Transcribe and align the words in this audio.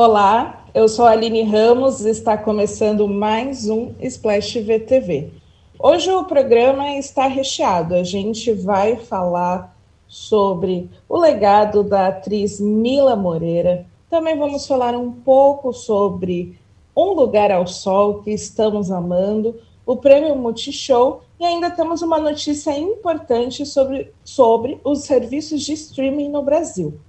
Olá, 0.00 0.64
eu 0.72 0.88
sou 0.88 1.06
a 1.06 1.10
Aline 1.10 1.42
Ramos 1.42 2.06
e 2.06 2.10
está 2.10 2.38
começando 2.38 3.08
mais 3.08 3.68
um 3.68 3.92
Splash 3.98 4.60
VTV. 4.60 5.32
Hoje 5.76 6.08
o 6.12 6.22
programa 6.22 6.92
está 6.92 7.26
recheado. 7.26 7.96
A 7.96 8.04
gente 8.04 8.52
vai 8.52 8.94
falar 8.94 9.76
sobre 10.06 10.88
o 11.08 11.18
legado 11.18 11.82
da 11.82 12.06
atriz 12.06 12.60
Mila 12.60 13.16
Moreira. 13.16 13.86
Também 14.08 14.38
vamos 14.38 14.68
falar 14.68 14.94
um 14.94 15.10
pouco 15.10 15.72
sobre 15.72 16.56
Um 16.96 17.12
Lugar 17.14 17.50
ao 17.50 17.66
Sol, 17.66 18.22
que 18.22 18.30
estamos 18.30 18.92
amando, 18.92 19.56
o 19.84 19.96
Prêmio 19.96 20.36
Multishow 20.36 21.22
e 21.40 21.44
ainda 21.44 21.72
temos 21.72 22.02
uma 22.02 22.20
notícia 22.20 22.70
importante 22.78 23.66
sobre, 23.66 24.12
sobre 24.22 24.80
os 24.84 25.00
serviços 25.00 25.60
de 25.62 25.72
streaming 25.72 26.28
no 26.28 26.42
Brasil. 26.44 27.00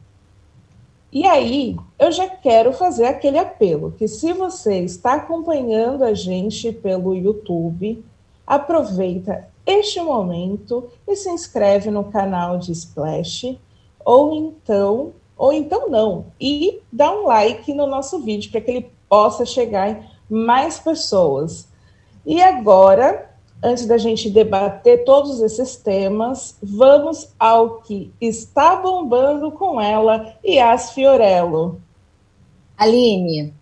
E 1.11 1.25
aí, 1.25 1.75
eu 1.97 2.11
já 2.11 2.29
quero 2.29 2.71
fazer 2.71 3.05
aquele 3.05 3.39
apelo 3.39 3.91
que 3.97 4.07
se 4.07 4.31
você 4.31 4.79
está 4.81 5.13
acompanhando 5.13 6.03
a 6.03 6.13
gente 6.13 6.71
pelo 6.71 7.15
YouTube, 7.15 8.03
aproveita 8.45 9.47
este 9.65 9.99
momento 10.01 10.87
e 11.07 11.15
se 11.15 11.29
inscreve 11.29 11.89
no 11.89 12.03
canal 12.05 12.59
de 12.59 12.71
Splash, 12.71 13.57
ou 14.05 14.33
então, 14.33 15.13
ou 15.35 15.51
então 15.51 15.89
não, 15.89 16.25
e 16.39 16.79
dá 16.91 17.11
um 17.11 17.25
like 17.25 17.73
no 17.73 17.87
nosso 17.87 18.19
vídeo 18.19 18.51
para 18.51 18.61
que 18.61 18.71
ele 18.71 18.91
possa 19.07 19.45
chegar 19.45 19.89
em 19.89 20.03
mais 20.29 20.79
pessoas. 20.79 21.67
E 22.23 22.41
agora, 22.41 23.28
antes 23.61 23.85
da 23.85 23.97
gente 23.97 24.29
debater 24.29 25.03
todos 25.03 25.41
esses 25.41 25.75
temas, 25.75 26.55
vamos 26.61 27.29
ao 27.37 27.81
que 27.81 28.11
está 28.19 28.75
bombando 28.77 29.51
com 29.51 29.79
ela, 29.79 30.35
Yas 30.45 30.91
Fiorello. 30.91 31.81
Aline, 32.77 33.53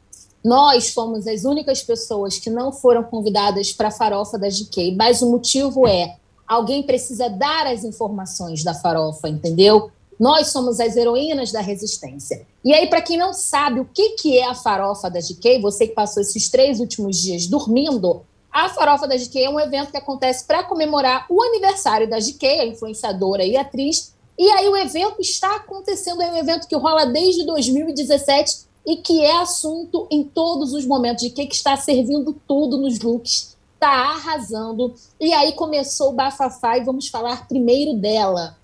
nós 0.43 0.93
fomos 0.93 1.27
as 1.27 1.43
únicas 1.43 1.81
pessoas 1.81 2.37
que 2.37 2.49
não 2.49 2.71
foram 2.71 3.03
convidadas 3.03 3.73
para 3.73 3.87
a 3.87 3.91
farofa 3.91 4.37
da 4.37 4.47
GK, 4.47 4.95
mas 4.95 5.21
o 5.21 5.31
motivo 5.31 5.87
é 5.87 6.15
alguém 6.47 6.83
precisa 6.83 7.29
dar 7.29 7.67
as 7.67 7.83
informações 7.83 8.63
da 8.63 8.73
farofa, 8.73 9.27
entendeu? 9.27 9.91
Nós 10.17 10.47
somos 10.47 10.79
as 10.79 10.95
heroínas 10.95 11.51
da 11.51 11.59
resistência. 11.59 12.47
E 12.63 12.73
aí, 12.73 12.87
para 12.87 13.01
quem 13.01 13.17
não 13.17 13.33
sabe 13.33 13.79
o 13.79 13.85
que, 13.85 14.11
que 14.11 14.37
é 14.37 14.47
a 14.47 14.55
farofa 14.55 15.09
da 15.09 15.19
GK, 15.19 15.59
você 15.59 15.87
que 15.87 15.93
passou 15.93 16.21
esses 16.21 16.49
três 16.49 16.79
últimos 16.79 17.17
dias 17.17 17.45
dormindo, 17.45 18.21
a 18.57 18.69
Farofa 18.69 19.07
da 19.07 19.15
GK 19.15 19.43
é 19.43 19.49
um 19.51 19.59
evento 19.59 19.91
que 19.91 19.97
acontece 19.97 20.43
para 20.43 20.63
comemorar 20.63 21.27
o 21.29 21.43
aniversário 21.43 22.09
da 22.09 22.17
GK, 22.17 22.47
a 22.47 22.65
influenciadora 22.65 23.45
e 23.45 23.55
atriz. 23.55 24.15
E 24.35 24.49
aí 24.49 24.67
o 24.67 24.75
evento 24.75 25.21
está 25.21 25.57
acontecendo, 25.57 26.23
é 26.23 26.31
um 26.31 26.37
evento 26.37 26.67
que 26.67 26.75
rola 26.75 27.05
desde 27.05 27.45
2017 27.45 28.65
e 28.83 28.97
que 28.97 29.23
é 29.23 29.37
assunto 29.37 30.07
em 30.09 30.23
todos 30.23 30.73
os 30.73 30.87
momentos. 30.87 31.23
De 31.23 31.29
que 31.29 31.43
está 31.43 31.77
servindo 31.77 32.35
tudo 32.47 32.79
nos 32.79 32.99
looks, 32.99 33.55
está 33.75 33.91
arrasando. 33.91 34.91
E 35.19 35.31
aí 35.33 35.51
começou 35.51 36.09
o 36.09 36.13
bafafá 36.13 36.79
e 36.79 36.83
vamos 36.83 37.09
falar 37.09 37.47
primeiro 37.47 37.93
dela, 37.93 38.57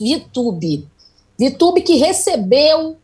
Vitube. 0.00 0.88
Vitube 1.38 1.82
que 1.82 1.96
recebeu 1.96 2.96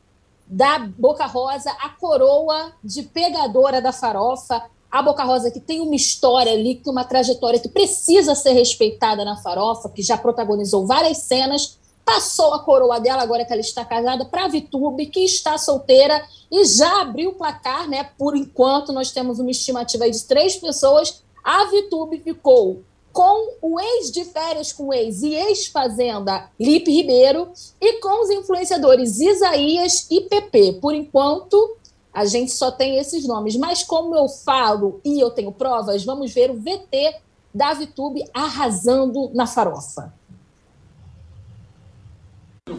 da 0.46 0.78
Boca 0.78 1.26
Rosa 1.26 1.70
a 1.72 1.90
coroa 1.90 2.72
de 2.82 3.02
pegadora 3.02 3.82
da 3.82 3.92
farofa 3.92 4.62
a 4.92 5.00
Boca 5.00 5.24
Rosa, 5.24 5.50
que 5.50 5.58
tem 5.58 5.80
uma 5.80 5.96
história 5.96 6.52
ali, 6.52 6.74
que 6.74 6.90
uma 6.90 7.02
trajetória 7.02 7.58
que 7.58 7.70
precisa 7.70 8.34
ser 8.34 8.52
respeitada 8.52 9.24
na 9.24 9.38
farofa, 9.38 9.88
que 9.88 10.02
já 10.02 10.18
protagonizou 10.18 10.86
várias 10.86 11.16
cenas, 11.18 11.78
passou 12.04 12.52
a 12.52 12.58
coroa 12.58 13.00
dela, 13.00 13.22
agora 13.22 13.42
que 13.42 13.52
ela 13.54 13.62
está 13.62 13.86
casada, 13.86 14.26
para 14.26 14.44
a 14.44 14.48
Vitube, 14.48 15.06
que 15.06 15.20
está 15.20 15.56
solteira 15.56 16.22
e 16.50 16.66
já 16.66 17.00
abriu 17.00 17.30
o 17.30 17.34
placar, 17.34 17.88
né? 17.88 18.10
Por 18.18 18.36
enquanto, 18.36 18.92
nós 18.92 19.10
temos 19.10 19.38
uma 19.38 19.50
estimativa 19.50 20.10
de 20.10 20.22
três 20.24 20.56
pessoas. 20.56 21.22
A 21.42 21.64
Vitube 21.70 22.20
ficou 22.20 22.82
com 23.12 23.54
o 23.62 23.80
ex 23.80 24.10
de 24.10 24.24
férias 24.24 24.72
com 24.72 24.88
o 24.88 24.92
ex 24.92 25.22
e 25.22 25.34
ex-fazenda 25.34 26.50
Lipe 26.58 26.90
Ribeiro 26.90 27.50
e 27.80 27.94
com 28.00 28.24
os 28.24 28.30
influenciadores 28.30 29.20
Isaías 29.20 30.06
e 30.10 30.22
PP. 30.22 30.78
Por 30.80 30.94
enquanto, 30.94 31.76
a 32.12 32.24
gente 32.24 32.52
só 32.52 32.70
tem 32.70 32.98
esses 32.98 33.26
nomes. 33.26 33.56
Mas 33.56 33.82
como 33.82 34.14
eu 34.14 34.28
falo 34.28 35.00
e 35.04 35.20
eu 35.20 35.30
tenho 35.30 35.52
provas, 35.52 36.04
vamos 36.04 36.32
ver 36.32 36.50
o 36.50 36.54
VT 36.54 37.16
da 37.54 37.74
VTube 37.74 38.24
arrasando 38.32 39.30
na 39.34 39.46
farofa. 39.46 40.12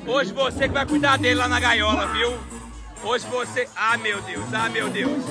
Hoje 0.07 0.33
você 0.33 0.67
que 0.67 0.73
vai 0.73 0.85
cuidar 0.85 1.17
dele 1.17 1.35
lá 1.35 1.47
na 1.47 1.59
gaiola, 1.59 2.07
viu? 2.07 2.31
Hoje 3.03 3.27
você. 3.27 3.67
Ah, 3.75 3.97
meu 3.97 4.21
Deus, 4.21 4.53
ah, 4.53 4.69
meu 4.69 4.89
Deus. 4.89 5.23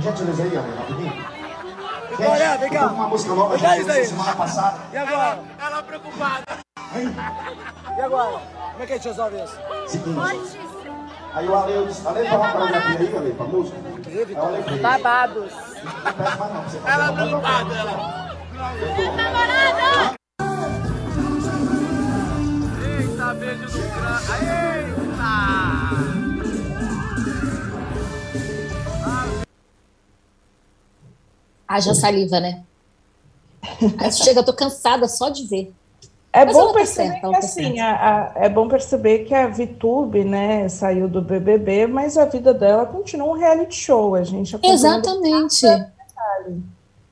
Gentileza 0.00 0.42
aí, 0.42 0.56
amigo, 0.56 0.76
rapidinho. 0.76 1.12
Olha, 2.20 2.56
vem 2.56 2.70
cá. 2.70 2.86
Uma 2.86 3.08
música 3.08 3.34
nova, 3.34 3.54
a 3.54 3.58
gente 3.58 3.84
fez 3.84 4.08
semana 4.08 4.34
passada. 4.34 4.78
E 4.92 4.96
agora? 4.96 5.38
Ela, 5.58 5.66
ela 5.66 5.82
preocupada. 5.82 6.44
E 7.96 8.00
agora? 8.00 8.40
Como 8.72 8.82
é 8.82 8.86
que 8.86 8.92
a 8.92 8.96
gente 8.96 9.08
resolve 9.08 9.36
isso? 9.42 9.58
Seguinte. 9.86 10.58
Aí 11.34 11.46
o 11.46 11.54
Ale, 11.54 11.72
eu 11.72 11.86
disse, 11.86 12.06
Ale, 12.08 12.28
fala 12.28 12.38
uma 12.44 12.52
coreografia 12.52 12.98
aí, 12.98 13.16
Ale, 13.16 13.32
pra 13.34 13.46
música. 13.46 13.76
Babados. 14.82 15.52
Ela 16.86 17.12
preocupada, 17.12 17.74
ela. 17.74 18.28
Namorada! 19.16 20.17
Crânio. 23.58 24.94
Eita! 25.08 25.68
Haja 31.66 31.94
saliva, 31.94 32.40
né? 32.40 32.64
Aí 33.98 34.12
chega, 34.12 34.40
eu 34.40 34.44
tô 34.44 34.54
cansada 34.54 35.06
só 35.06 35.28
de 35.28 35.46
ver. 35.46 35.72
É 36.32 36.44
Mas 36.44 36.54
bom 36.54 36.68
tá 36.68 36.74
perceber 36.74 37.08
certa, 37.08 37.26
que, 37.26 37.32
tá 37.32 37.38
assim, 37.38 37.80
a, 37.80 37.90
a, 37.90 38.44
é 38.44 38.48
bom 38.48 38.68
perceber 38.68 39.24
que 39.24 39.34
a 39.34 39.48
VTube, 39.48 40.24
né, 40.24 40.68
saiu 40.68 41.08
do 41.08 41.22
BBB, 41.22 41.86
mas 41.86 42.18
a 42.18 42.26
vida 42.26 42.52
dela 42.52 42.84
continua 42.86 43.28
um 43.28 43.32
reality 43.32 43.74
show, 43.74 44.14
a 44.14 44.22
gente 44.22 44.56
Exatamente. 44.62 45.66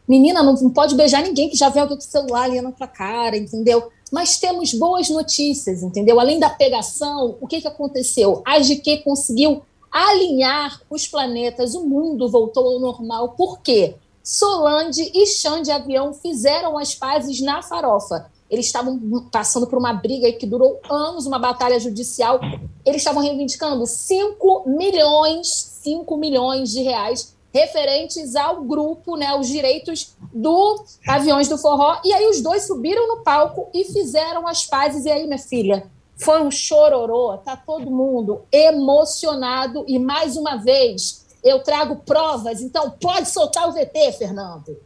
Menina, 0.06 0.42
não, 0.42 0.54
não 0.54 0.70
pode 0.70 0.94
beijar 0.94 1.22
ninguém 1.22 1.48
que 1.48 1.56
já 1.56 1.68
vê 1.68 1.80
alguém 1.80 1.96
com 1.96 2.02
o 2.02 2.06
celular 2.06 2.44
ali 2.44 2.60
na 2.60 2.70
tua 2.72 2.86
cara, 2.86 3.36
entendeu? 3.36 3.90
Mas 4.12 4.38
temos 4.38 4.72
boas 4.72 5.10
notícias, 5.10 5.82
entendeu? 5.82 6.20
Além 6.20 6.38
da 6.38 6.48
pegação, 6.48 7.36
o 7.40 7.46
que, 7.46 7.60
que 7.60 7.68
aconteceu? 7.68 8.42
A 8.46 8.58
GQ 8.60 8.98
conseguiu 8.98 9.62
alinhar 9.90 10.80
os 10.88 11.08
planetas, 11.08 11.74
o 11.74 11.84
mundo 11.84 12.28
voltou 12.28 12.66
ao 12.66 12.80
normal. 12.80 13.30
Por 13.30 13.60
quê? 13.60 13.96
Solange 14.22 15.10
e 15.14 15.26
Xande 15.26 15.70
Avião 15.70 16.12
fizeram 16.12 16.76
as 16.76 16.94
pazes 16.94 17.40
na 17.40 17.62
farofa. 17.62 18.30
Eles 18.48 18.66
estavam 18.66 18.98
passando 19.30 19.66
por 19.66 19.78
uma 19.78 19.92
briga 19.92 20.30
que 20.32 20.46
durou 20.46 20.80
anos, 20.88 21.26
uma 21.26 21.38
batalha 21.38 21.78
judicial. 21.80 22.40
Eles 22.84 23.00
estavam 23.00 23.22
reivindicando 23.22 23.84
5 23.86 24.64
milhões, 24.66 25.48
5 25.82 26.16
milhões 26.16 26.70
de 26.70 26.82
reais 26.82 27.35
referentes 27.56 28.36
ao 28.36 28.62
grupo, 28.62 29.16
né, 29.16 29.34
os 29.34 29.48
direitos 29.48 30.14
do 30.32 30.84
Aviões 31.08 31.48
do 31.48 31.56
Forró. 31.56 31.98
E 32.04 32.12
aí 32.12 32.28
os 32.28 32.42
dois 32.42 32.66
subiram 32.66 33.08
no 33.08 33.22
palco 33.22 33.70
e 33.72 33.84
fizeram 33.84 34.46
as 34.46 34.66
pazes. 34.66 35.06
E 35.06 35.10
aí, 35.10 35.26
minha 35.26 35.38
filha, 35.38 35.90
foi 36.16 36.42
um 36.42 36.50
chororô, 36.50 37.38
tá 37.38 37.56
todo 37.56 37.90
mundo 37.90 38.42
emocionado 38.52 39.84
e 39.88 39.98
mais 39.98 40.36
uma 40.36 40.56
vez 40.56 41.24
eu 41.42 41.62
trago 41.62 41.96
provas, 41.96 42.60
então 42.60 42.90
pode 42.90 43.28
soltar 43.28 43.68
o 43.68 43.72
VT, 43.72 44.12
Fernando. 44.18 44.76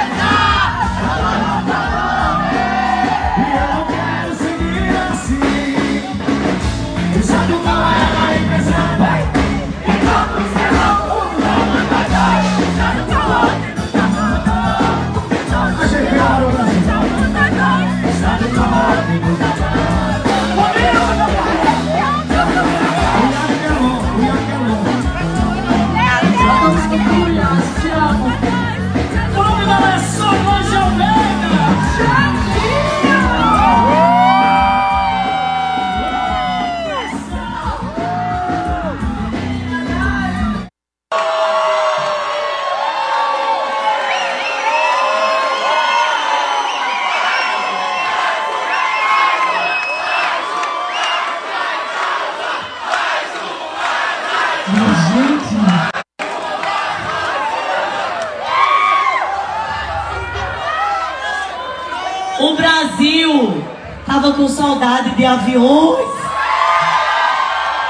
Com 64.40 64.48
saudade 64.48 65.18
de 65.18 65.26
aviões. 65.26 66.08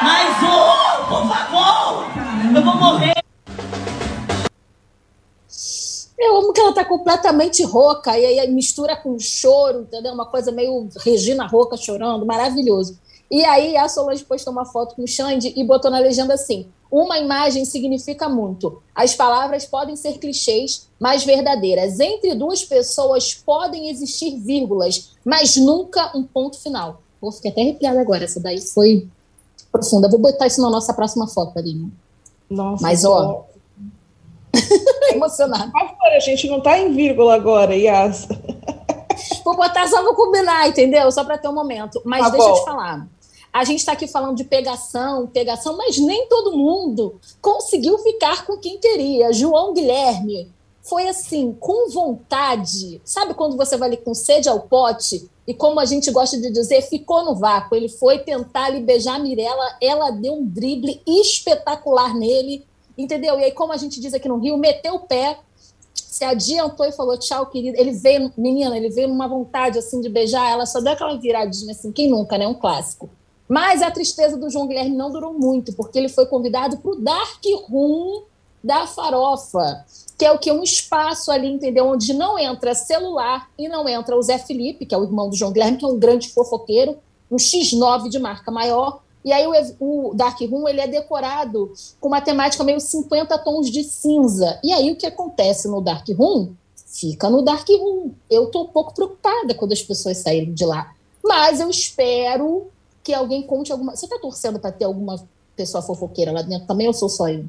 Mais 0.02 0.36
um, 0.42 1.06
por 1.08 1.28
favor! 1.28 2.06
Eu 2.56 2.64
vou 2.64 2.76
morrer. 2.76 3.14
Eu 6.18 6.38
amo 6.38 6.52
que 6.52 6.60
ela 6.60 6.74
tá 6.74 6.84
completamente 6.84 7.64
rouca, 7.64 8.18
e 8.18 8.26
aí 8.26 8.52
mistura 8.52 8.96
com 8.96 9.20
choro, 9.20 9.82
entendeu? 9.82 10.12
Uma 10.12 10.26
coisa 10.26 10.52
meio 10.52 10.90
Regina 11.06 11.46
Rouca 11.46 11.78
chorando, 11.78 12.26
maravilhoso. 12.26 13.00
E 13.30 13.46
aí 13.46 13.78
a 13.78 13.88
Solange 13.88 14.26
postou 14.26 14.52
uma 14.52 14.66
foto 14.66 14.96
com 14.96 15.04
o 15.04 15.08
Xande 15.08 15.54
e 15.56 15.64
botou 15.64 15.92
na 15.92 16.00
legenda 16.00 16.34
assim: 16.34 16.68
uma 16.92 17.20
imagem 17.20 17.66
significa 17.66 18.28
muito. 18.28 18.82
As 18.96 19.14
palavras 19.14 19.66
podem 19.66 19.96
ser 19.96 20.18
clichês, 20.18 20.88
mas 21.00 21.24
verdadeiras. 21.24 22.00
Entre 22.00 22.34
duas 22.34 22.64
pessoas 22.64 23.34
podem 23.34 23.90
existir 23.90 24.40
vírgulas, 24.40 25.12
mas 25.24 25.56
nunca 25.56 26.12
um 26.16 26.24
ponto 26.24 26.60
final. 26.60 27.02
Vou 27.22 27.32
ficar 27.32 27.50
até 27.50 27.62
arrepiada 27.62 28.00
agora. 28.02 28.24
Essa 28.24 28.40
daí 28.40 28.60
foi 28.62 29.08
profunda. 29.72 30.10
Vou 30.10 30.20
botar 30.20 30.48
isso 30.48 30.62
na 30.62 30.70
nossa 30.70 30.94
próxima 30.94 31.28
foto, 31.28 31.58
Aline. 31.60 31.92
Nossa. 32.50 32.82
Mas, 32.82 33.06
ó. 33.06 33.46
emocionada. 35.14 35.72
A 36.04 36.20
gente 36.20 36.48
não 36.48 36.60
tá 36.60 36.80
em 36.80 36.94
vírgula 36.94 37.36
agora, 37.36 37.76
Yas. 37.76 38.28
Vou 39.44 39.56
botar 39.56 39.88
só 39.88 40.02
vou 40.04 40.16
combinar, 40.16 40.68
entendeu? 40.68 41.12
Só 41.12 41.24
para 41.24 41.38
ter 41.38 41.48
um 41.48 41.54
momento. 41.54 42.02
Mas 42.04 42.22
tá 42.22 42.30
deixa 42.30 42.48
bom. 42.48 42.56
eu 42.56 42.60
te 42.60 42.66
falar. 42.66 43.08
A 43.52 43.64
gente 43.64 43.80
está 43.80 43.94
aqui 43.94 44.08
falando 44.08 44.38
de 44.38 44.44
pegação, 44.44 45.28
pegação, 45.28 45.76
mas 45.76 45.98
nem 45.98 46.28
todo 46.28 46.58
mundo 46.58 47.20
conseguiu 47.42 47.98
ficar 48.00 48.46
com 48.46 48.58
quem 48.58 48.78
queria. 48.78 49.34
João 49.34 49.74
Guilherme 49.74 50.52
foi 50.82 51.08
assim, 51.08 51.56
com 51.60 51.90
vontade. 51.90 53.02
Sabe 53.04 53.34
quando 53.34 53.58
você 53.58 53.78
vai 53.78 53.90
ali 53.90 53.98
com 53.98 54.14
sede 54.14 54.48
ao 54.48 54.62
pote? 54.62 55.30
E 55.48 55.54
como 55.54 55.80
a 55.80 55.86
gente 55.86 56.12
gosta 56.12 56.40
de 56.40 56.52
dizer, 56.52 56.82
ficou 56.84 57.26
no 57.26 57.36
vácuo. 57.36 57.76
Ele 57.76 57.90
foi 57.90 58.20
tentar 58.20 58.66
ali 58.66 58.82
beijar 58.82 59.16
a 59.16 59.20
Mirella, 59.20 59.78
ela 59.82 60.12
deu 60.12 60.34
um 60.34 60.46
drible 60.46 61.02
espetacular 61.08 62.16
nele, 62.16 62.66
entendeu? 62.98 63.40
E 63.40 63.46
aí, 63.46 63.52
como 63.52 63.74
a 63.74 63.78
gente 63.78 64.00
diz 64.00 64.14
aqui 64.14 64.28
no 64.28 64.38
Rio, 64.38 64.58
meteu 64.58 64.96
o 64.96 65.00
pé, 65.00 65.40
se 65.94 66.24
adiantou 66.24 66.86
e 66.86 66.92
falou 66.92 67.18
tchau, 67.18 67.48
querida. 67.48 67.80
Ele 67.80 67.92
veio, 67.92 68.32
menina, 68.38 68.78
ele 68.78 68.90
veio 68.90 69.08
numa 69.08 69.28
vontade 69.28 69.80
assim 69.80 70.02
de 70.02 70.10
beijar 70.10 70.50
ela, 70.50 70.66
só 70.66 70.80
deu 70.80 70.94
aquela 70.94 71.18
viradinha 71.18 71.72
assim, 71.72 71.92
quem 71.92 72.10
nunca, 72.10 72.38
né? 72.38 72.48
Um 72.48 72.54
clássico. 72.54 73.10
Mas 73.50 73.82
a 73.82 73.90
tristeza 73.90 74.38
do 74.38 74.48
João 74.48 74.68
Guilherme 74.68 74.96
não 74.96 75.12
durou 75.12 75.34
muito, 75.34 75.74
porque 75.74 75.98
ele 75.98 76.08
foi 76.08 76.28
convidado 76.28 76.78
para 76.78 76.92
o 76.92 76.96
Dark 76.96 77.44
Room 77.68 78.22
da 78.64 78.86
Farofa, 78.86 79.86
que 80.18 80.24
é 80.26 80.32
o 80.32 80.38
que? 80.38 80.52
Um 80.52 80.62
espaço 80.62 81.32
ali, 81.32 81.48
entendeu? 81.48 81.88
Onde 81.88 82.14
não 82.14 82.38
entra 82.38 82.76
celular 82.76 83.50
e 83.58 83.68
não 83.68 83.90
entra 83.90 84.16
o 84.16 84.22
Zé 84.22 84.38
Felipe, 84.38 84.86
que 84.86 84.94
é 84.94 84.98
o 84.98 85.04
irmão 85.04 85.30
do 85.30 85.36
João 85.36 85.52
Guilherme, 85.52 85.78
que 85.78 85.86
é 85.86 85.88
um 85.88 85.98
grande 85.98 86.30
fofoqueiro, 86.30 86.98
um 87.32 87.38
X9 87.38 88.10
de 88.10 88.20
marca 88.20 88.52
maior. 88.52 89.02
E 89.26 89.32
aí 89.32 89.48
o, 89.48 90.10
o 90.10 90.14
Dark 90.14 90.40
Room 90.42 90.68
ele 90.68 90.82
é 90.82 90.88
decorado 90.88 91.74
com 92.00 92.10
uma 92.10 92.22
temática 92.22 92.64
meio 92.64 92.80
50 92.80 93.38
tons 93.40 93.72
de 93.72 93.84
cinza. 93.84 94.60
E 94.64 94.72
aí 94.72 94.92
o 94.92 94.96
que 94.96 95.08
acontece 95.08 95.68
no 95.68 95.82
Dark 95.82 96.08
Room? 96.10 96.52
Fica 96.86 97.30
no 97.30 97.42
Dark 97.42 97.68
Room. 97.68 98.12
Eu 98.30 98.46
estou 98.46 98.66
um 98.66 98.68
pouco 98.68 98.94
preocupada 98.94 99.56
quando 99.56 99.72
as 99.72 99.82
pessoas 99.82 100.18
saírem 100.18 100.54
de 100.54 100.66
lá. 100.66 100.94
Mas 101.24 101.60
eu 101.60 101.70
espero 101.70 102.68
que 103.04 103.14
alguém 103.14 103.44
conte 103.44 103.72
alguma. 103.72 103.96
Você 103.96 104.06
está 104.06 104.20
torcendo 104.20 104.60
para 104.60 104.72
ter 104.72 104.86
alguma 104.86 105.16
pessoa 105.56 105.82
fofoqueira 105.82 106.32
lá 106.32 106.42
dentro 106.42 106.68
também 106.68 106.88
ou 106.88 106.94
sou 106.94 107.10
só 107.10 107.28
eu? 107.28 107.46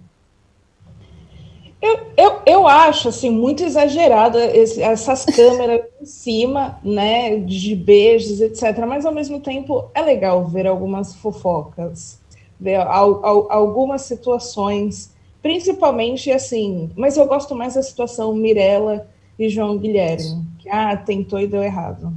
Eu, 1.82 1.98
eu, 2.14 2.42
eu 2.44 2.68
acho 2.68 3.08
assim 3.08 3.30
muito 3.30 3.64
exagerado 3.64 4.38
esse, 4.38 4.82
essas 4.82 5.24
câmeras 5.34 5.82
em 6.00 6.04
cima, 6.04 6.78
né, 6.84 7.38
de 7.38 7.74
beijos, 7.74 8.40
etc. 8.40 8.84
Mas 8.86 9.06
ao 9.06 9.12
mesmo 9.12 9.40
tempo 9.40 9.90
é 9.94 10.02
legal 10.02 10.46
ver 10.46 10.66
algumas 10.66 11.14
fofocas, 11.14 12.20
ver 12.58 12.76
al, 12.76 13.24
al, 13.24 13.50
algumas 13.50 14.02
situações, 14.02 15.14
principalmente 15.40 16.30
assim. 16.30 16.90
Mas 16.94 17.16
eu 17.16 17.26
gosto 17.26 17.54
mais 17.54 17.74
da 17.74 17.82
situação 17.82 18.34
Mirella 18.34 19.08
e 19.38 19.48
João 19.48 19.78
Guilherme, 19.78 20.44
que 20.58 20.68
ah, 20.68 20.94
tentou 20.98 21.40
e 21.40 21.46
deu 21.46 21.62
errado. 21.62 22.12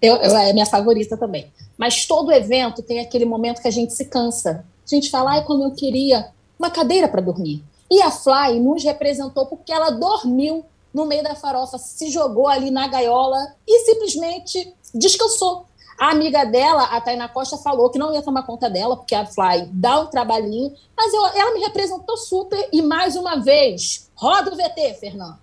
Eu, 0.00 0.16
eu, 0.16 0.36
é 0.36 0.52
minha 0.52 0.66
favorita 0.66 1.16
também. 1.16 1.52
Mas 1.76 2.06
todo 2.06 2.32
evento 2.32 2.82
tem 2.82 3.00
aquele 3.00 3.24
momento 3.24 3.60
que 3.60 3.68
a 3.68 3.72
gente 3.72 3.92
se 3.92 4.04
cansa. 4.04 4.64
A 4.84 4.94
gente 4.94 5.10
fala, 5.10 5.32
ai, 5.32 5.44
como 5.44 5.64
eu 5.64 5.72
queria 5.72 6.30
uma 6.58 6.70
cadeira 6.70 7.08
para 7.08 7.20
dormir. 7.20 7.64
E 7.90 8.02
a 8.02 8.10
Fly 8.10 8.60
nos 8.60 8.84
representou 8.84 9.46
porque 9.46 9.72
ela 9.72 9.90
dormiu 9.90 10.64
no 10.92 11.04
meio 11.06 11.22
da 11.22 11.34
farofa, 11.34 11.78
se 11.78 12.10
jogou 12.10 12.48
ali 12.48 12.70
na 12.70 12.88
gaiola 12.88 13.54
e 13.66 13.84
simplesmente 13.84 14.74
descansou. 14.94 15.66
A 15.98 16.10
amiga 16.10 16.44
dela, 16.44 16.84
a 16.84 17.00
Taina 17.00 17.28
Costa, 17.28 17.56
falou 17.56 17.90
que 17.90 17.98
não 17.98 18.14
ia 18.14 18.22
tomar 18.22 18.44
conta 18.44 18.70
dela, 18.70 18.96
porque 18.96 19.14
a 19.14 19.26
Fly 19.26 19.68
dá 19.72 20.00
um 20.00 20.06
trabalhinho, 20.06 20.72
mas 20.96 21.12
eu, 21.12 21.26
ela 21.26 21.54
me 21.54 21.60
representou 21.60 22.16
super 22.16 22.68
e 22.72 22.80
mais 22.80 23.16
uma 23.16 23.36
vez, 23.36 24.08
roda 24.14 24.52
o 24.52 24.56
VT, 24.56 24.94
Fernando. 25.00 25.38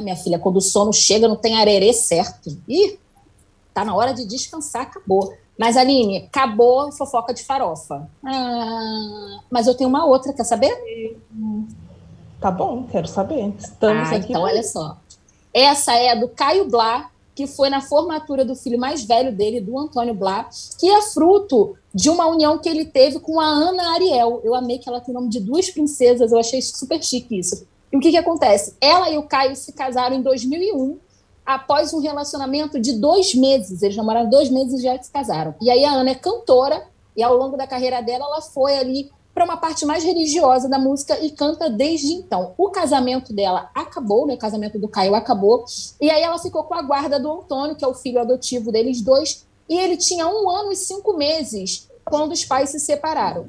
Ah, 0.00 0.02
minha 0.02 0.16
filha, 0.16 0.38
quando 0.38 0.56
o 0.56 0.60
sono 0.62 0.92
chega, 0.92 1.28
não 1.28 1.36
tem 1.36 1.60
arerê 1.60 1.92
certo. 1.92 2.56
Ih, 2.66 2.98
tá 3.74 3.84
na 3.84 3.94
hora 3.94 4.14
de 4.14 4.24
descansar, 4.24 4.82
acabou. 4.82 5.34
Mas, 5.58 5.76
Aline, 5.76 6.24
acabou 6.26 6.88
a 6.88 6.92
fofoca 6.92 7.34
de 7.34 7.44
farofa. 7.44 8.08
Ah, 8.24 9.40
mas 9.50 9.66
eu 9.66 9.74
tenho 9.74 9.90
uma 9.90 10.06
outra, 10.06 10.32
quer 10.32 10.44
saber? 10.44 10.74
Tá 12.40 12.50
bom, 12.50 12.84
quero 12.90 13.06
saber. 13.06 13.52
Estamos 13.58 14.10
ah, 14.10 14.16
aqui. 14.16 14.30
Então, 14.30 14.42
olha 14.42 14.62
só. 14.62 14.96
Essa 15.52 15.94
é 15.94 16.16
do 16.16 16.28
Caio 16.28 16.70
Blá, 16.70 17.10
que 17.34 17.46
foi 17.46 17.68
na 17.68 17.82
formatura 17.82 18.42
do 18.42 18.56
filho 18.56 18.78
mais 18.78 19.04
velho 19.04 19.32
dele, 19.36 19.60
do 19.60 19.78
Antônio 19.78 20.14
Blá, 20.14 20.48
que 20.78 20.88
é 20.88 21.02
fruto 21.02 21.76
de 21.94 22.08
uma 22.08 22.26
união 22.26 22.58
que 22.58 22.68
ele 22.68 22.86
teve 22.86 23.20
com 23.20 23.38
a 23.38 23.44
Ana 23.44 23.92
Ariel. 23.92 24.40
Eu 24.42 24.54
amei 24.54 24.78
que 24.78 24.88
ela 24.88 25.00
tem 25.00 25.14
o 25.14 25.18
nome 25.18 25.28
de 25.28 25.40
duas 25.40 25.68
princesas, 25.68 26.32
eu 26.32 26.38
achei 26.38 26.62
super 26.62 27.02
chique 27.02 27.38
isso. 27.38 27.66
E 27.92 27.96
o 27.96 28.00
que, 28.00 28.10
que 28.10 28.16
acontece? 28.16 28.76
Ela 28.80 29.10
e 29.10 29.18
o 29.18 29.24
Caio 29.24 29.56
se 29.56 29.72
casaram 29.72 30.16
em 30.16 30.22
2001, 30.22 30.98
após 31.44 31.92
um 31.92 32.00
relacionamento 32.00 32.78
de 32.78 32.92
dois 32.92 33.34
meses. 33.34 33.82
Eles 33.82 33.96
namoraram 33.96 34.30
dois 34.30 34.48
meses 34.50 34.80
e 34.80 34.82
já 34.84 35.02
se 35.02 35.10
casaram. 35.10 35.54
E 35.60 35.70
aí 35.70 35.84
a 35.84 35.92
Ana 35.92 36.10
é 36.10 36.14
cantora, 36.14 36.86
e 37.16 37.22
ao 37.22 37.36
longo 37.36 37.56
da 37.56 37.66
carreira 37.66 38.00
dela, 38.00 38.24
ela 38.26 38.40
foi 38.40 38.78
ali 38.78 39.10
para 39.34 39.44
uma 39.44 39.56
parte 39.56 39.86
mais 39.86 40.04
religiosa 40.04 40.68
da 40.68 40.78
música 40.78 41.18
e 41.20 41.30
canta 41.30 41.70
desde 41.70 42.12
então. 42.12 42.52
O 42.58 42.70
casamento 42.70 43.32
dela 43.32 43.70
acabou, 43.74 44.26
né? 44.26 44.34
O 44.34 44.38
casamento 44.38 44.78
do 44.78 44.88
Caio 44.88 45.14
acabou. 45.14 45.64
E 46.00 46.10
aí 46.10 46.22
ela 46.22 46.38
ficou 46.38 46.64
com 46.64 46.74
a 46.74 46.82
guarda 46.82 47.18
do 47.18 47.30
Antônio, 47.30 47.76
que 47.76 47.84
é 47.84 47.88
o 47.88 47.94
filho 47.94 48.20
adotivo 48.20 48.70
deles 48.70 49.00
dois. 49.00 49.46
E 49.68 49.78
ele 49.78 49.96
tinha 49.96 50.26
um 50.26 50.50
ano 50.50 50.72
e 50.72 50.76
cinco 50.76 51.16
meses 51.16 51.88
quando 52.04 52.32
os 52.32 52.44
pais 52.44 52.70
se 52.70 52.80
separaram. 52.80 53.46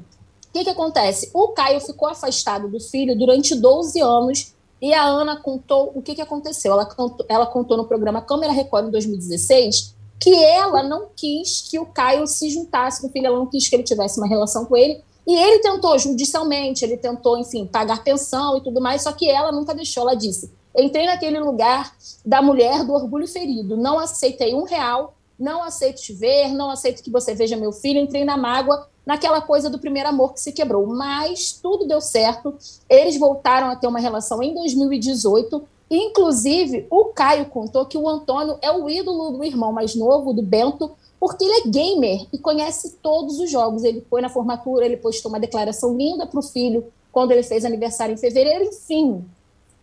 O 0.52 0.58
que, 0.58 0.64
que 0.64 0.70
acontece? 0.70 1.30
O 1.32 1.48
Caio 1.48 1.80
ficou 1.80 2.06
afastado 2.06 2.68
do 2.68 2.78
filho 2.78 3.18
durante 3.18 3.54
12 3.54 3.98
anos 4.02 4.52
e 4.82 4.92
a 4.92 5.02
Ana 5.02 5.34
contou 5.34 5.90
o 5.94 6.02
que, 6.02 6.14
que 6.14 6.20
aconteceu. 6.20 6.72
Ela 6.72 6.84
contou, 6.84 7.24
ela 7.26 7.46
contou 7.46 7.78
no 7.78 7.86
programa 7.86 8.20
Câmera 8.20 8.52
Record 8.52 8.88
em 8.88 8.90
2016 8.90 9.94
que 10.20 10.34
ela 10.34 10.82
não 10.82 11.08
quis 11.16 11.62
que 11.62 11.78
o 11.78 11.86
Caio 11.86 12.26
se 12.26 12.50
juntasse 12.50 13.00
com 13.00 13.06
o 13.06 13.10
filho, 13.10 13.26
ela 13.26 13.38
não 13.38 13.46
quis 13.46 13.66
que 13.66 13.74
ele 13.74 13.82
tivesse 13.82 14.20
uma 14.20 14.28
relação 14.28 14.66
com 14.66 14.76
ele 14.76 15.02
e 15.26 15.34
ele 15.34 15.60
tentou 15.60 15.98
judicialmente, 15.98 16.84
ele 16.84 16.98
tentou, 16.98 17.38
enfim, 17.38 17.66
pagar 17.66 18.04
pensão 18.04 18.58
e 18.58 18.60
tudo 18.60 18.80
mais, 18.80 19.02
só 19.02 19.12
que 19.12 19.28
ela 19.30 19.50
nunca 19.50 19.74
deixou. 19.74 20.02
Ela 20.02 20.14
disse: 20.14 20.52
entrei 20.76 21.06
naquele 21.06 21.40
lugar 21.40 21.96
da 22.26 22.42
mulher 22.42 22.84
do 22.84 22.92
orgulho 22.92 23.26
ferido, 23.26 23.74
não 23.76 23.98
aceitei 23.98 24.54
um 24.54 24.64
real, 24.64 25.14
não 25.38 25.62
aceito 25.62 26.02
te 26.02 26.12
ver, 26.12 26.48
não 26.48 26.70
aceito 26.70 27.02
que 27.02 27.10
você 27.10 27.34
veja 27.34 27.56
meu 27.56 27.72
filho, 27.72 27.98
entrei 27.98 28.24
na 28.24 28.36
mágoa, 28.36 28.86
naquela 29.04 29.40
coisa 29.40 29.68
do 29.68 29.78
primeiro 29.78 30.08
amor 30.08 30.34
que 30.34 30.40
se 30.40 30.52
quebrou. 30.52 30.86
Mas 30.86 31.52
tudo 31.52 31.86
deu 31.86 32.00
certo, 32.00 32.54
eles 32.88 33.18
voltaram 33.18 33.68
a 33.68 33.76
ter 33.76 33.86
uma 33.86 34.00
relação 34.00 34.42
em 34.42 34.54
2018. 34.54 35.62
Inclusive, 35.90 36.86
o 36.90 37.06
Caio 37.06 37.46
contou 37.46 37.84
que 37.84 37.98
o 37.98 38.08
Antônio 38.08 38.58
é 38.62 38.72
o 38.72 38.88
ídolo 38.88 39.32
do 39.32 39.44
irmão 39.44 39.72
mais 39.72 39.94
novo, 39.94 40.32
do 40.32 40.42
Bento, 40.42 40.92
porque 41.20 41.44
ele 41.44 41.60
é 41.60 41.68
gamer 41.68 42.26
e 42.32 42.38
conhece 42.38 42.96
todos 43.02 43.38
os 43.38 43.50
jogos. 43.50 43.84
Ele 43.84 44.04
foi 44.08 44.22
na 44.22 44.30
formatura, 44.30 44.86
ele 44.86 44.96
postou 44.96 45.30
uma 45.30 45.38
declaração 45.38 45.96
linda 45.96 46.26
para 46.26 46.40
o 46.40 46.42
filho 46.42 46.86
quando 47.12 47.32
ele 47.32 47.42
fez 47.42 47.64
aniversário 47.64 48.14
em 48.14 48.18
fevereiro. 48.18 48.64
Enfim, 48.64 49.24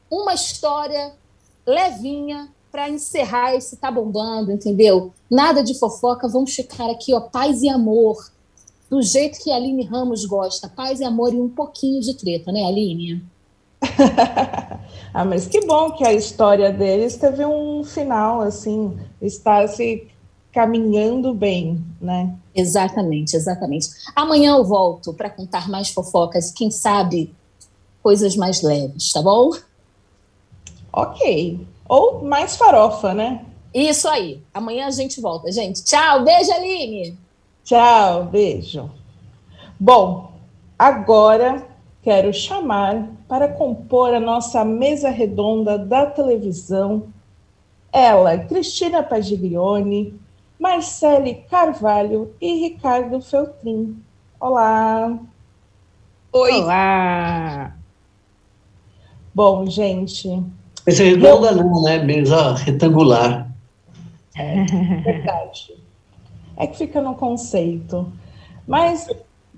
uma 0.10 0.34
história 0.34 1.14
levinha 1.66 2.50
para 2.72 2.90
encerrar 2.90 3.56
esse 3.56 3.78
tá 3.78 3.92
bombando, 3.92 4.52
entendeu? 4.52 5.14
Nada 5.30 5.64
de 5.64 5.78
fofoca, 5.78 6.28
vamos 6.28 6.54
ficar 6.54 6.90
aqui, 6.90 7.14
ó, 7.14 7.20
paz 7.20 7.62
e 7.62 7.70
amor. 7.70 8.18
Do 8.90 9.02
jeito 9.02 9.40
que 9.44 9.52
a 9.52 9.56
Aline 9.56 9.86
Ramos 9.86 10.26
gosta, 10.26 10.68
paz 10.68 11.00
e 11.00 11.04
amor 11.04 11.34
e 11.34 11.40
um 11.40 11.50
pouquinho 11.50 12.02
de 12.02 12.14
treta, 12.16 12.52
né, 12.52 12.66
Aline? 12.66 13.24
ah, 15.14 15.24
mas 15.24 15.48
que 15.48 15.66
bom 15.66 15.92
que 15.92 16.06
a 16.06 16.14
história 16.14 16.72
deles 16.72 17.16
teve 17.16 17.46
um 17.46 17.84
final, 17.84 18.42
assim, 18.42 18.98
está 19.22 19.68
se 19.68 20.08
caminhando 20.52 21.34
bem, 21.34 21.84
né? 22.02 22.36
Exatamente, 22.56 23.36
exatamente. 23.36 23.90
Amanhã 24.16 24.58
eu 24.58 24.64
volto 24.64 25.14
para 25.14 25.30
contar 25.30 25.70
mais 25.70 25.90
fofocas, 25.90 26.52
quem 26.52 26.72
sabe 26.72 27.34
coisas 28.02 28.36
mais 28.36 28.62
leves, 28.62 29.14
tá 29.14 29.22
bom? 29.22 29.52
Ok. 30.92 31.66
Ou 31.88 32.24
mais 32.24 32.58
farofa, 32.58 33.14
né? 33.14 33.46
Isso 33.74 34.08
aí. 34.08 34.42
Amanhã 34.54 34.88
a 34.88 34.92
gente 34.92 35.22
volta, 35.22 35.52
gente. 35.52 35.84
Tchau, 35.84 36.24
beijo, 36.24 36.52
Aline. 36.52 37.18
Tchau, 37.70 38.24
beijo. 38.24 38.90
Bom, 39.80 40.34
agora 40.78 41.68
quero 42.02 42.34
chamar 42.34 43.10
para 43.28 43.48
compor 43.48 44.12
a 44.12 44.20
nossa 44.20 44.66
mesa 44.66 45.12
redonda 45.12 45.78
da 45.78 46.08
televisão 46.08 47.14
ela, 47.94 48.40
Cristina 48.40 49.04
Pagiglione, 49.04 50.20
Marcele 50.60 51.46
Carvalho 51.48 52.34
e 52.42 52.56
Ricardo 52.56 53.22
Feltrin. 53.22 54.02
Olá! 54.40 55.16
Oi! 56.34 56.52
Olá! 56.54 57.76
Bom, 59.32 59.68
gente. 59.68 60.44
Essa 60.88 61.04
é 61.04 61.10
redonda 61.10 61.52
não, 61.52 61.84
né? 61.84 62.00
Mesa 62.00 62.56
retangular. 62.56 63.48
É, 64.36 64.64
verdade. 65.04 65.79
É 66.60 66.68
que 66.68 66.78
fica 66.78 67.02
no 67.02 67.16
conceito. 67.16 68.12
Mas 68.68 69.08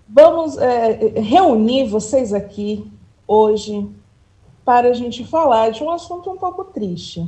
vamos 0.08 0.58
é, 0.58 1.20
reunir 1.20 1.90
vocês 1.90 2.34
aqui 2.34 2.90
hoje 3.28 3.90
para 4.64 4.90
a 4.90 4.94
gente 4.94 5.26
falar 5.26 5.72
de 5.72 5.84
um 5.84 5.90
assunto 5.90 6.30
um 6.30 6.38
pouco 6.38 6.64
triste. 6.64 7.28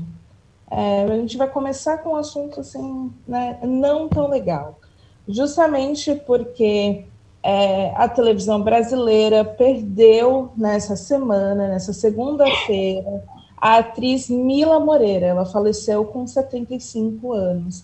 É, 0.70 1.04
a 1.04 1.18
gente 1.18 1.38
vai 1.38 1.50
começar 1.50 1.98
com 1.98 2.12
um 2.12 2.16
assunto 2.16 2.60
assim, 2.60 3.12
né, 3.28 3.60
não 3.64 4.08
tão 4.08 4.28
legal, 4.28 4.80
justamente 5.28 6.16
porque 6.26 7.06
é, 7.44 7.92
a 7.96 8.08
televisão 8.08 8.62
brasileira 8.62 9.44
perdeu 9.44 10.52
nessa 10.56 10.96
semana, 10.96 11.68
nessa 11.68 11.94
segunda-feira, 11.94 13.24
a 13.58 13.78
atriz 13.78 14.30
Mila 14.30 14.80
Moreira. 14.80 15.26
Ela 15.28 15.46
faleceu 15.46 16.06
com 16.06 16.26
75 16.26 17.34
anos. 17.34 17.84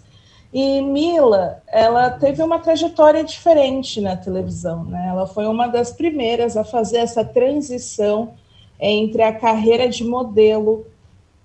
E 0.52 0.82
Mila, 0.82 1.62
ela 1.68 2.10
teve 2.10 2.42
uma 2.42 2.58
trajetória 2.58 3.24
diferente 3.24 4.02
na 4.02 4.18
televisão, 4.18 4.84
né? 4.84 5.08
Ela 5.10 5.28
foi 5.28 5.46
uma 5.46 5.68
das 5.68 5.92
primeiras 5.92 6.58
a 6.58 6.64
fazer 6.64 6.98
essa 6.98 7.24
transição 7.24 8.34
entre 8.80 9.22
a 9.22 9.34
carreira 9.34 9.88
de 9.88 10.04
modelo 10.04 10.88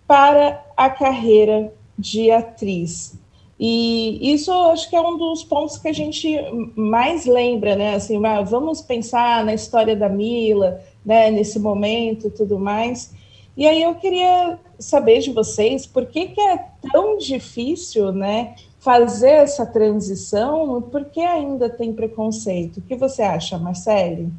para 0.07 0.65
a 0.77 0.89
carreira 0.89 1.73
de 1.99 2.31
atriz. 2.31 3.19
E 3.59 4.33
isso 4.33 4.51
acho 4.53 4.89
que 4.91 4.97
é 4.97 5.01
um 5.01 5.17
dos 5.17 5.45
pontos 5.45 5.79
que 5.79 5.89
a 5.89 5.93
gente 5.93 6.37
mais 6.75 7.25
lembra, 7.27 7.77
né? 7.77 7.95
Assim, 7.95 8.21
vamos 8.47 8.81
pensar 8.81 9.45
na 9.45 9.55
história 9.55 9.95
da 9.95 10.09
Mila, 10.09 10.81
né, 11.05 11.31
nesse 11.31 11.59
momento 11.59 12.31
tudo 12.31 12.59
mais. 12.59 13.13
E 13.57 13.67
aí 13.67 13.83
eu 13.83 13.95
queria 13.95 14.59
saber 14.79 15.21
de 15.21 15.31
vocês 15.31 15.87
por 15.87 16.07
que, 16.07 16.27
que 16.27 16.41
é 16.41 16.65
tão 16.93 17.17
difícil, 17.17 18.11
né, 18.11 18.57
fazer 18.85 19.31
essa 19.31 19.65
transição, 19.65 20.83
por 20.83 21.07
que 21.07 21.23
ainda 21.23 21.71
tem 21.71 21.95
preconceito? 21.95 22.77
O 22.77 22.83
que 22.83 22.95
você 22.95 23.23
acha, 23.23 23.59
Marcele? 23.59 24.31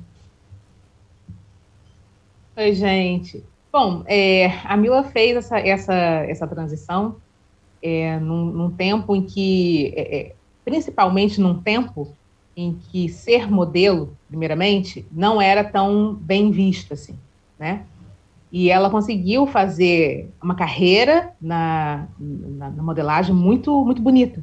Oi, 2.55 2.73
gente. 2.75 3.43
Bom, 3.73 4.03
é, 4.05 4.59
a 4.63 4.77
Mila 4.77 5.03
fez 5.03 5.35
essa, 5.35 5.59
essa, 5.59 5.93
essa 5.95 6.47
transição 6.47 7.15
é, 7.81 8.19
num, 8.19 8.45
num, 8.45 8.71
tempo 8.71 9.15
em 9.15 9.23
que, 9.23 9.91
é, 9.97 10.17
é 10.17 10.35
principalmente 10.63 11.41
num 11.41 11.59
tempo 11.59 12.13
em 12.55 12.77
que 12.91 13.09
ser 13.09 13.49
modelo, 13.49 14.15
primeiramente, 14.27 15.05
não 15.11 15.41
era 15.41 15.63
tão 15.63 16.13
bem 16.13 16.51
visto 16.51 16.93
assim, 16.93 17.17
né? 17.57 17.83
E 18.57 18.71
ela 18.71 18.89
conseguiu 18.89 19.45
fazer 19.45 20.31
uma 20.41 20.55
carreira 20.55 21.33
na, 21.41 22.07
na, 22.17 22.69
na 22.69 22.81
modelagem 22.81 23.35
muito, 23.35 23.83
muito 23.83 24.01
bonita. 24.01 24.41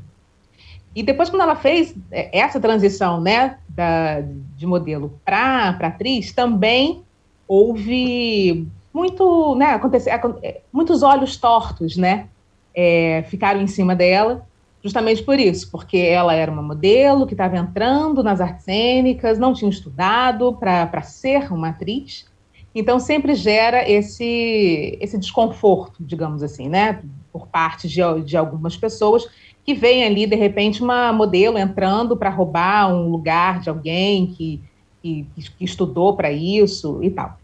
E 0.94 1.02
depois, 1.02 1.30
quando 1.30 1.40
ela 1.40 1.56
fez 1.56 1.94
é, 2.10 2.38
essa 2.38 2.60
transição 2.60 3.22
né, 3.22 3.56
da, 3.70 4.20
de 4.54 4.66
modelo 4.66 5.18
para 5.24 5.70
atriz, 5.80 6.30
também 6.30 7.02
houve 7.48 8.68
muito, 8.92 9.54
né, 9.54 9.70
acontece, 9.70 10.10
é, 10.10 10.60
muitos 10.70 11.02
olhos 11.02 11.38
tortos, 11.38 11.96
né, 11.96 12.26
é, 12.74 13.24
ficaram 13.30 13.62
em 13.62 13.66
cima 13.66 13.96
dela, 13.96 14.46
justamente 14.84 15.22
por 15.22 15.40
isso, 15.40 15.70
porque 15.70 15.96
ela 15.96 16.34
era 16.34 16.52
uma 16.52 16.60
modelo 16.60 17.26
que 17.26 17.32
estava 17.32 17.56
entrando 17.56 18.22
nas 18.22 18.42
artes 18.42 18.66
cênicas, 18.66 19.38
não 19.38 19.54
tinha 19.54 19.70
estudado 19.70 20.52
para 20.52 21.00
ser 21.00 21.50
uma 21.50 21.70
atriz, 21.70 22.30
então, 22.74 22.98
sempre 22.98 23.34
gera 23.34 23.88
esse, 23.88 24.96
esse 25.00 25.18
desconforto, 25.18 25.96
digamos 26.00 26.42
assim, 26.42 26.68
né, 26.68 27.02
por 27.32 27.46
parte 27.46 27.88
de, 27.88 28.00
de 28.24 28.36
algumas 28.36 28.76
pessoas 28.76 29.28
que 29.64 29.74
veem 29.74 30.04
ali, 30.04 30.26
de 30.26 30.34
repente, 30.34 30.82
uma 30.82 31.12
modelo 31.12 31.58
entrando 31.58 32.16
para 32.16 32.30
roubar 32.30 32.92
um 32.92 33.08
lugar 33.08 33.60
de 33.60 33.68
alguém 33.68 34.26
que, 34.26 34.60
que, 35.02 35.26
que 35.34 35.64
estudou 35.64 36.16
para 36.16 36.32
isso 36.32 37.02
e 37.02 37.10
tal. 37.10 37.38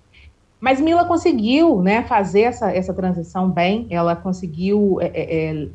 Mas 0.61 0.81
Mila 0.81 1.05
conseguiu 1.05 1.81
né, 1.81 2.03
fazer 2.03 2.41
essa, 2.43 2.73
essa 2.73 2.93
transição 2.93 3.49
bem, 3.49 3.87
ela 3.91 4.17
conseguiu 4.17 4.99
é, 5.01 5.07
é, 5.07 5.55
é 5.55 5.69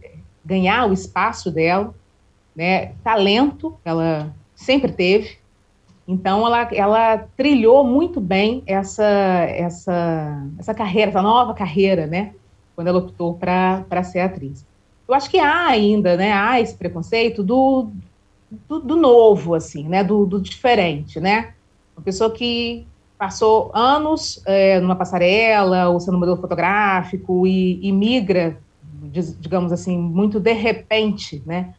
ganhar 0.43 0.89
o 0.89 0.93
espaço 0.93 1.49
dela, 1.49 1.93
né, 2.55 2.87
talento 3.03 3.77
ela 3.85 4.33
sempre 4.55 4.91
teve, 4.91 5.37
então, 6.07 6.45
ela, 6.45 6.67
ela 6.73 7.17
trilhou 7.37 7.83
muito 7.83 8.19
bem 8.19 8.61
essa, 8.65 9.03
essa, 9.03 10.47
essa 10.59 10.73
carreira, 10.73 11.11
essa 11.11 11.21
nova 11.21 11.53
carreira, 11.53 12.05
né? 12.05 12.33
Quando 12.75 12.87
ela 12.87 12.99
optou 12.99 13.35
para 13.35 14.03
ser 14.03 14.19
atriz. 14.19 14.65
Eu 15.07 15.15
acho 15.15 15.29
que 15.29 15.39
há 15.39 15.67
ainda, 15.67 16.17
né? 16.17 16.33
Há 16.33 16.59
esse 16.59 16.75
preconceito 16.75 17.41
do, 17.41 17.89
do, 18.67 18.79
do 18.79 18.95
novo, 18.97 19.55
assim, 19.55 19.87
né? 19.87 20.03
Do, 20.03 20.25
do, 20.25 20.41
diferente, 20.41 21.19
né? 21.21 21.53
Uma 21.95 22.03
pessoa 22.03 22.31
que 22.31 22.85
passou 23.17 23.71
anos 23.73 24.41
é, 24.45 24.81
numa 24.81 24.95
passarela 24.95 25.87
ou 25.87 25.99
sendo 26.01 26.17
modelo 26.17 26.37
fotográfico 26.37 27.47
e, 27.47 27.79
e 27.81 27.91
migra, 27.93 28.57
digamos 29.39 29.71
assim, 29.71 29.97
muito 29.97 30.39
de 30.39 30.51
repente, 30.51 31.41
né? 31.45 31.73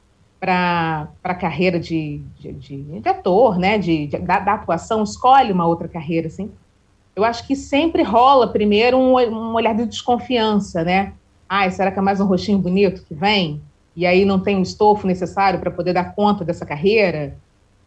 Para 0.45 1.09
a 1.25 1.35
carreira 1.35 1.81
de, 1.81 2.21
de, 2.39 2.53
de, 2.53 3.01
de, 3.01 3.09
ator, 3.09 3.59
né, 3.59 3.79
de 3.79 4.09
da, 4.09 4.41
da, 4.41 4.53
atuação, 4.53 5.03
escolhe 5.03 5.51
uma 5.51 5.67
outra 5.67 5.89
carreira, 5.89 6.27
assim, 6.27 6.51
eu 7.17 7.25
acho 7.25 7.47
que 7.47 7.57
sempre 7.57 8.03
rola 8.03 8.49
primeiro 8.49 8.99
um, 8.99 9.17
um 9.17 9.55
olhar 9.55 9.75
de 9.75 9.87
desconfiança, 9.87 10.85
né? 10.85 11.15
Ai, 11.49 11.71
será 11.71 11.91
que 11.91 11.99
é 11.99 12.03
mais 12.03 12.21
um 12.21 12.27
rostinho 12.27 12.59
bonito 12.59 13.05
que 13.05 13.15
vem? 13.15 13.63
E 13.97 14.05
aí 14.05 14.27
não 14.27 14.39
tem 14.39 14.59
o 14.59 14.63
estofo 14.63 15.07
necessário 15.07 15.59
para 15.61 15.71
poder 15.71 15.95
dar 15.95 16.15
conta 16.15 16.45
dessa 16.45 16.67
carreira? 16.67 17.37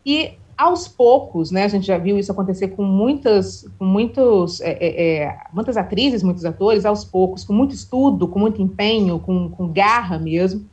E 0.03 0.31
aos 0.57 0.87
poucos, 0.87 1.51
né, 1.51 1.65
a 1.65 1.67
gente 1.67 1.85
já 1.85 1.99
viu 1.99 2.17
isso 2.17 2.31
acontecer 2.31 2.69
com 2.69 2.83
muitas, 2.83 3.67
com 3.77 3.85
muitos, 3.85 4.61
é, 4.61 4.77
é, 4.79 5.17
é 5.17 5.37
muitas 5.53 5.77
atrizes, 5.77 6.23
muitos 6.23 6.45
atores, 6.45 6.85
aos 6.85 7.05
poucos, 7.05 7.43
com 7.43 7.53
muito 7.53 7.75
estudo, 7.75 8.27
com 8.27 8.39
muito 8.39 8.61
empenho, 8.61 9.19
com, 9.19 9.49
com 9.49 9.67
garra 9.67 10.17
mesmo, 10.17 10.65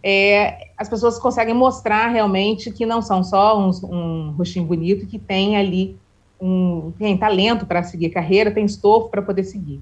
é, 0.00 0.63
as 0.76 0.88
pessoas 0.88 1.18
conseguem 1.18 1.54
mostrar 1.54 2.08
realmente 2.08 2.70
que 2.70 2.84
não 2.84 3.00
são 3.00 3.22
só 3.22 3.58
um, 3.58 3.70
um 3.84 4.30
rostinho 4.32 4.66
bonito, 4.66 5.06
que 5.06 5.18
tem 5.18 5.56
ali 5.56 5.96
um, 6.40 6.92
tem 6.98 7.16
talento 7.16 7.64
para 7.64 7.82
seguir 7.82 8.10
carreira, 8.10 8.50
tem 8.50 8.64
estofo 8.64 9.08
para 9.08 9.22
poder 9.22 9.44
seguir. 9.44 9.80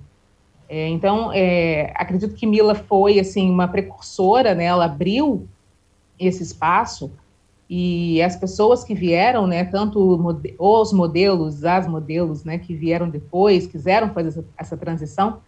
É, 0.69 0.89
então, 0.89 1.31
é, 1.33 1.93
acredito 1.97 2.35
que 2.35 2.47
Mila 2.47 2.75
foi 2.75 3.19
assim 3.19 3.51
uma 3.51 3.69
precursora, 3.69 4.55
né? 4.55 4.65
Ela 4.65 4.87
abriu 4.87 5.47
esse 6.19 6.43
espaço 6.43 7.11
e 7.69 8.23
as 8.23 8.37
pessoas 8.37 8.85
que 8.85 8.95
vieram, 8.95 9.47
né? 9.47 9.65
Tanto 9.65 9.99
os 10.59 10.93
modelos, 10.93 11.65
as 11.65 11.87
modelos, 11.87 12.45
né? 12.45 12.59
Que 12.59 12.75
vieram 12.75 13.09
depois, 13.09 13.67
quiseram 13.67 14.11
fazer 14.15 14.29
essa, 14.29 14.45
essa 14.57 14.77
transição, 14.77 15.41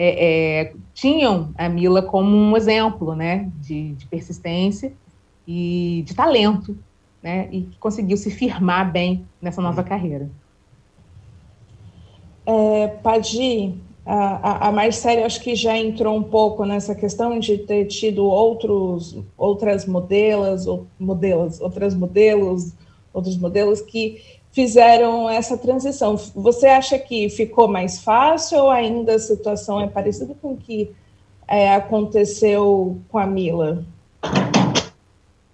é, 0.00 0.60
é, 0.60 0.72
tinham 0.94 1.50
a 1.58 1.68
Mila 1.68 2.00
como 2.00 2.36
um 2.36 2.56
exemplo, 2.56 3.16
né, 3.16 3.50
de, 3.60 3.94
de, 3.94 4.06
persistência 4.06 4.92
e 5.44 6.04
de 6.06 6.14
talento, 6.14 6.78
né, 7.20 7.48
e 7.50 7.62
que 7.62 7.76
conseguiu 7.78 8.16
se 8.16 8.30
firmar 8.30 8.92
bem 8.92 9.26
nessa 9.42 9.60
nova 9.60 9.82
carreira. 9.82 10.30
É, 12.46 12.86
Padi, 13.02 13.74
a, 14.06 14.68
a 14.68 14.72
Marcele 14.72 15.24
acho 15.24 15.40
que 15.40 15.56
já 15.56 15.76
entrou 15.76 16.16
um 16.16 16.22
pouco 16.22 16.64
nessa 16.64 16.94
questão 16.94 17.40
de 17.40 17.58
ter 17.58 17.86
tido 17.86 18.24
outros, 18.24 19.18
outras 19.36 19.84
modelas, 19.84 20.68
ou 20.68 20.86
modelos, 20.96 21.60
outras 21.60 21.92
modelos, 21.92 22.72
outros 23.12 23.36
modelos 23.36 23.80
que 23.80 24.22
fizeram 24.52 25.28
essa 25.28 25.56
transição. 25.56 26.16
Você 26.34 26.66
acha 26.66 26.98
que 26.98 27.28
ficou 27.28 27.68
mais 27.68 28.00
fácil 28.00 28.58
ou 28.58 28.70
ainda 28.70 29.14
a 29.14 29.18
situação 29.18 29.80
é 29.80 29.86
parecida 29.86 30.34
com 30.40 30.52
o 30.52 30.56
que 30.56 30.90
é, 31.46 31.74
aconteceu 31.74 33.00
com 33.08 33.18
a 33.18 33.26
Mila? 33.26 33.84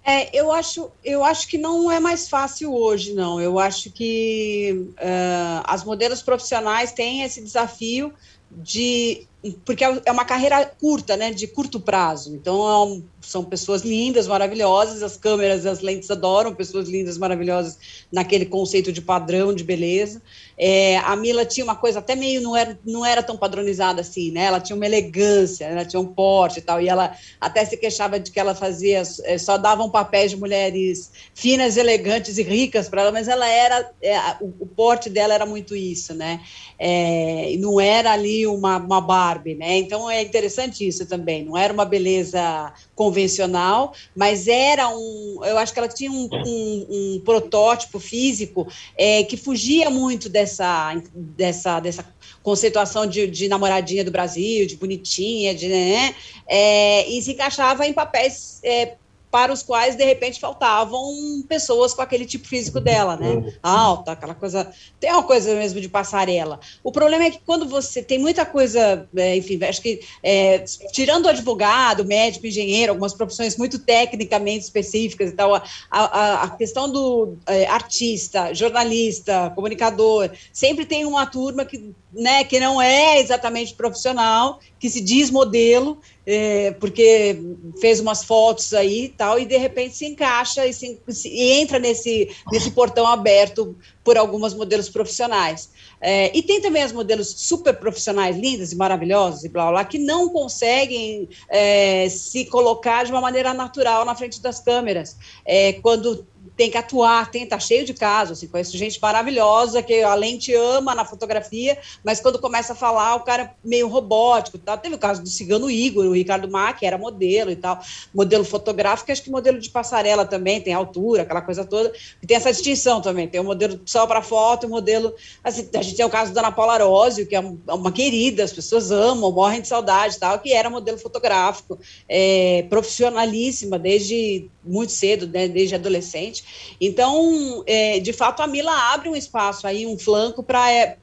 É, 0.03 0.29
eu 0.37 0.51
acho, 0.51 0.91
eu 1.03 1.23
acho 1.23 1.47
que 1.47 1.57
não 1.57 1.91
é 1.91 1.99
mais 1.99 2.29
fácil 2.29 2.73
hoje, 2.75 3.13
não. 3.13 3.41
Eu 3.41 3.57
acho 3.57 3.91
que 3.91 4.89
uh, 4.91 5.63
as 5.63 5.83
modelos 5.83 6.21
profissionais 6.21 6.91
têm 6.91 7.23
esse 7.23 7.41
desafio 7.41 8.13
de 8.51 9.25
porque 9.65 9.83
é, 9.83 10.01
é 10.05 10.11
uma 10.11 10.25
carreira 10.25 10.65
curta, 10.65 11.15
né, 11.17 11.31
de 11.31 11.47
curto 11.47 11.79
prazo. 11.79 12.33
Então, 12.33 13.01
é 13.11 13.15
são 13.25 13.43
pessoas 13.43 13.81
lindas, 13.81 14.27
maravilhosas, 14.27 15.01
as 15.01 15.17
câmeras, 15.17 15.65
as 15.65 15.81
lentes 15.81 16.09
adoram 16.11 16.53
pessoas 16.53 16.87
lindas, 16.87 17.17
maravilhosas 17.17 17.77
naquele 18.11 18.45
conceito 18.45 18.91
de 18.91 19.01
padrão 19.01 19.53
de 19.53 19.63
beleza. 19.63 20.21
É, 20.57 20.97
a 20.99 21.15
Mila 21.15 21.43
tinha 21.43 21.63
uma 21.63 21.75
coisa 21.75 21.99
até 21.99 22.15
meio, 22.15 22.41
não 22.41 22.55
era, 22.55 22.79
não 22.85 23.05
era 23.05 23.21
tão 23.21 23.35
padronizada 23.35 24.01
assim, 24.01 24.31
né, 24.31 24.45
ela 24.45 24.59
tinha 24.59 24.75
uma 24.75 24.85
elegância, 24.85 25.65
ela 25.65 25.83
tinha 25.83 25.99
um 25.99 26.05
porte 26.05 26.59
e 26.59 26.61
tal, 26.61 26.79
e 26.79 26.87
ela 26.87 27.13
até 27.41 27.65
se 27.65 27.75
queixava 27.75 28.19
de 28.19 28.31
que 28.31 28.39
ela 28.39 28.55
fazia, 28.55 29.01
é, 29.23 29.37
só 29.37 29.57
davam 29.57 29.89
papéis 29.89 30.31
de 30.31 30.37
mulheres 30.37 31.11
finas, 31.33 31.75
elegantes 31.75 32.37
e 32.37 32.43
ricas 32.43 32.87
para 32.87 33.01
ela, 33.01 33.11
mas 33.11 33.27
ela 33.27 33.49
era, 33.49 33.91
é, 34.01 34.17
o, 34.39 34.53
o, 34.59 34.65
porte 34.65 35.09
dela 35.09 35.33
era 35.33 35.45
muito 35.45 35.75
isso, 35.75 36.13
né, 36.13 36.39
é, 36.79 37.53
não 37.59 37.81
era 37.81 38.13
ali 38.13 38.47
uma, 38.47 38.77
uma 38.77 39.01
barra 39.01 39.34
Barbie, 39.35 39.55
né? 39.55 39.77
Então 39.77 40.09
é 40.09 40.21
interessante 40.21 40.87
isso 40.87 41.05
também. 41.05 41.43
Não 41.43 41.57
era 41.57 41.73
uma 41.73 41.85
beleza 41.85 42.73
convencional, 42.95 43.93
mas 44.15 44.47
era 44.47 44.89
um. 44.89 45.39
Eu 45.43 45.57
acho 45.57 45.73
que 45.73 45.79
ela 45.79 45.87
tinha 45.87 46.11
um, 46.11 46.29
um, 46.31 46.87
um 46.89 47.21
protótipo 47.23 47.99
físico 47.99 48.67
é, 48.97 49.23
que 49.23 49.37
fugia 49.37 49.89
muito 49.89 50.29
dessa, 50.29 50.95
dessa, 51.13 51.79
dessa 51.79 52.05
conceituação 52.41 53.05
de, 53.05 53.27
de, 53.27 53.47
namoradinha 53.47 54.03
do 54.03 54.11
Brasil, 54.11 54.65
de 54.65 54.75
bonitinha, 54.75 55.53
de 55.53 55.67
né, 55.67 56.15
é, 56.47 57.07
e 57.09 57.21
se 57.21 57.31
encaixava 57.31 57.85
em 57.85 57.93
papéis 57.93 58.59
é, 58.63 58.95
para 59.35 59.51
os 59.51 59.61
quais, 59.61 59.97
de 59.97 60.05
repente, 60.05 60.39
faltavam 60.39 61.43
pessoas 61.45 61.93
com 61.93 62.01
aquele 62.01 62.25
tipo 62.25 62.47
físico 62.47 62.79
dela, 62.79 63.17
né? 63.17 63.31
Uhum. 63.31 63.51
Alta, 63.61 64.13
aquela 64.13 64.33
coisa. 64.33 64.71
Tem 64.97 65.11
uma 65.11 65.23
coisa 65.23 65.53
mesmo 65.53 65.81
de 65.81 65.89
passarela. 65.89 66.57
O 66.81 66.89
problema 66.89 67.25
é 67.25 67.31
que 67.31 67.41
quando 67.45 67.67
você 67.67 68.01
tem 68.01 68.17
muita 68.17 68.45
coisa, 68.45 69.05
é, 69.13 69.35
enfim, 69.35 69.61
acho 69.65 69.81
que 69.81 69.99
é, 70.23 70.59
tirando 70.93 71.25
o 71.25 71.27
advogado, 71.27 72.05
médico, 72.05 72.47
engenheiro, 72.47 72.93
algumas 72.93 73.13
profissões 73.13 73.57
muito 73.57 73.77
tecnicamente 73.77 74.63
específicas 74.63 75.31
e 75.31 75.33
tal, 75.33 75.53
a, 75.53 75.63
a, 75.91 76.43
a 76.43 76.49
questão 76.51 76.89
do 76.89 77.35
é, 77.45 77.65
artista, 77.65 78.53
jornalista, 78.53 79.51
comunicador, 79.53 80.31
sempre 80.53 80.85
tem 80.85 81.03
uma 81.03 81.25
turma 81.25 81.65
que, 81.65 81.93
né, 82.15 82.43
que 82.43 82.59
não 82.59 82.81
é 82.81 83.19
exatamente 83.19 83.73
profissional, 83.73 84.59
que 84.79 84.89
se 84.89 85.01
diz 85.01 85.29
modelo 85.29 85.99
é, 86.25 86.71
porque 86.79 87.39
fez 87.79 87.99
umas 87.99 88.23
fotos 88.23 88.73
aí 88.73 89.05
e 89.05 89.09
tal, 89.09 89.37
e 89.37 89.45
de 89.45 89.57
repente 89.57 89.95
se 89.95 90.05
encaixa 90.05 90.65
e, 90.65 90.73
se, 90.73 90.99
e 91.25 91.51
entra 91.61 91.77
nesse, 91.77 92.29
nesse 92.51 92.71
portão 92.71 93.05
aberto 93.05 93.75
por 94.03 94.17
algumas 94.17 94.53
modelos 94.53 94.89
profissionais. 94.89 95.69
É, 96.01 96.35
e 96.35 96.41
tem 96.41 96.61
também 96.61 96.83
as 96.83 96.91
modelos 96.91 97.29
super 97.37 97.75
profissionais, 97.75 98.35
lindas 98.37 98.71
e 98.71 98.75
maravilhosas 98.75 99.43
e 99.43 99.49
blá 99.49 99.69
blá, 99.69 99.85
que 99.85 99.99
não 99.99 100.29
conseguem 100.29 101.29
é, 101.49 102.07
se 102.09 102.45
colocar 102.45 103.05
de 103.05 103.11
uma 103.11 103.21
maneira 103.21 103.53
natural 103.53 104.03
na 104.03 104.15
frente 104.15 104.41
das 104.41 104.59
câmeras. 104.59 105.17
É, 105.45 105.73
quando 105.73 106.25
tem 106.55 106.71
que 106.71 106.77
atuar, 106.77 107.29
tem, 107.29 107.45
tá 107.45 107.59
cheio 107.59 107.85
de 107.85 107.93
casos, 107.93 108.37
assim, 108.37 108.47
conheço 108.47 108.77
gente 108.77 108.99
maravilhosa 109.01 109.83
que 109.83 110.01
além 110.01 110.37
te 110.37 110.53
ama 110.53 110.95
na 110.95 111.03
fotografia, 111.03 111.77
mas 112.03 112.19
quando 112.19 112.39
começa 112.39 112.73
a 112.73 112.75
falar, 112.75 113.15
o 113.15 113.21
cara 113.21 113.43
é 113.43 113.49
meio 113.63 113.87
robótico, 113.87 114.57
tá? 114.57 114.77
Teve 114.77 114.95
o 114.95 114.99
caso 114.99 115.21
do 115.21 115.29
cigano 115.29 115.69
Igor, 115.69 116.05
o 116.05 116.13
Ricardo 116.13 116.49
Mack, 116.49 116.85
era 116.85 116.97
modelo 116.97 117.51
e 117.51 117.55
tal, 117.55 117.79
modelo 118.13 118.43
fotográfico, 118.43 119.11
acho 119.11 119.23
que 119.23 119.29
modelo 119.29 119.59
de 119.59 119.69
passarela 119.69 120.25
também, 120.25 120.61
tem 120.61 120.73
altura, 120.73 121.23
aquela 121.23 121.41
coisa 121.41 121.65
toda, 121.65 121.91
e 122.21 122.27
tem 122.27 122.37
essa 122.37 122.51
distinção 122.51 123.01
também, 123.01 123.27
tem 123.27 123.41
o 123.41 123.43
modelo 123.43 123.79
só 123.85 124.07
para 124.07 124.21
foto, 124.21 124.67
o 124.67 124.69
modelo, 124.69 125.13
assim, 125.43 125.67
a 125.73 125.81
gente 125.81 125.95
tem 125.95 126.05
o 126.05 126.09
caso 126.09 126.33
da 126.33 126.41
Ana 126.41 126.51
Paula 126.51 126.73
Arósio, 126.73 127.27
que 127.27 127.35
é 127.35 127.39
uma 127.39 127.91
querida, 127.91 128.43
as 128.43 128.53
pessoas 128.53 128.91
amam, 128.91 129.31
morrem 129.31 129.61
de 129.61 129.67
saudade 129.67 130.17
tal, 130.17 130.39
que 130.39 130.53
era 130.53 130.69
modelo 130.69 130.97
fotográfico, 130.97 131.77
é, 132.07 132.65
profissionalíssima 132.69 133.77
desde 133.77 134.49
muito 134.63 134.91
cedo, 134.91 135.27
né, 135.27 135.47
desde 135.47 135.75
adolescente. 135.75 136.43
Então, 136.79 137.63
é, 137.65 137.99
de 137.99 138.11
fato, 138.11 138.41
a 138.41 138.47
Mila 138.47 138.71
abre 138.93 139.09
um 139.09 139.15
espaço 139.15 139.65
aí, 139.65 139.85
um 139.85 139.97
flanco 139.97 140.43
para 140.43 140.71
é, 140.71 140.97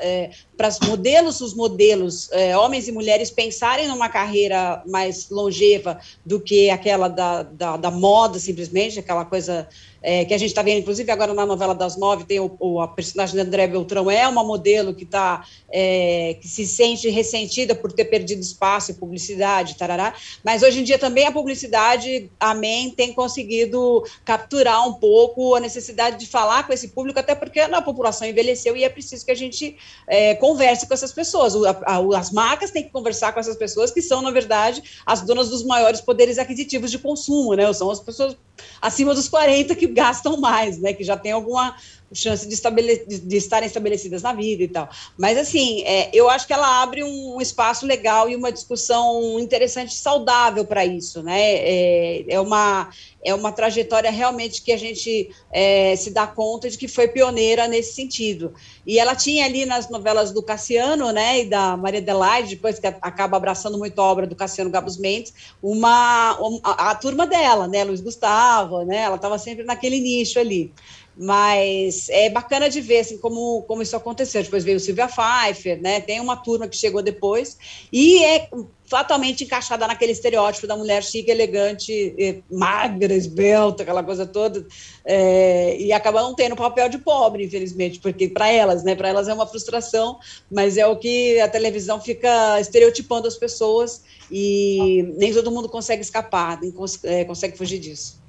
é, 0.00 0.30
para 0.56 0.68
os 0.68 0.80
modelos, 0.80 1.40
os 1.40 1.54
modelos, 1.54 2.30
é, 2.32 2.56
homens 2.56 2.88
e 2.88 2.92
mulheres, 2.92 3.30
pensarem 3.30 3.88
numa 3.88 4.08
carreira 4.08 4.82
mais 4.86 5.28
longeva 5.28 5.98
do 6.24 6.40
que 6.40 6.70
aquela 6.70 7.08
da, 7.08 7.42
da, 7.42 7.76
da 7.76 7.90
moda, 7.90 8.38
simplesmente, 8.38 8.98
aquela 8.98 9.24
coisa 9.24 9.68
é, 10.06 10.24
que 10.24 10.32
a 10.32 10.38
gente 10.38 10.50
está 10.50 10.62
vendo, 10.62 10.78
inclusive 10.78 11.10
agora 11.10 11.34
na 11.34 11.44
novela 11.44 11.74
das 11.74 11.96
nove, 11.96 12.24
tem 12.24 12.38
o, 12.38 12.56
o 12.60 12.80
a 12.80 12.86
personagem 12.86 13.34
de 13.34 13.40
André 13.40 13.66
Beltrão, 13.66 14.08
é 14.08 14.28
uma 14.28 14.44
modelo 14.44 14.94
que 14.94 15.04
tá, 15.04 15.44
é, 15.68 16.36
que 16.40 16.46
se 16.46 16.64
sente 16.64 17.08
ressentida 17.08 17.74
por 17.74 17.92
ter 17.92 18.04
perdido 18.04 18.40
espaço 18.40 18.92
e 18.92 18.94
publicidade, 18.94 19.76
tarará, 19.76 20.14
mas 20.44 20.62
hoje 20.62 20.78
em 20.78 20.84
dia 20.84 20.96
também 20.96 21.26
a 21.26 21.32
publicidade, 21.32 22.30
amém, 22.38 22.88
tem 22.90 23.12
conseguido 23.12 24.04
capturar 24.24 24.88
um 24.88 24.92
pouco 24.92 25.56
a 25.56 25.60
necessidade 25.60 26.20
de 26.20 26.26
falar 26.26 26.64
com 26.68 26.72
esse 26.72 26.86
público, 26.86 27.18
até 27.18 27.34
porque 27.34 27.58
a 27.58 27.82
população 27.82 28.28
envelheceu 28.28 28.76
e 28.76 28.84
é 28.84 28.88
preciso 28.88 29.26
que 29.26 29.32
a 29.32 29.36
gente 29.36 29.76
é, 30.06 30.36
converse 30.36 30.86
com 30.86 30.94
essas 30.94 31.10
pessoas. 31.10 31.56
O, 31.56 31.66
a, 31.66 32.16
as 32.16 32.30
marcas 32.30 32.70
têm 32.70 32.84
que 32.84 32.90
conversar 32.90 33.32
com 33.32 33.40
essas 33.40 33.56
pessoas 33.56 33.90
que 33.90 34.00
são, 34.00 34.22
na 34.22 34.30
verdade, 34.30 34.84
as 35.04 35.22
donas 35.22 35.48
dos 35.48 35.64
maiores 35.64 36.00
poderes 36.00 36.38
aquisitivos 36.38 36.92
de 36.92 36.98
consumo, 37.00 37.54
né? 37.54 37.72
São 37.72 37.90
as 37.90 37.98
pessoas 37.98 38.36
acima 38.80 39.14
dos 39.14 39.28
40 39.28 39.74
que 39.74 39.86
gastam 39.86 40.38
mais, 40.38 40.78
né? 40.78 40.92
Que 40.92 41.04
já 41.04 41.16
tem 41.16 41.32
alguma 41.32 41.76
chance 42.12 42.46
de, 42.46 42.54
estabele 42.54 43.04
de 43.06 43.36
estarem 43.36 43.66
estabelecidas 43.66 44.22
na 44.22 44.32
vida 44.32 44.62
e 44.62 44.68
tal. 44.68 44.88
Mas, 45.16 45.36
assim, 45.36 45.82
é, 45.82 46.10
eu 46.12 46.28
acho 46.30 46.46
que 46.46 46.52
ela 46.52 46.82
abre 46.82 47.02
um, 47.02 47.40
espaço 47.40 47.86
legal 47.86 48.28
e 48.28 48.36
uma 48.36 48.52
discussão 48.52 49.38
interessante, 49.38 49.94
saudável 49.94 50.64
para 50.64 50.84
isso, 50.84 51.22
né? 51.22 51.40
É, 51.40 52.24
é, 52.28 52.40
uma, 52.40 52.90
é 53.24 53.34
uma 53.34 53.52
trajetória 53.52 54.10
realmente 54.10 54.62
que 54.62 54.72
a 54.72 54.76
gente 54.76 55.30
é, 55.52 55.96
se 55.96 56.10
dá 56.10 56.26
conta 56.26 56.70
de 56.70 56.78
que 56.78 56.88
foi 56.88 57.08
pioneira 57.08 57.66
nesse 57.66 57.94
sentido. 57.94 58.54
E 58.86 58.98
ela 58.98 59.14
tinha 59.14 59.44
ali 59.44 59.66
nas 59.66 59.88
novelas 59.88 60.32
do 60.32 60.42
Cassiano, 60.42 61.10
né, 61.12 61.40
e 61.40 61.44
da 61.46 61.76
Maria 61.76 62.00
Adelaide, 62.00 62.54
depois 62.54 62.78
que 62.78 62.86
acaba 62.86 63.36
abraçando 63.36 63.78
muito 63.78 64.00
a 64.00 64.04
obra 64.04 64.26
do 64.26 64.36
Cassiano 64.36 64.70
Gabos 64.70 64.96
Mendes, 64.96 65.34
uma 65.62 66.38
a, 66.62 66.90
a, 66.90 66.94
turma 66.94 67.26
dela, 67.26 67.66
né, 67.66 67.82
Luiz 67.84 68.00
Gustavo, 68.00 68.84
né, 68.84 68.98
ela 68.98 69.16
estava 69.16 69.38
sempre 69.38 69.64
naquele 69.64 69.98
nicho 69.98 70.38
ali. 70.38 70.72
Mas 71.16 72.08
é 72.10 72.28
bacana 72.28 72.68
de 72.68 72.80
ver 72.80 73.00
assim, 73.00 73.18
como, 73.18 73.62
como 73.62 73.82
isso 73.82 73.96
aconteceu. 73.96 74.42
Depois 74.42 74.64
veio 74.64 74.78
Silvia 74.78 75.08
Pfeiffer, 75.08 75.80
né? 75.80 76.00
Tem 76.00 76.20
uma 76.20 76.36
turma 76.36 76.68
que 76.68 76.76
chegou 76.76 77.02
depois 77.02 77.56
e 77.90 78.22
é 78.22 78.48
fatalmente 78.86 79.44
encaixada 79.44 79.86
naquele 79.86 80.12
estereótipo 80.12 80.66
da 80.66 80.76
mulher 80.76 81.02
chique, 81.02 81.30
elegante, 81.30 82.42
magra, 82.50 83.12
esbelta, 83.14 83.82
aquela 83.82 84.02
coisa 84.02 84.24
toda, 84.26 84.64
é, 85.04 85.76
e 85.78 85.92
acaba 85.92 86.22
não 86.22 86.34
tendo 86.34 86.54
papel 86.56 86.88
de 86.88 86.98
pobre, 86.98 87.44
infelizmente, 87.44 87.98
porque 87.98 88.28
para 88.28 88.48
elas, 88.48 88.84
né, 88.84 88.94
para 88.94 89.08
elas 89.08 89.28
é 89.28 89.34
uma 89.34 89.46
frustração, 89.46 90.18
mas 90.50 90.76
é 90.76 90.86
o 90.86 90.96
que 90.96 91.40
a 91.40 91.48
televisão 91.48 92.00
fica 92.00 92.60
estereotipando 92.60 93.26
as 93.26 93.36
pessoas 93.36 94.02
e 94.30 95.12
nem 95.16 95.32
todo 95.32 95.50
mundo 95.50 95.68
consegue 95.68 96.02
escapar, 96.02 96.60
nem 96.60 96.70
cons 96.70 97.02
é, 97.04 97.24
consegue 97.24 97.56
fugir 97.56 97.78
disso. 97.78 98.25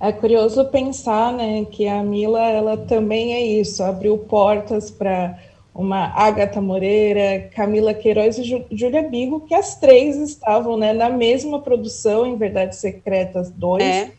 É 0.00 0.12
curioso 0.12 0.64
pensar, 0.66 1.32
né, 1.32 1.64
que 1.64 1.88
a 1.88 2.02
Mila 2.02 2.40
ela 2.40 2.76
também 2.76 3.34
é 3.34 3.40
isso, 3.40 3.82
abriu 3.82 4.16
portas 4.16 4.90
para 4.90 5.36
uma 5.74 6.06
Agatha 6.08 6.60
Moreira, 6.60 7.48
Camila 7.54 7.92
Queiroz 7.92 8.38
e 8.38 8.66
Júlia 8.70 9.02
Bigo, 9.02 9.40
que 9.40 9.54
as 9.54 9.76
três 9.76 10.16
estavam 10.16 10.76
né, 10.76 10.92
na 10.92 11.08
mesma 11.08 11.60
produção, 11.60 12.26
em 12.26 12.36
Verdades 12.36 12.78
Secretas 12.78 13.50
2. 13.50 13.82
É. 13.82 14.10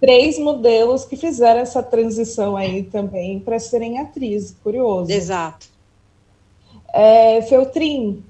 Três 0.00 0.38
modelos 0.38 1.04
que 1.04 1.16
fizeram 1.16 1.60
essa 1.60 1.82
transição 1.82 2.56
aí 2.56 2.84
também 2.84 3.40
para 3.40 3.58
serem 3.58 3.98
atrizes, 3.98 4.54
curioso. 4.62 5.10
Exato. 5.10 5.66
É, 6.92 7.42
Feltrin, 7.42 8.22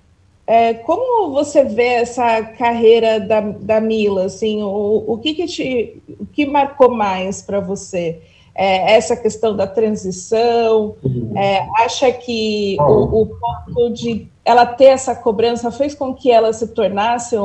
é, 0.48 0.72
como 0.72 1.30
você 1.30 1.62
vê 1.62 1.88
essa 1.88 2.42
carreira 2.42 3.20
da, 3.20 3.38
da 3.38 3.80
Mila? 3.82 4.24
Assim, 4.24 4.62
o, 4.62 5.04
o 5.06 5.18
que, 5.18 5.34
que, 5.34 5.44
te, 5.44 6.02
o 6.18 6.24
que 6.24 6.46
marcou 6.46 6.90
mais 6.90 7.42
para 7.42 7.60
você? 7.60 8.18
É, 8.54 8.94
essa 8.94 9.14
questão 9.14 9.54
da 9.54 9.66
transição? 9.66 10.96
Uhum. 11.04 11.36
É, 11.36 11.68
acha 11.76 12.10
que 12.10 12.78
o, 12.80 13.20
o 13.20 13.26
ponto 13.26 13.92
de 13.92 14.26
ela 14.42 14.64
ter 14.64 14.86
essa 14.86 15.14
cobrança 15.14 15.70
fez 15.70 15.94
com 15.94 16.14
que 16.14 16.30
ela 16.30 16.50
se 16.54 16.68
tornasse 16.68 17.36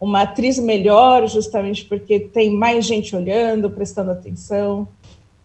uma 0.00 0.22
atriz 0.22 0.58
melhor, 0.58 1.28
justamente 1.28 1.84
porque 1.84 2.18
tem 2.18 2.50
mais 2.50 2.84
gente 2.84 3.14
olhando, 3.14 3.70
prestando 3.70 4.10
atenção? 4.10 4.88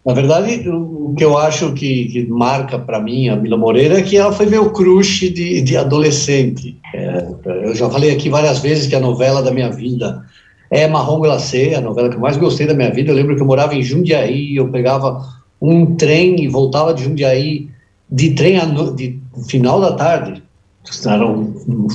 Na 0.05 0.13
verdade, 0.13 0.67
o 0.69 1.13
que 1.17 1.23
eu 1.23 1.37
acho 1.37 1.71
que, 1.73 2.05
que 2.05 2.25
marca 2.27 2.77
para 2.77 2.99
mim 2.99 3.29
a 3.29 3.37
Mila 3.37 3.55
Moreira 3.55 3.99
é 3.99 4.01
que 4.01 4.17
ela 4.17 4.33
foi 4.33 4.45
meu 4.45 4.69
crush 4.71 5.29
de, 5.29 5.61
de 5.61 5.77
adolescente. 5.77 6.77
É, 6.93 7.25
eu 7.45 7.73
já 7.73 7.89
falei 7.89 8.11
aqui 8.11 8.29
várias 8.29 8.59
vezes 8.59 8.87
que 8.87 8.95
a 8.95 8.99
novela 8.99 9.41
da 9.41 9.51
minha 9.51 9.69
vida 9.69 10.25
é 10.69 10.87
Marrom 10.87 11.19
Glacé, 11.19 11.75
a 11.75 11.81
novela 11.81 12.09
que 12.09 12.15
eu 12.15 12.19
mais 12.19 12.35
gostei 12.35 12.67
da 12.67 12.73
minha 12.73 12.91
vida. 12.91 13.11
Eu 13.11 13.15
lembro 13.15 13.35
que 13.35 13.41
eu 13.41 13.45
morava 13.45 13.75
em 13.75 13.81
Jundiaí, 13.81 14.57
eu 14.57 14.67
pegava 14.69 15.25
um 15.61 15.95
trem 15.95 16.43
e 16.43 16.49
voltava 16.49 16.93
de 16.93 17.03
Jundiaí 17.03 17.69
de 18.11 18.31
trem 18.31 18.57
no, 18.67 18.93
de 18.93 19.19
final 19.47 19.79
da 19.79 19.93
tarde, 19.93 20.43
eram 21.05 21.53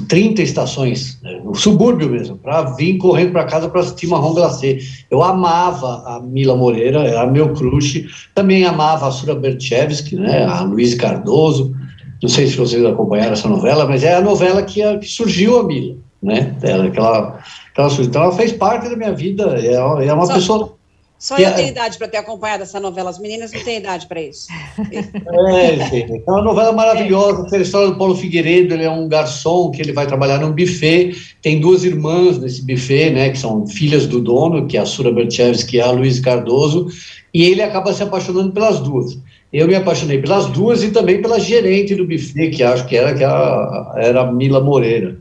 30 0.08 0.42
estações, 0.42 1.18
né, 1.22 1.40
no 1.44 1.54
subúrbio 1.54 2.08
mesmo, 2.08 2.36
para 2.38 2.62
vir 2.62 2.96
correndo 2.96 3.32
para 3.32 3.44
casa 3.44 3.68
para 3.68 3.80
assistir 3.80 4.06
Marrom 4.06 4.34
Glacê. 4.34 4.78
Eu 5.10 5.22
amava 5.22 6.02
a 6.06 6.20
Mila 6.20 6.56
Moreira, 6.56 7.02
era 7.02 7.26
meu 7.26 7.52
crush. 7.52 8.06
Também 8.34 8.64
amava 8.64 9.06
a 9.06 9.10
Sura 9.10 9.34
Berchevsky, 9.34 10.16
né, 10.16 10.44
a 10.44 10.62
Luiz 10.62 10.94
Cardoso. 10.94 11.74
Não 12.22 12.28
sei 12.28 12.46
se 12.46 12.56
vocês 12.56 12.84
acompanharam 12.84 13.32
essa 13.32 13.48
novela, 13.48 13.86
mas 13.86 14.02
é 14.02 14.14
a 14.14 14.20
novela 14.20 14.62
que, 14.62 14.82
a, 14.82 14.98
que 14.98 15.06
surgiu 15.06 15.60
a 15.60 15.64
Mila, 15.64 15.96
né? 16.22 16.56
Ela, 16.62 16.86
aquela, 16.86 17.38
aquela, 17.70 18.02
então 18.02 18.22
ela 18.22 18.32
fez 18.32 18.52
parte 18.52 18.88
da 18.88 18.96
minha 18.96 19.12
vida. 19.12 19.56
É, 19.60 19.74
é 19.74 20.12
uma 20.12 20.26
pessoa 20.26 20.77
só 21.18 21.36
eu 21.36 21.52
tenho 21.54 21.68
idade 21.68 21.98
para 21.98 22.06
ter 22.06 22.18
acompanhado 22.18 22.62
essa 22.62 22.78
novela, 22.78 23.10
as 23.10 23.18
meninas 23.18 23.52
não 23.52 23.60
têm 23.64 23.78
idade 23.78 24.06
para 24.06 24.20
isso. 24.20 24.46
É. 24.78 26.08
É 26.16 26.30
uma 26.30 26.42
novela 26.42 26.72
maravilhosa, 26.72 27.44
tem 27.48 27.58
a 27.58 27.62
história 27.62 27.88
do 27.88 27.98
Paulo 27.98 28.14
Figueiredo, 28.14 28.74
ele 28.74 28.84
é 28.84 28.90
um 28.90 29.08
garçom 29.08 29.70
que 29.70 29.82
ele 29.82 29.92
vai 29.92 30.06
trabalhar 30.06 30.38
num 30.38 30.52
buffet, 30.52 31.16
tem 31.42 31.60
duas 31.60 31.82
irmãs 31.82 32.38
nesse 32.38 32.64
buffet, 32.64 33.10
né, 33.10 33.30
que 33.30 33.38
são 33.38 33.66
filhas 33.66 34.06
do 34.06 34.20
dono, 34.20 34.66
que 34.66 34.76
é 34.76 34.80
a 34.80 34.86
Sura 34.86 35.10
Berchevsky 35.10 35.78
e 35.78 35.80
a 35.80 35.90
Luiz 35.90 36.20
Cardoso, 36.20 36.88
e 37.34 37.42
ele 37.42 37.62
acaba 37.62 37.92
se 37.92 38.02
apaixonando 38.02 38.52
pelas 38.52 38.78
duas. 38.78 39.18
Eu 39.52 39.66
me 39.66 39.74
apaixonei 39.74 40.20
pelas 40.20 40.46
duas 40.46 40.84
e 40.84 40.90
também 40.90 41.20
pela 41.20 41.40
gerente 41.40 41.94
do 41.94 42.06
buffet, 42.06 42.50
que 42.50 42.62
acho 42.62 42.86
que 42.86 42.96
era, 42.96 43.14
que 43.14 43.24
era, 43.24 43.94
era 43.96 44.20
a 44.20 44.32
Mila 44.32 44.60
Moreira. 44.60 45.18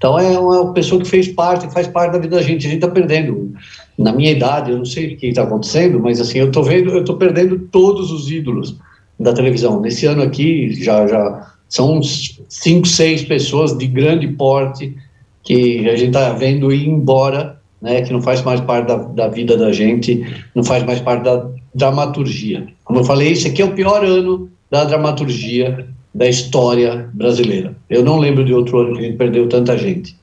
Então 0.00 0.18
é 0.18 0.38
uma 0.38 0.72
pessoa 0.72 1.02
que 1.02 1.06
fez 1.06 1.28
parte, 1.28 1.70
faz 1.74 1.86
parte 1.86 2.12
da 2.12 2.18
vida 2.18 2.36
da 2.36 2.42
gente. 2.42 2.66
A 2.66 2.70
gente 2.70 2.82
está 2.82 2.88
perdendo. 2.88 3.52
Na 3.98 4.12
minha 4.12 4.30
idade, 4.30 4.70
eu 4.70 4.78
não 4.78 4.84
sei 4.84 5.14
o 5.14 5.16
que 5.16 5.26
está 5.26 5.42
acontecendo, 5.42 6.00
mas 6.00 6.20
assim, 6.20 6.38
eu 6.38 6.48
estou 6.48 6.62
vendo, 6.62 6.90
eu 6.90 7.00
estou 7.00 7.16
perdendo 7.16 7.58
todos 7.70 8.10
os 8.10 8.30
ídolos 8.30 8.76
da 9.18 9.32
televisão. 9.32 9.80
Nesse 9.80 10.06
ano 10.06 10.22
aqui, 10.22 10.72
já, 10.82 11.06
já 11.06 11.52
são 11.68 11.98
uns 11.98 12.40
cinco, 12.48 12.86
seis 12.86 13.22
pessoas 13.22 13.76
de 13.76 13.86
grande 13.86 14.26
porte 14.28 14.96
que 15.42 15.88
a 15.88 15.96
gente 15.96 16.08
está 16.08 16.32
vendo 16.32 16.72
ir 16.72 16.88
embora, 16.88 17.60
né, 17.80 18.02
que 18.02 18.12
não 18.12 18.22
faz 18.22 18.42
mais 18.42 18.60
parte 18.60 18.88
da, 18.88 18.96
da 18.96 19.28
vida 19.28 19.56
da 19.56 19.72
gente, 19.72 20.24
não 20.54 20.64
faz 20.64 20.82
mais 20.84 21.00
parte 21.00 21.24
da 21.24 21.46
dramaturgia. 21.74 22.66
Como 22.84 22.98
eu 22.98 23.04
falei, 23.04 23.32
esse 23.32 23.48
aqui 23.48 23.62
é 23.62 23.64
o 23.64 23.72
pior 23.72 24.04
ano 24.04 24.50
da 24.70 24.84
dramaturgia 24.84 25.86
da 26.14 26.28
história 26.28 27.08
brasileira. 27.14 27.76
Eu 27.88 28.02
não 28.02 28.18
lembro 28.18 28.44
de 28.44 28.52
outro 28.52 28.80
ano 28.80 28.94
que 28.94 29.00
a 29.00 29.02
gente 29.02 29.16
perdeu 29.16 29.48
tanta 29.48 29.78
gente. 29.78 30.16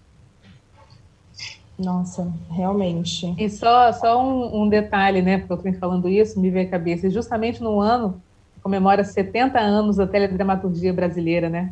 Nossa, 1.78 2.32
realmente. 2.50 3.34
E 3.38 3.50
só, 3.50 3.92
só 3.94 4.24
um, 4.24 4.64
um 4.64 4.70
detalhe, 4.70 5.22
né? 5.22 5.38
Porque 5.38 5.54
eu 5.54 5.72
estou 5.72 5.80
falando 5.80 6.10
isso, 6.10 6.40
me 6.40 6.50
veio 6.50 6.68
à 6.68 6.70
cabeça. 6.70 7.10
Justamente 7.10 7.62
no 7.62 7.80
ano 7.80 8.20
comemora 8.64 9.04
70 9.04 9.60
anos 9.60 9.96
da 9.98 10.08
teledramaturgia 10.08 10.92
brasileira, 10.92 11.50
né? 11.50 11.72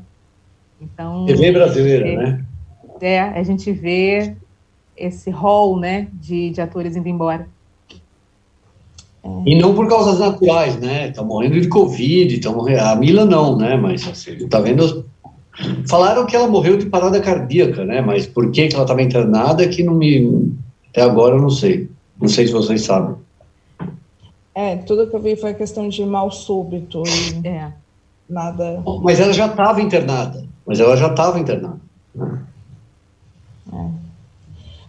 Então. 0.80 1.26
TV 1.26 1.52
brasileira, 1.52 2.18
né? 2.18 2.46
É, 3.02 3.20
a 3.20 3.44
gente 3.44 3.72
vê 3.72 4.36
esse 4.96 5.30
rol, 5.30 5.78
né, 5.78 6.08
de, 6.14 6.52
de 6.52 6.62
atores 6.62 6.96
indo 6.96 7.10
embora. 7.10 7.48
E 9.46 9.56
não 9.56 9.74
por 9.74 9.88
causas 9.88 10.20
naturais, 10.20 10.80
né? 10.80 11.12
Tá 11.12 11.24
morrendo 11.24 11.60
de 11.60 11.68
Covid, 11.68 12.40
tá 12.40 12.52
morrendo... 12.52 12.82
a 12.82 12.96
Mila 12.96 13.26
não, 13.26 13.58
né? 13.58 13.76
Mas 13.76 14.08
assim, 14.08 14.48
tá 14.48 14.60
vendo. 14.60 15.05
Falaram 15.88 16.26
que 16.26 16.36
ela 16.36 16.48
morreu 16.48 16.78
de 16.78 16.88
parada 16.88 17.20
cardíaca, 17.22 17.86
né? 17.86 18.02
Mas 18.02 18.28
por 18.28 18.52
que, 18.52 18.68
que 18.68 18.76
ela 18.76 18.84
estava 18.84 19.02
internada 19.02 19.64
é 19.64 19.68
que 19.68 19.84
não 19.84 19.94
me. 19.94 20.54
Até 20.90 21.02
agora 21.02 21.36
eu 21.36 21.42
não 21.42 21.50
sei. 21.50 21.90
Não 22.20 22.28
sei 22.28 22.48
se 22.48 22.54
vocês 22.54 22.82
sabem. 22.82 23.16
É, 24.54 24.78
tudo 24.78 25.08
que 25.08 25.16
eu 25.16 25.22
vi 25.22 25.36
foi 25.36 25.54
questão 25.54 25.90
de 25.90 26.06
mal 26.06 26.32
súbito. 26.32 27.04
E... 27.06 27.48
É. 27.48 27.72
Nada. 28.30 28.82
Mas 29.04 29.20
ela 29.20 29.34
já 29.34 29.48
estava 29.48 29.82
internada. 29.82 30.46
Mas 30.66 30.80
ela 30.80 30.96
já 30.98 31.08
estava 31.08 31.40
internada. 31.40 31.80
Né? 32.14 32.42
É. 33.74 34.06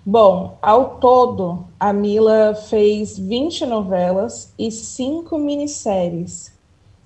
Bom, 0.05 0.57
ao 0.63 0.99
todo, 1.01 1.67
a 1.81 1.93
Mila 1.93 2.55
fez 2.55 3.19
20 3.19 3.67
novelas 3.67 4.53
e 4.57 4.71
5 4.71 5.37
minisséries. 5.37 6.56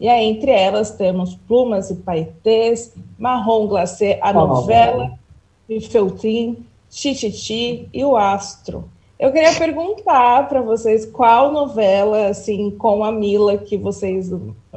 E 0.00 0.08
aí, 0.08 0.24
entre 0.24 0.50
elas, 0.50 0.92
temos 0.92 1.34
Plumas 1.46 1.90
e 1.90 1.94
Paetês, 1.96 2.94
Marrom 3.18 3.66
Glacé, 3.66 4.18
a 4.22 4.32
novela, 4.32 5.12
e 5.68 5.78
Feltrin, 5.78 6.64
Tititi 6.88 7.86
e 7.92 8.02
o 8.02 8.16
Astro. 8.16 8.84
Eu 9.18 9.30
queria 9.30 9.54
perguntar 9.54 10.48
para 10.48 10.62
vocês 10.62 11.04
qual 11.04 11.52
novela, 11.52 12.28
assim, 12.28 12.70
com 12.70 13.04
a 13.04 13.12
Mila 13.12 13.58
que 13.58 13.76
vocês 13.76 14.32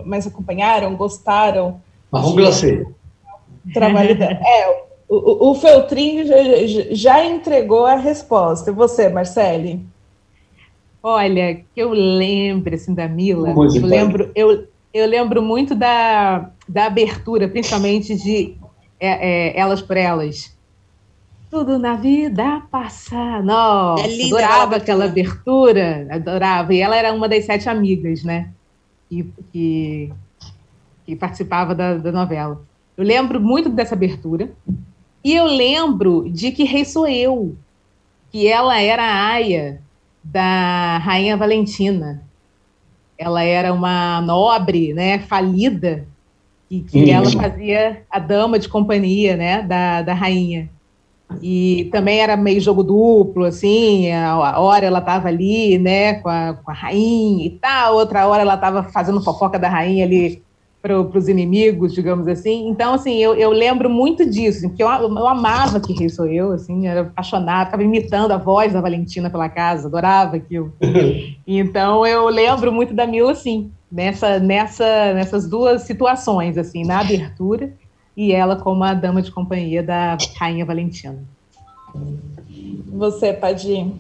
mais 0.06 0.28
acompanharam, 0.28 0.94
gostaram? 0.98 1.80
Marrom 2.12 2.36
Glacé. 2.36 2.86
Trabalho 3.74 4.18
dela. 4.18 4.38
É, 4.46 4.84
o, 5.08 5.52
o 5.52 5.56
Feltrin 5.56 6.26
já, 6.26 6.36
já, 6.92 7.26
entregou 7.26 7.86
a 7.86 7.96
resposta. 7.96 8.72
E 8.72 8.74
você, 8.74 9.08
Marcele? 9.08 9.80
Olha, 11.02 11.56
que 11.56 11.82
eu 11.82 11.92
lembro 11.92 12.76
assim 12.76 12.94
da 12.94 13.08
Mila, 13.08 13.50
eu 13.50 13.86
lembro, 13.86 14.32
eu, 14.36 14.68
eu 14.94 15.08
lembro 15.08 15.42
muito 15.42 15.74
da, 15.74 16.52
da 16.70 16.86
abertura, 16.86 17.48
principalmente 17.48 18.16
de 18.16 18.56
é, 19.00 19.50
é, 19.50 19.60
Elas 19.60 19.82
por 19.82 19.98
Elas. 19.98 20.56
Tudo 21.50 21.80
na 21.80 21.96
vida 21.96 22.62
passar. 22.72 23.44
Nossa, 23.44 24.08
é 24.08 24.26
adorava 24.26 24.76
aquela 24.76 25.06
abertura, 25.06 26.08
adorava. 26.10 26.74
E 26.74 26.80
ela 26.80 26.96
era 26.96 27.12
uma 27.12 27.28
das 27.28 27.46
sete 27.46 27.68
amigas, 27.68 28.24
né? 28.24 28.50
Que, 29.10 29.32
que, 29.52 30.14
que 31.06 31.16
participava 31.16 31.76
da, 31.76 31.96
da 31.96 32.12
novela. 32.12 32.62
Eu 32.96 33.04
lembro 33.04 33.40
muito 33.40 33.70
dessa 33.70 33.96
abertura. 33.96 34.52
E 35.24 35.34
eu 35.34 35.46
lembro 35.46 36.30
de 36.30 36.52
que 36.52 36.64
rei 36.64 36.86
sou 36.86 37.08
eu, 37.08 37.56
que 38.32 38.48
ela 38.48 38.80
era 38.80 39.04
a 39.04 39.28
aia 39.28 39.82
da 40.24 40.98
rainha 41.00 41.38
Valentina. 41.38 42.24
Ela 43.18 43.44
era 43.44 43.74
uma 43.74 44.22
nobre, 44.22 44.94
né, 44.94 45.20
falida, 45.20 46.06
e 46.70 46.82
que 46.82 47.10
ela 47.12 47.30
fazia 47.30 48.04
a 48.10 48.20
dama 48.20 48.60
de 48.60 48.68
companhia, 48.68 49.38
né, 49.38 49.62
da, 49.62 50.02
da 50.02 50.14
rainha. 50.14 50.70
E 51.42 51.90
também 51.92 52.20
era 52.20 52.38
meio 52.38 52.62
jogo 52.62 52.84
duplo, 52.84 53.46
assim, 53.46 54.12
a 54.12 54.60
hora 54.60 54.86
ela 54.86 55.00
estava 55.00 55.30
ali, 55.30 55.80
né, 55.80 56.16
com 56.16 56.30
a, 56.30 56.54
com 56.54 56.70
a 56.70 56.74
rainha 56.74 57.46
e 57.46 57.50
tal, 57.52 57.96
outra 57.96 58.28
hora 58.28 58.42
ela 58.42 58.56
estava 58.56 58.84
fazendo 58.84 59.24
fofoca 59.24 59.58
da 59.58 59.70
rainha 59.70 60.06
ali 60.06 60.43
para 60.84 61.00
os 61.00 61.30
inimigos, 61.30 61.94
digamos 61.94 62.28
assim. 62.28 62.68
Então, 62.68 62.96
assim, 62.96 63.16
eu, 63.16 63.34
eu 63.36 63.52
lembro 63.52 63.90
muito 63.90 64.30
disso, 64.30 64.58
assim, 64.58 64.68
porque 64.68 64.84
eu, 64.84 64.88
eu 64.90 65.28
amava 65.28 65.80
que 65.80 65.94
Rei 65.94 66.10
Sou 66.10 66.28
Eu, 66.28 66.52
assim, 66.52 66.88
era 66.88 67.04
apaixonada, 67.04 67.68
ficava 67.68 67.84
imitando 67.84 68.34
a 68.34 68.38
voz 68.38 68.74
da 68.74 68.82
Valentina 68.82 69.30
pela 69.30 69.48
casa, 69.48 69.88
adorava 69.88 70.36
aquilo. 70.36 70.74
Então, 71.46 72.06
eu 72.06 72.28
lembro 72.30 72.72
muito 72.72 72.94
da 72.94 73.06
Mila, 73.06 73.34
assim, 73.34 73.72
nessa, 73.92 74.40
nessa, 74.40 75.14
nessas 75.14 75.48
duas 75.50 75.84
situações, 75.84 76.58
assim, 76.58 76.86
na 76.86 77.02
abertura 77.02 77.74
e 78.16 78.32
ela 78.32 78.56
como 78.56 78.84
a 78.84 78.94
dama 78.94 79.22
de 79.22 79.30
companhia 79.30 79.84
da 79.84 80.18
Rainha 80.38 80.66
Valentina. 80.66 81.22
Você, 82.88 83.34
Padim? 83.34 84.00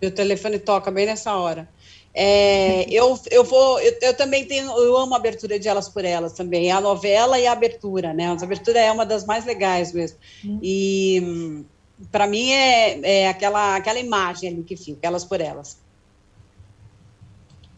Meu 0.00 0.10
telefone 0.10 0.58
toca 0.58 0.90
bem 0.90 1.04
nessa 1.04 1.36
hora. 1.36 1.68
É, 2.14 2.82
eu, 2.90 3.18
eu 3.30 3.42
vou, 3.42 3.80
eu, 3.80 3.94
eu, 4.02 4.16
também 4.16 4.44
tenho, 4.44 4.70
eu 4.70 4.96
amo 4.98 5.14
a 5.14 5.16
abertura 5.16 5.58
de 5.58 5.66
Elas 5.66 5.88
por 5.88 6.04
Elas 6.04 6.32
também, 6.32 6.70
a 6.70 6.80
novela 6.80 7.38
e 7.38 7.46
a 7.46 7.52
abertura, 7.52 8.12
né? 8.12 8.26
A 8.26 8.32
abertura 8.32 8.78
é 8.78 8.92
uma 8.92 9.06
das 9.06 9.24
mais 9.24 9.46
legais 9.46 9.92
mesmo. 9.92 10.18
Hum. 10.44 10.58
E 10.62 11.64
para 12.10 12.26
mim 12.26 12.50
é, 12.50 13.00
é, 13.22 13.28
aquela, 13.28 13.76
aquela 13.76 13.98
imagem 13.98 14.50
ali 14.50 14.62
que 14.62 14.76
fica, 14.76 15.06
Elas 15.06 15.24
por 15.24 15.40
Elas. 15.40 15.80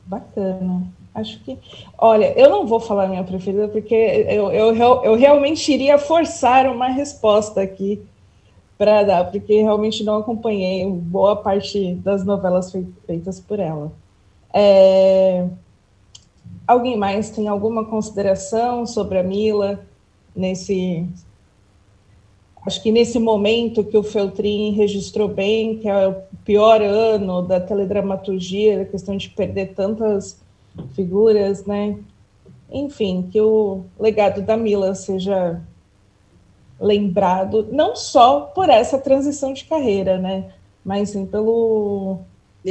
Bacana. 0.05 0.83
Acho 1.15 1.39
que. 1.45 1.57
Olha, 1.97 2.37
eu 2.37 2.51
não 2.51 2.67
vou 2.67 2.81
falar 2.81 3.07
minha 3.07 3.23
preferida, 3.23 3.69
porque 3.69 3.95
eu, 3.95 4.51
eu, 4.51 4.75
eu 5.05 5.15
realmente 5.15 5.73
iria 5.73 5.97
forçar 5.97 6.67
uma 6.67 6.89
resposta 6.89 7.61
aqui 7.61 8.03
para 8.77 9.05
dar, 9.05 9.31
porque 9.31 9.63
realmente 9.63 10.03
não 10.03 10.19
acompanhei 10.19 10.85
boa 10.91 11.37
parte 11.37 11.95
das 11.95 12.25
novelas 12.25 12.73
feitas 13.07 13.39
por 13.39 13.61
ela. 13.61 13.93
É... 14.55 15.49
Alguém 16.67 16.97
mais 16.97 17.31
tem 17.31 17.49
alguma 17.49 17.85
consideração 17.85 18.87
sobre 18.87 19.19
a 19.19 19.23
Mila 19.23 19.85
nesse 20.35 21.07
acho 22.67 22.83
que 22.83 22.91
nesse 22.91 23.19
momento 23.19 23.85
que 23.85 23.97
o 23.97 24.03
Feltrin 24.03 24.73
registrou 24.73 25.29
bem, 25.29 25.79
que 25.79 25.89
é 25.89 26.09
o 26.09 26.15
pior 26.45 26.81
ano 26.81 27.43
da 27.43 27.61
teledramaturgia, 27.61 28.83
a 28.83 28.85
questão 28.87 29.17
de 29.17 29.29
perder 29.29 29.75
tantas 29.75 30.41
figuras, 30.95 31.67
né? 31.67 31.99
Enfim, 32.71 33.29
que 33.31 33.41
o 33.41 33.85
legado 34.01 34.41
da 34.41 34.57
Mila 34.57 34.95
seja 34.95 35.61
lembrado 36.81 37.69
não 37.71 37.95
só 37.95 38.41
por 38.41 38.69
essa 38.69 38.99
transição 38.99 39.53
de 39.53 39.65
carreira, 39.65 40.19
né? 40.19 40.51
Mas 40.85 41.11
sim 41.11 41.27
pelo 41.27 42.21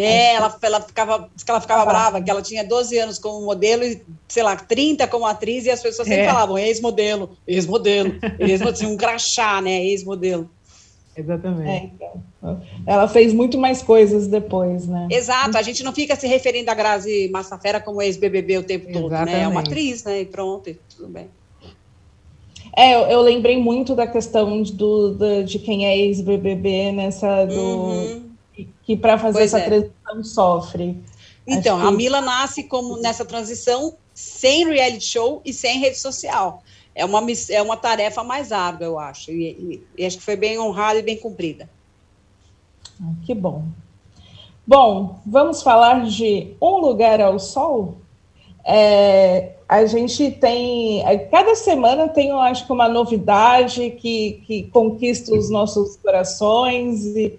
é, 0.01 0.33
ela, 0.35 0.57
ela 0.61 0.81
ficava, 0.81 1.29
ela 1.47 1.61
ficava 1.61 1.85
brava, 1.85 2.21
que 2.21 2.29
ela 2.29 2.41
tinha 2.41 2.63
12 2.63 2.97
anos 2.97 3.19
como 3.19 3.45
modelo 3.45 3.83
e, 3.83 4.01
sei 4.27 4.41
lá, 4.41 4.55
30 4.55 5.07
como 5.07 5.25
atriz, 5.25 5.65
e 5.65 5.69
as 5.69 5.81
pessoas 5.81 6.07
sempre 6.07 6.23
é. 6.23 6.27
falavam 6.27 6.57
ex-modelo, 6.57 7.37
ex-modelo, 7.47 8.15
ex-modelo, 8.39 8.69
assim, 8.69 8.85
um 8.87 8.97
crachá, 8.97 9.61
né, 9.61 9.83
ex-modelo. 9.85 10.49
Exatamente. 11.15 11.69
É, 11.69 11.83
então. 11.93 12.61
Ela 12.87 13.07
fez 13.07 13.33
muito 13.33 13.57
mais 13.57 13.83
coisas 13.83 14.27
depois, 14.27 14.87
né? 14.87 15.07
Exato, 15.11 15.57
a 15.57 15.61
gente 15.61 15.83
não 15.83 15.93
fica 15.93 16.15
se 16.15 16.27
referindo 16.27 16.71
a 16.71 16.73
Grazi 16.73 17.29
Massafera 17.31 17.79
como 17.79 18.01
ex-BBB 18.01 18.57
o 18.57 18.63
tempo 18.63 18.91
todo, 18.91 19.07
Exatamente. 19.07 19.35
né? 19.35 19.43
É 19.43 19.47
uma 19.47 19.59
atriz, 19.59 20.03
né? 20.03 20.21
E 20.21 20.25
pronto, 20.25 20.69
e 20.69 20.79
tudo 20.95 21.07
bem. 21.07 21.27
É, 22.75 22.95
eu, 22.95 23.01
eu, 23.01 23.21
lembrei 23.21 23.57
muito 23.57 23.93
da 23.93 24.07
questão 24.07 24.63
do, 24.63 25.13
do 25.13 25.43
de 25.43 25.59
quem 25.59 25.85
é 25.85 25.95
ex-BBB 25.95 26.91
nessa 26.91 27.45
do 27.45 27.61
uhum. 27.61 28.32
Que 28.83 28.95
para 28.95 29.17
fazer 29.17 29.39
pois 29.39 29.53
essa 29.53 29.59
é. 29.59 29.65
transição 29.65 30.23
sofre. 30.23 31.03
Então, 31.45 31.79
que... 31.79 31.87
a 31.87 31.91
Mila 31.91 32.21
nasce 32.21 32.63
como 32.63 32.97
nessa 32.97 33.25
transição 33.25 33.95
sem 34.13 34.65
reality 34.67 35.05
show 35.05 35.41
e 35.43 35.51
sem 35.51 35.79
rede 35.79 35.97
social 35.97 36.63
é 36.95 37.03
uma, 37.05 37.21
é 37.49 37.61
uma 37.61 37.77
tarefa 37.77 38.23
mais 38.23 38.51
árdua, 38.51 38.85
eu 38.85 38.99
acho. 38.99 39.31
E, 39.31 39.43
e, 39.43 39.83
e 39.97 40.05
acho 40.05 40.17
que 40.17 40.23
foi 40.23 40.35
bem 40.35 40.59
honrada 40.59 40.99
e 40.99 41.03
bem 41.03 41.17
cumprida. 41.17 41.69
Ah, 43.01 43.13
que 43.25 43.33
bom. 43.33 43.63
Bom, 44.65 45.19
vamos 45.25 45.61
falar 45.61 46.05
de 46.05 46.55
Um 46.61 46.77
Lugar 46.77 47.19
ao 47.19 47.39
Sol? 47.39 47.97
É, 48.63 49.53
a 49.67 49.85
gente 49.85 50.31
tem, 50.31 51.05
é, 51.05 51.17
cada 51.17 51.55
semana 51.55 52.07
tem, 52.07 52.29
eu 52.29 52.39
acho 52.39 52.65
que 52.65 52.71
uma 52.71 52.87
novidade 52.87 53.91
que, 53.91 54.43
que 54.45 54.63
conquista 54.71 55.35
os 55.35 55.49
nossos 55.49 55.97
corações 55.97 57.03
e, 57.07 57.37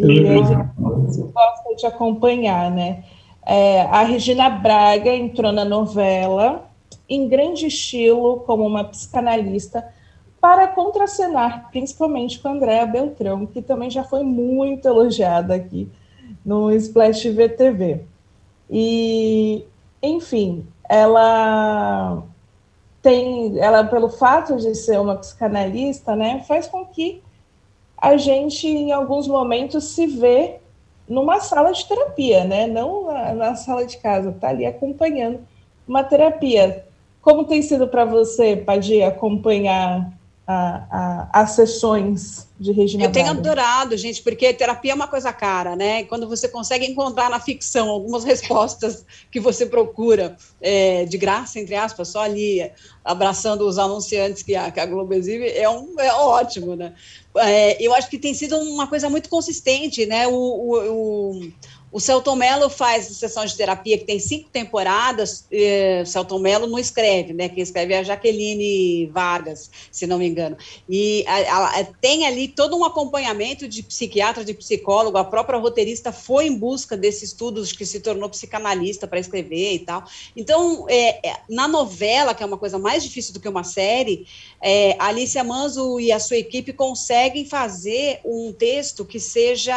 e 0.00 0.28
a 0.28 0.36
gente 0.36 1.32
gosta 1.32 1.76
de 1.76 1.86
acompanhar, 1.86 2.70
né? 2.70 3.04
É, 3.44 3.82
a 3.82 4.02
Regina 4.02 4.48
Braga 4.48 5.14
entrou 5.14 5.52
na 5.52 5.64
novela, 5.64 6.68
em 7.08 7.28
grande 7.28 7.66
estilo 7.66 8.40
como 8.40 8.66
uma 8.66 8.84
psicanalista 8.84 9.84
para 10.40 10.68
contracenar, 10.68 11.68
principalmente 11.70 12.38
com 12.38 12.48
a 12.48 12.52
Andréa 12.52 12.86
Beltrão, 12.86 13.44
que 13.46 13.60
também 13.60 13.90
já 13.90 14.04
foi 14.04 14.22
muito 14.22 14.86
elogiada 14.86 15.54
aqui 15.54 15.88
no 16.44 16.70
Splash 16.72 17.28
VTV. 17.28 18.04
E, 18.70 19.64
enfim, 20.02 20.66
ela 20.88 22.22
tem, 23.02 23.58
ela 23.58 23.84
pelo 23.84 24.08
fato 24.08 24.56
de 24.56 24.74
ser 24.74 24.98
uma 24.98 25.16
psicanalista, 25.16 26.14
né, 26.14 26.44
faz 26.46 26.66
com 26.66 26.84
que 26.86 27.22
a 28.00 28.16
gente 28.16 28.66
em 28.66 28.92
alguns 28.92 29.28
momentos 29.28 29.84
se 29.84 30.06
vê 30.06 30.56
numa 31.08 31.40
sala 31.40 31.72
de 31.72 31.86
terapia, 31.86 32.44
né, 32.44 32.66
não 32.66 33.06
na, 33.06 33.34
na 33.34 33.54
sala 33.56 33.84
de 33.84 33.98
casa, 33.98 34.32
tá 34.32 34.48
ali 34.48 34.64
acompanhando 34.64 35.40
uma 35.86 36.04
terapia. 36.04 36.84
Como 37.20 37.44
tem 37.44 37.60
sido 37.60 37.88
para 37.88 38.04
você, 38.04 38.56
Padir, 38.56 39.02
acompanhar 39.02 40.10
a, 40.50 41.28
a, 41.32 41.42
as 41.42 41.52
sessões 41.52 42.48
de 42.58 42.72
Regina 42.72 43.04
Eu 43.04 43.12
tenho 43.12 43.30
adorado, 43.30 43.96
gente, 43.96 44.20
porque 44.20 44.52
terapia 44.52 44.92
é 44.92 44.94
uma 44.94 45.06
coisa 45.06 45.32
cara, 45.32 45.76
né? 45.76 46.02
Quando 46.04 46.28
você 46.28 46.48
consegue 46.48 46.84
encontrar 46.84 47.30
na 47.30 47.38
ficção 47.38 47.88
algumas 47.88 48.24
respostas 48.24 49.06
que 49.30 49.38
você 49.38 49.64
procura 49.64 50.36
é, 50.60 51.04
de 51.04 51.16
graça, 51.16 51.60
entre 51.60 51.76
aspas, 51.76 52.08
só 52.08 52.22
ali 52.22 52.68
abraçando 53.04 53.66
os 53.66 53.78
anunciantes 53.78 54.42
que 54.42 54.56
a, 54.56 54.70
que 54.72 54.80
a 54.80 54.86
Globo 54.86 55.14
exibe, 55.14 55.48
é, 55.48 55.68
um, 55.70 55.94
é 55.98 56.12
ótimo, 56.12 56.74
né? 56.74 56.94
É, 57.36 57.80
eu 57.80 57.94
acho 57.94 58.10
que 58.10 58.18
tem 58.18 58.34
sido 58.34 58.56
uma 58.56 58.88
coisa 58.88 59.08
muito 59.08 59.28
consistente, 59.28 60.04
né? 60.04 60.26
o, 60.26 60.32
o, 60.32 61.32
o 61.32 61.52
o 61.92 61.98
Celton 61.98 62.36
Mello 62.36 62.70
faz 62.70 63.06
sessão 63.06 63.44
de 63.44 63.56
terapia 63.56 63.98
que 63.98 64.04
tem 64.04 64.20
cinco 64.20 64.48
temporadas. 64.48 65.44
Eh, 65.50 66.04
Celton 66.06 66.38
Mello 66.38 66.66
não 66.68 66.78
escreve, 66.78 67.32
né? 67.32 67.48
Quem 67.48 67.62
escreve 67.62 67.94
é 67.94 67.98
a 67.98 68.02
Jaqueline 68.02 69.06
Vargas, 69.06 69.70
se 69.90 70.06
não 70.06 70.18
me 70.18 70.28
engano. 70.28 70.56
E 70.88 71.24
a, 71.26 71.80
a, 71.80 71.84
tem 71.84 72.26
ali 72.26 72.46
todo 72.46 72.76
um 72.76 72.84
acompanhamento 72.84 73.66
de 73.66 73.82
psiquiatra, 73.82 74.44
de 74.44 74.54
psicólogo. 74.54 75.18
A 75.18 75.24
própria 75.24 75.58
roteirista 75.58 76.12
foi 76.12 76.46
em 76.46 76.56
busca 76.56 76.96
desses 76.96 77.30
estudos 77.30 77.72
que 77.72 77.84
se 77.84 77.98
tornou 78.00 78.28
psicanalista 78.28 79.08
para 79.08 79.18
escrever 79.18 79.74
e 79.74 79.78
tal. 79.80 80.04
Então, 80.36 80.86
é, 80.88 81.28
é, 81.28 81.36
na 81.48 81.66
novela, 81.66 82.34
que 82.34 82.42
é 82.42 82.46
uma 82.46 82.58
coisa 82.58 82.78
mais 82.78 83.02
difícil 83.02 83.34
do 83.34 83.40
que 83.40 83.48
uma 83.48 83.64
série, 83.64 84.26
é, 84.62 84.94
a 84.98 85.06
Alicia 85.06 85.42
Manzo 85.42 85.98
e 85.98 86.12
a 86.12 86.20
sua 86.20 86.36
equipe 86.36 86.72
conseguem 86.72 87.44
fazer 87.44 88.20
um 88.24 88.52
texto 88.52 89.04
que 89.04 89.18
seja 89.18 89.74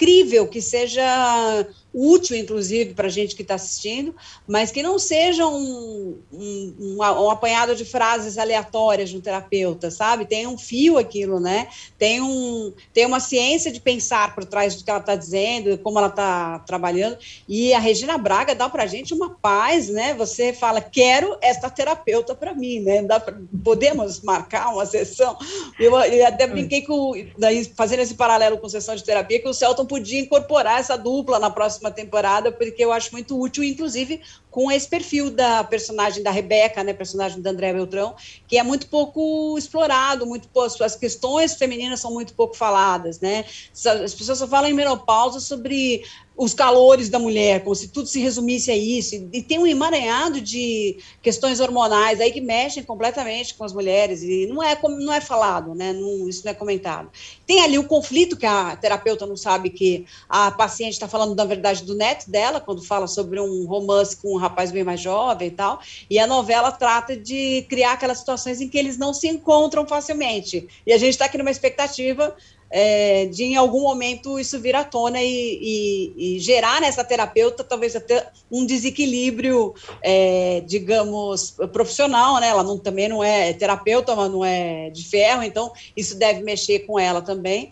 incrível, 0.00 0.48
que 0.48 0.62
seja 0.62 1.66
útil, 1.92 2.36
inclusive, 2.36 2.94
para 2.94 3.06
a 3.06 3.10
gente 3.10 3.34
que 3.34 3.42
está 3.42 3.54
assistindo, 3.54 4.14
mas 4.46 4.70
que 4.70 4.82
não 4.82 4.98
seja 4.98 5.46
um, 5.46 6.18
um, 6.32 6.74
um, 6.78 7.30
apanhado 7.30 7.74
de 7.74 7.84
frases 7.84 8.38
aleatórias 8.38 9.10
de 9.10 9.16
um 9.16 9.20
terapeuta, 9.20 9.90
sabe? 9.90 10.24
Tem 10.24 10.46
um 10.46 10.56
fio 10.56 10.98
aquilo, 10.98 11.40
né? 11.40 11.68
Tem, 11.98 12.20
um, 12.20 12.72
tem 12.92 13.06
uma 13.06 13.20
ciência 13.20 13.72
de 13.72 13.80
pensar 13.80 14.34
por 14.34 14.44
trás 14.44 14.76
do 14.76 14.84
que 14.84 14.90
ela 14.90 15.00
está 15.00 15.16
dizendo, 15.16 15.76
como 15.78 15.98
ela 15.98 16.08
está 16.08 16.60
trabalhando, 16.60 17.18
e 17.48 17.74
a 17.74 17.78
Regina 17.78 18.16
Braga 18.16 18.54
dá 18.54 18.68
para 18.68 18.84
a 18.84 18.86
gente 18.86 19.12
uma 19.12 19.30
paz, 19.30 19.88
né? 19.88 20.14
Você 20.14 20.52
fala, 20.52 20.80
quero 20.80 21.36
esta 21.40 21.68
terapeuta 21.68 22.34
para 22.34 22.54
mim, 22.54 22.80
né? 22.80 23.02
Pra, 23.02 23.36
podemos 23.64 24.20
marcar 24.20 24.72
uma 24.72 24.86
sessão? 24.86 25.36
Eu, 25.78 25.98
eu 25.98 26.26
até 26.26 26.46
brinquei 26.46 26.82
com, 26.82 27.12
daí, 27.36 27.64
fazendo 27.64 28.00
esse 28.00 28.14
paralelo 28.14 28.58
com 28.58 28.68
sessão 28.68 28.94
de 28.94 29.02
terapia, 29.02 29.40
que 29.40 29.48
o 29.48 29.54
Celton 29.54 29.86
podia 29.86 30.20
incorporar 30.20 30.78
essa 30.78 30.96
dupla 30.96 31.38
na 31.38 31.50
próxima 31.50 31.79
próxima 31.80 31.90
temporada, 31.90 32.52
porque 32.52 32.84
eu 32.84 32.92
acho 32.92 33.10
muito 33.12 33.40
útil, 33.40 33.64
inclusive 33.64 34.20
com 34.50 34.70
esse 34.70 34.88
perfil 34.88 35.30
da 35.30 35.62
personagem 35.62 36.22
da 36.22 36.30
Rebeca, 36.30 36.82
né, 36.82 36.92
personagem 36.92 37.40
da 37.40 37.50
André 37.50 37.72
Beltrão, 37.72 38.14
que 38.48 38.58
é 38.58 38.62
muito 38.62 38.88
pouco 38.88 39.56
explorado, 39.56 40.26
muito 40.26 40.48
pouco, 40.48 40.82
as 40.82 40.96
questões 40.96 41.54
femininas 41.54 42.00
são 42.00 42.12
muito 42.12 42.34
pouco 42.34 42.56
faladas, 42.56 43.20
né? 43.20 43.44
As 44.04 44.14
pessoas 44.14 44.38
só 44.38 44.48
falam 44.48 44.70
em 44.70 44.74
menopausa 44.74 45.40
sobre 45.40 46.02
os 46.40 46.54
calores 46.54 47.10
da 47.10 47.18
mulher, 47.18 47.62
como 47.62 47.74
se 47.74 47.88
tudo 47.88 48.08
se 48.08 48.18
resumisse 48.18 48.70
a 48.70 48.76
isso. 48.76 49.14
E 49.30 49.42
tem 49.42 49.58
um 49.58 49.66
emaranhado 49.66 50.40
de 50.40 50.96
questões 51.20 51.60
hormonais 51.60 52.18
aí 52.18 52.32
que 52.32 52.40
mexem 52.40 52.82
completamente 52.82 53.54
com 53.54 53.62
as 53.62 53.74
mulheres 53.74 54.22
e 54.22 54.46
não 54.46 54.62
é 54.62 54.74
não 54.82 55.12
é 55.12 55.20
falado, 55.20 55.74
né? 55.74 55.92
Não, 55.92 56.26
isso 56.26 56.42
não 56.42 56.52
é 56.52 56.54
comentado. 56.54 57.10
Tem 57.46 57.60
ali 57.60 57.78
o 57.78 57.84
conflito 57.86 58.38
que 58.38 58.46
a 58.46 58.74
terapeuta 58.74 59.26
não 59.26 59.36
sabe 59.36 59.68
que 59.68 60.06
a 60.26 60.50
paciente 60.50 60.94
está 60.94 61.06
falando 61.06 61.34
da 61.34 61.44
verdade 61.44 61.84
do 61.84 61.94
neto 61.94 62.30
dela 62.30 62.58
quando 62.58 62.82
fala 62.82 63.06
sobre 63.06 63.38
um 63.38 63.66
romance 63.66 64.16
com 64.16 64.38
rapaz 64.40 64.72
bem 64.72 64.82
mais 64.82 65.00
jovem 65.00 65.48
e 65.48 65.50
tal. 65.50 65.80
E 66.08 66.18
a 66.18 66.26
novela 66.26 66.72
trata 66.72 67.16
de 67.16 67.64
criar 67.68 67.92
aquelas 67.92 68.18
situações 68.18 68.60
em 68.60 68.68
que 68.68 68.78
eles 68.78 68.96
não 68.98 69.14
se 69.14 69.28
encontram 69.28 69.86
facilmente. 69.86 70.66
E 70.86 70.92
a 70.92 70.98
gente 70.98 71.10
está 71.10 71.26
aqui 71.26 71.38
numa 71.38 71.50
expectativa 71.50 72.34
é, 72.70 73.26
de 73.26 73.44
em 73.44 73.56
algum 73.56 73.82
momento 73.82 74.38
isso 74.38 74.58
vir 74.60 74.76
à 74.76 74.84
tona 74.84 75.20
e, 75.20 75.58
e, 75.60 76.36
e 76.36 76.38
gerar 76.38 76.80
nessa 76.80 77.02
terapeuta 77.02 77.64
talvez 77.64 77.96
até 77.96 78.30
um 78.50 78.64
desequilíbrio, 78.64 79.74
é, 80.02 80.62
digamos, 80.66 81.56
profissional, 81.72 82.40
né? 82.40 82.48
Ela 82.48 82.62
não, 82.62 82.78
também 82.78 83.08
não 83.08 83.22
é 83.22 83.52
terapeuta, 83.52 84.14
mas 84.14 84.30
não 84.30 84.44
é 84.44 84.90
de 84.90 85.04
ferro, 85.04 85.42
então 85.42 85.72
isso 85.96 86.16
deve 86.16 86.42
mexer 86.42 86.80
com 86.80 86.98
ela 86.98 87.20
também. 87.22 87.70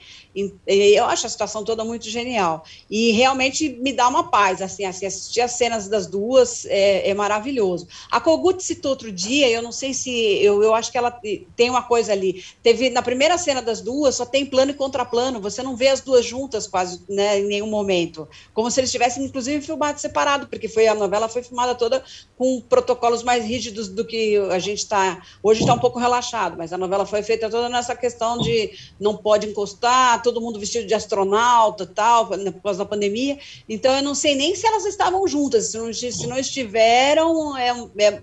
Eu 0.67 1.05
acho 1.07 1.27
a 1.27 1.31
situação 1.31 1.65
toda 1.65 1.85
muito 1.85 2.09
genial. 2.09 2.65
E 2.89 3.11
realmente 3.11 3.69
me 3.69 3.93
dá 3.93 4.07
uma 4.07 4.31
paz, 4.31 4.63
assim, 4.63 4.85
assim 4.85 5.07
assistir 5.07 5.41
as 5.41 5.53
cenas 5.53 5.89
das 5.89 6.07
duas 6.07 6.65
é, 6.67 7.11
é 7.11 7.15
maravilhoso. 7.15 7.89
A 8.11 8.21
Kogut 8.21 8.63
citou 8.63 8.93
outro 8.93 9.11
dia, 9.11 9.49
eu 9.49 9.61
não 9.63 9.73
sei 9.73 9.93
se, 9.93 10.11
eu, 10.11 10.63
eu 10.63 10.75
acho 10.75 10.93
que 10.93 10.99
ela 10.99 11.11
tem 11.57 11.71
uma 11.71 11.83
coisa 11.83 12.13
ali, 12.13 12.45
teve, 12.63 12.91
na 12.91 13.03
primeira 13.03 13.37
cena 13.37 13.61
das 13.61 13.81
duas, 13.81 14.15
só 14.15 14.25
tem 14.25 14.47
plano 14.47 14.71
e 14.71 14.75
contraplano, 14.89 15.41
você 15.41 15.63
não 15.63 15.77
vê 15.77 15.89
as 15.89 16.01
duas 16.01 16.25
juntas 16.25 16.67
quase, 16.67 17.03
né, 17.09 17.39
em 17.41 17.47
nenhum 17.47 17.69
momento, 17.69 18.27
como 18.55 18.71
se 18.71 18.81
eles 18.81 18.91
tivessem, 18.91 19.25
inclusive, 19.25 19.65
filmado 19.65 20.01
separado, 20.01 20.49
porque 20.49 20.69
foi 20.69 20.89
a 20.89 20.95
novela 20.95 21.29
foi 21.29 21.43
filmada 21.43 21.75
toda 21.75 22.03
com 22.37 22.61
protocolos 22.61 23.23
mais 23.23 23.45
rígidos 23.45 23.89
do 23.89 24.05
que 24.05 24.37
a 24.51 24.59
gente 24.59 24.79
está, 24.79 25.23
hoje 25.43 25.61
está 25.61 25.75
um 25.75 25.79
pouco 25.79 25.99
relaxado, 25.99 26.57
mas 26.57 26.73
a 26.73 26.79
novela 26.79 27.05
foi 27.05 27.23
feita 27.23 27.51
toda 27.51 27.69
nessa 27.69 27.95
questão 27.95 28.39
de 28.39 28.71
não 28.99 29.17
pode 29.17 29.47
encostar, 29.47 30.23
todo 30.23 30.41
mundo 30.41 30.59
vestido 30.59 30.87
de 30.87 30.95
astronauta 30.95 31.87
tal, 31.87 32.29
por 32.29 32.63
causa 32.63 32.79
da 32.79 32.87
pandemia. 32.87 33.39
Então, 33.69 33.95
eu 33.95 34.03
não 34.03 34.15
sei 34.15 34.35
nem 34.35 34.55
se 34.55 34.67
elas 34.67 34.87
estavam 34.87 35.27
juntas. 35.29 35.67
Se 35.67 35.79
não, 35.79 35.93
se 35.93 36.27
não 36.27 36.39
estiveram, 36.39 37.57
é, 37.57 37.71
é, 37.99 38.23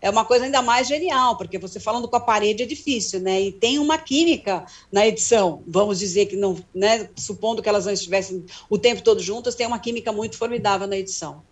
é 0.00 0.10
uma 0.10 0.24
coisa 0.24 0.44
ainda 0.44 0.62
mais 0.62 0.86
genial, 0.86 1.36
porque 1.36 1.58
você 1.58 1.80
falando 1.80 2.08
com 2.08 2.16
a 2.16 2.20
parede 2.20 2.62
é 2.62 2.66
difícil, 2.66 3.20
né? 3.20 3.40
E 3.40 3.52
tem 3.52 3.78
uma 3.78 3.98
química 3.98 4.64
na 4.92 5.06
edição, 5.06 5.62
vamos 5.66 5.98
dizer 5.98 6.26
que 6.26 6.36
não, 6.36 6.56
né? 6.74 7.08
Supondo 7.16 7.62
que 7.62 7.68
elas 7.68 7.86
não 7.86 7.92
estivessem 7.92 8.44
o 8.68 8.78
tempo 8.78 9.02
todo 9.02 9.20
juntas, 9.20 9.54
tem 9.54 9.66
uma 9.66 9.78
química 9.78 10.12
muito 10.12 10.36
formidável 10.36 10.86
na 10.86 10.96
edição. 10.96 11.42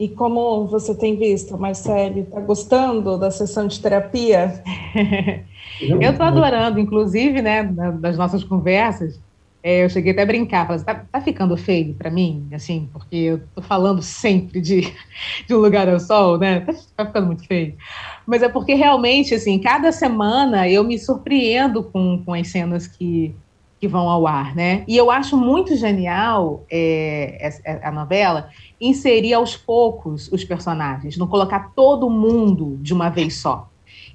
E 0.00 0.08
como 0.08 0.66
você 0.66 0.94
tem 0.94 1.14
visto, 1.14 1.58
Marcele, 1.58 2.20
está 2.20 2.40
gostando 2.40 3.18
da 3.18 3.30
sessão 3.30 3.66
de 3.66 3.78
terapia? 3.78 4.62
eu 5.78 6.00
estou 6.12 6.24
adorando, 6.24 6.80
inclusive, 6.80 7.42
né, 7.42 7.64
das 8.00 8.16
nossas 8.16 8.42
conversas, 8.42 9.20
é, 9.62 9.84
eu 9.84 9.90
cheguei 9.90 10.12
até 10.12 10.22
a 10.22 10.26
brincar, 10.26 10.66
falei, 10.66 10.82
tá, 10.82 10.94
tá 10.94 11.20
ficando 11.20 11.56
feio 11.56 11.94
para 11.94 12.10
mim, 12.10 12.48
assim, 12.52 12.88
porque 12.92 13.16
eu 13.16 13.42
tô 13.54 13.60
falando 13.60 14.00
sempre 14.00 14.60
de, 14.60 14.92
de 15.46 15.54
um 15.54 15.58
lugar 15.58 15.88
ao 15.88 16.00
sol, 16.00 16.38
né? 16.38 16.60
Tá, 16.60 16.72
tá, 16.96 17.06
ficando 17.06 17.26
muito 17.26 17.46
feio. 17.46 17.76
Mas 18.26 18.42
é 18.42 18.48
porque 18.48 18.74
realmente, 18.74 19.34
assim, 19.34 19.58
cada 19.58 19.92
semana 19.92 20.68
eu 20.68 20.82
me 20.82 20.98
surpreendo 20.98 21.84
com, 21.84 22.22
com 22.24 22.32
as 22.32 22.48
cenas 22.48 22.86
que, 22.86 23.34
que 23.78 23.86
vão 23.86 24.08
ao 24.08 24.26
ar, 24.26 24.54
né? 24.54 24.84
E 24.86 24.96
eu 24.96 25.10
acho 25.10 25.36
muito 25.36 25.76
genial 25.76 26.64
é, 26.70 27.50
a 27.82 27.90
novela 27.90 28.48
inserir 28.80 29.34
aos 29.34 29.56
poucos 29.56 30.30
os 30.32 30.42
personagens, 30.42 31.16
não 31.16 31.26
colocar 31.26 31.72
todo 31.74 32.08
mundo 32.08 32.78
de 32.80 32.94
uma 32.94 33.08
vez 33.08 33.36
só. 33.36 33.69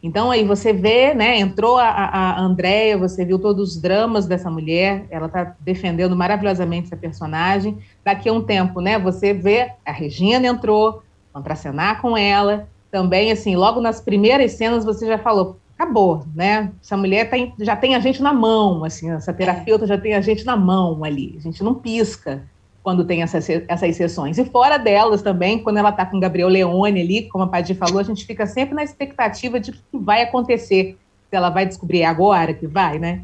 Então 0.06 0.30
aí 0.30 0.44
você 0.44 0.72
vê, 0.72 1.15
né? 1.15 1.39
Entrou 1.39 1.80
a, 1.80 1.89
a 1.89 2.39
Andréia, 2.39 2.96
você 2.96 3.26
viu 3.26 3.39
todos 3.39 3.72
os 3.72 3.82
dramas 3.82 4.28
dessa 4.28 4.52
mulher, 4.52 5.08
ela 5.10 5.26
está 5.26 5.56
defendendo 5.62 6.15
maravilhosamente 6.15 6.86
essa 6.86 6.96
personagem. 6.96 7.80
Daqui 8.04 8.30
a 8.30 8.34
um 8.34 8.44
tempo, 8.44 8.80
né? 8.80 9.00
Você 9.00 9.34
vê 9.34 9.72
a 9.84 9.91
Regina 9.91 10.46
entrou, 10.46 11.02
contracenar 11.34 12.04
com 12.04 12.15
ela. 12.15 12.70
Também, 12.91 13.32
assim, 13.32 13.56
logo 13.56 13.82
nas 13.82 14.00
primeiras 14.00 14.52
cenas 14.52 14.86
você 14.86 15.08
já 15.08 15.18
falou, 15.18 15.58
acabou, 15.76 16.24
né? 16.36 16.72
Essa 16.80 16.96
mulher 16.96 17.28
tem, 17.28 17.52
já 17.58 17.76
tem 17.76 17.96
a 17.96 18.00
gente 18.00 18.22
na 18.22 18.32
mão, 18.32 18.84
assim, 18.84 19.10
essa 19.10 19.34
terapeuta 19.34 19.88
já 19.88 19.98
tem 19.98 20.13
a 20.13 20.22
gente 20.22 20.46
na 20.46 20.56
mão 20.56 21.04
ali. 21.04 21.34
A 21.39 21.41
gente 21.41 21.63
não 21.63 21.74
pisca 21.74 22.44
quando 22.86 23.04
tem 23.04 23.24
essas, 23.24 23.50
essas 23.50 23.95
sessões. 23.95 24.38
E 24.38 24.45
fora 24.45 24.78
delas 24.78 25.24
também, 25.24 25.58
quando 25.58 25.78
ela 25.78 25.89
está 25.89 26.06
com 26.06 26.19
Gabriel 26.19 26.48
Leone 26.48 27.02
ali, 27.02 27.24
como 27.24 27.43
a 27.43 27.48
Paty 27.48 27.74
falou, 27.74 27.98
a 27.98 28.04
gente 28.04 28.28
fica 28.28 28.45
sempre 28.45 28.76
na 28.76 28.84
expectativa 28.84 29.60
de 29.60 29.71
o 29.71 29.74
que 29.74 29.98
vai 29.98 30.21
acontecer. 30.21 30.95
Se 31.28 31.36
ela 31.36 31.50
vai 31.50 31.65
descobrir 31.65 32.04
agora 32.04 32.54
que 32.54 32.67
vai, 32.67 33.00
né? 33.00 33.24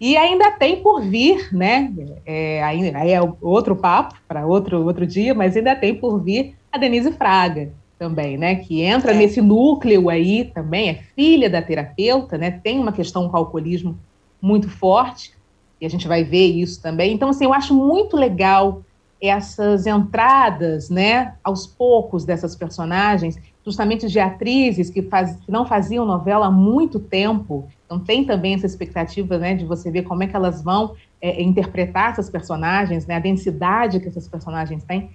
E 0.00 0.16
ainda 0.16 0.50
tem 0.50 0.82
por 0.82 1.00
vir, 1.02 1.54
né? 1.54 1.92
É, 2.26 2.60
aí, 2.64 2.92
aí 2.96 3.12
é 3.12 3.20
outro 3.40 3.76
papo 3.76 4.16
para 4.26 4.44
outro, 4.44 4.84
outro 4.84 5.06
dia, 5.06 5.32
mas 5.32 5.56
ainda 5.56 5.76
tem 5.76 5.94
por 5.94 6.18
vir 6.18 6.56
a 6.72 6.76
Denise 6.76 7.12
Fraga 7.12 7.70
também, 7.96 8.36
né? 8.36 8.56
Que 8.56 8.82
entra 8.82 9.12
é. 9.12 9.14
nesse 9.14 9.40
núcleo 9.40 10.08
aí 10.08 10.46
também, 10.52 10.88
é 10.88 10.94
filha 11.14 11.48
da 11.48 11.62
terapeuta, 11.62 12.36
né? 12.36 12.50
Tem 12.50 12.80
uma 12.80 12.90
questão 12.90 13.28
com 13.28 13.36
o 13.36 13.38
alcoolismo 13.38 13.96
muito 14.42 14.68
forte, 14.68 15.32
e 15.80 15.86
a 15.86 15.88
gente 15.88 16.08
vai 16.08 16.24
ver 16.24 16.46
isso 16.46 16.82
também. 16.82 17.12
Então, 17.12 17.28
assim, 17.28 17.44
eu 17.44 17.54
acho 17.54 17.72
muito 17.72 18.16
legal 18.16 18.82
essas 19.20 19.86
entradas, 19.86 20.90
né, 20.90 21.34
aos 21.42 21.66
poucos 21.66 22.24
dessas 22.24 22.54
personagens, 22.54 23.38
justamente 23.64 24.08
de 24.08 24.20
atrizes 24.20 24.90
que, 24.90 25.02
faz, 25.02 25.36
que, 25.36 25.50
não 25.50 25.66
faziam 25.66 26.04
novela 26.04 26.46
há 26.46 26.50
muito 26.50 27.00
tempo. 27.00 27.66
Então 27.84 27.98
tem 27.98 28.24
também 28.24 28.54
essa 28.54 28.66
expectativa, 28.66 29.38
né, 29.38 29.54
de 29.54 29.64
você 29.64 29.90
ver 29.90 30.02
como 30.02 30.22
é 30.22 30.26
que 30.26 30.36
elas 30.36 30.62
vão 30.62 30.94
é, 31.20 31.42
interpretar 31.42 32.12
essas 32.12 32.30
personagens, 32.30 33.06
né, 33.06 33.16
a 33.16 33.20
densidade 33.20 34.00
que 34.00 34.08
essas 34.08 34.28
personagens 34.28 34.84
têm. 34.84 35.10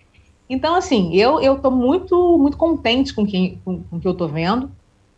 Então, 0.49 0.75
assim, 0.75 1.15
eu 1.15 1.39
eu 1.39 1.55
estou 1.55 1.71
muito 1.71 2.37
muito 2.37 2.57
contente 2.57 3.13
com 3.13 3.25
quem 3.25 3.61
com, 3.63 3.83
com 3.83 3.99
que 3.99 4.07
eu 4.07 4.11
estou 4.11 4.27
vendo. 4.27 4.69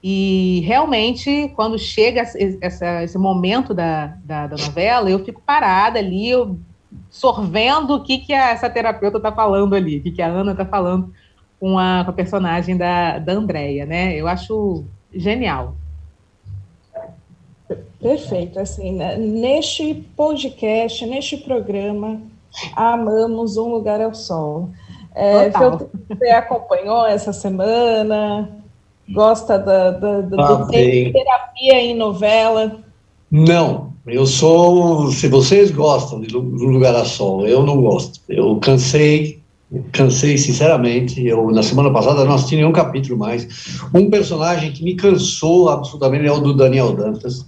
E 0.06 0.62
realmente, 0.66 1.50
quando 1.56 1.80
chega 1.80 2.22
essa, 2.62 3.04
esse 3.04 3.18
momento 3.18 3.74
da, 3.74 4.18
da, 4.26 4.48
da 4.48 4.58
novela, 4.58 5.10
eu 5.10 5.24
fico 5.24 5.42
parada 5.42 5.98
ali, 5.98 6.30
eu 6.30 6.60
sorvendo 7.10 7.96
o 7.96 8.04
que, 8.04 8.20
que 8.20 8.34
essa 8.34 8.70
terapeuta 8.70 9.18
está 9.18 9.32
falando 9.32 9.76
ali, 9.76 9.98
o 9.98 10.04
que, 10.04 10.12
que 10.12 10.22
a 10.22 10.28
Ana 10.28 10.52
está 10.52 10.66
falando 10.66 11.14
com 11.60 11.78
a, 11.78 12.04
com 12.04 12.12
a 12.12 12.14
personagem 12.14 12.76
da, 12.76 13.20
da 13.20 13.34
Andrea, 13.34 13.86
né? 13.86 14.16
Eu 14.16 14.28
acho 14.28 14.84
genial. 15.14 15.76
Perfeito, 18.02 18.60
assim, 18.60 18.92
né? 18.92 19.16
neste 19.16 19.94
podcast, 20.16 21.06
neste 21.06 21.38
programa, 21.38 22.20
amamos 22.76 23.56
Um 23.56 23.70
Lugar 23.70 24.02
ao 24.02 24.14
Sol. 24.14 24.70
É, 25.16 25.50
você 25.50 26.30
acompanhou 26.30 27.06
essa 27.06 27.32
semana? 27.32 28.50
Gosta 29.10 29.58
da, 29.58 29.92
da, 29.92 30.22
da 30.22 30.54
do 30.56 30.68
terapia 30.68 31.82
em 31.82 31.96
novela? 31.96 32.80
Não, 33.32 33.93
eu 34.06 34.26
sou. 34.26 35.12
Se 35.12 35.28
vocês 35.28 35.72
gostam 35.72 36.22
de 36.22 36.34
Lugar 36.34 36.96
a 36.96 37.06
Sol, 37.06 37.48
eu 37.48 37.64
não 37.64 37.82
gosto. 37.82 38.20
Eu 38.28 38.58
cansei, 38.58 39.40
cansei 39.92 40.38
sinceramente. 40.38 41.26
Eu 41.26 41.50
na 41.52 41.64
semana 41.64 41.92
passada 41.92 42.26
não 42.26 42.34
assisti 42.34 42.56
nenhum 42.56 42.74
capítulo 42.74 43.18
mais. 43.18 43.48
Um 43.94 44.10
personagem 44.10 44.72
que 44.72 44.84
me 44.84 44.96
cansou 44.96 45.70
absolutamente 45.70 46.26
é 46.26 46.32
o 46.32 46.40
do 46.40 46.54
Daniel 46.54 46.94
Dantas, 46.94 47.46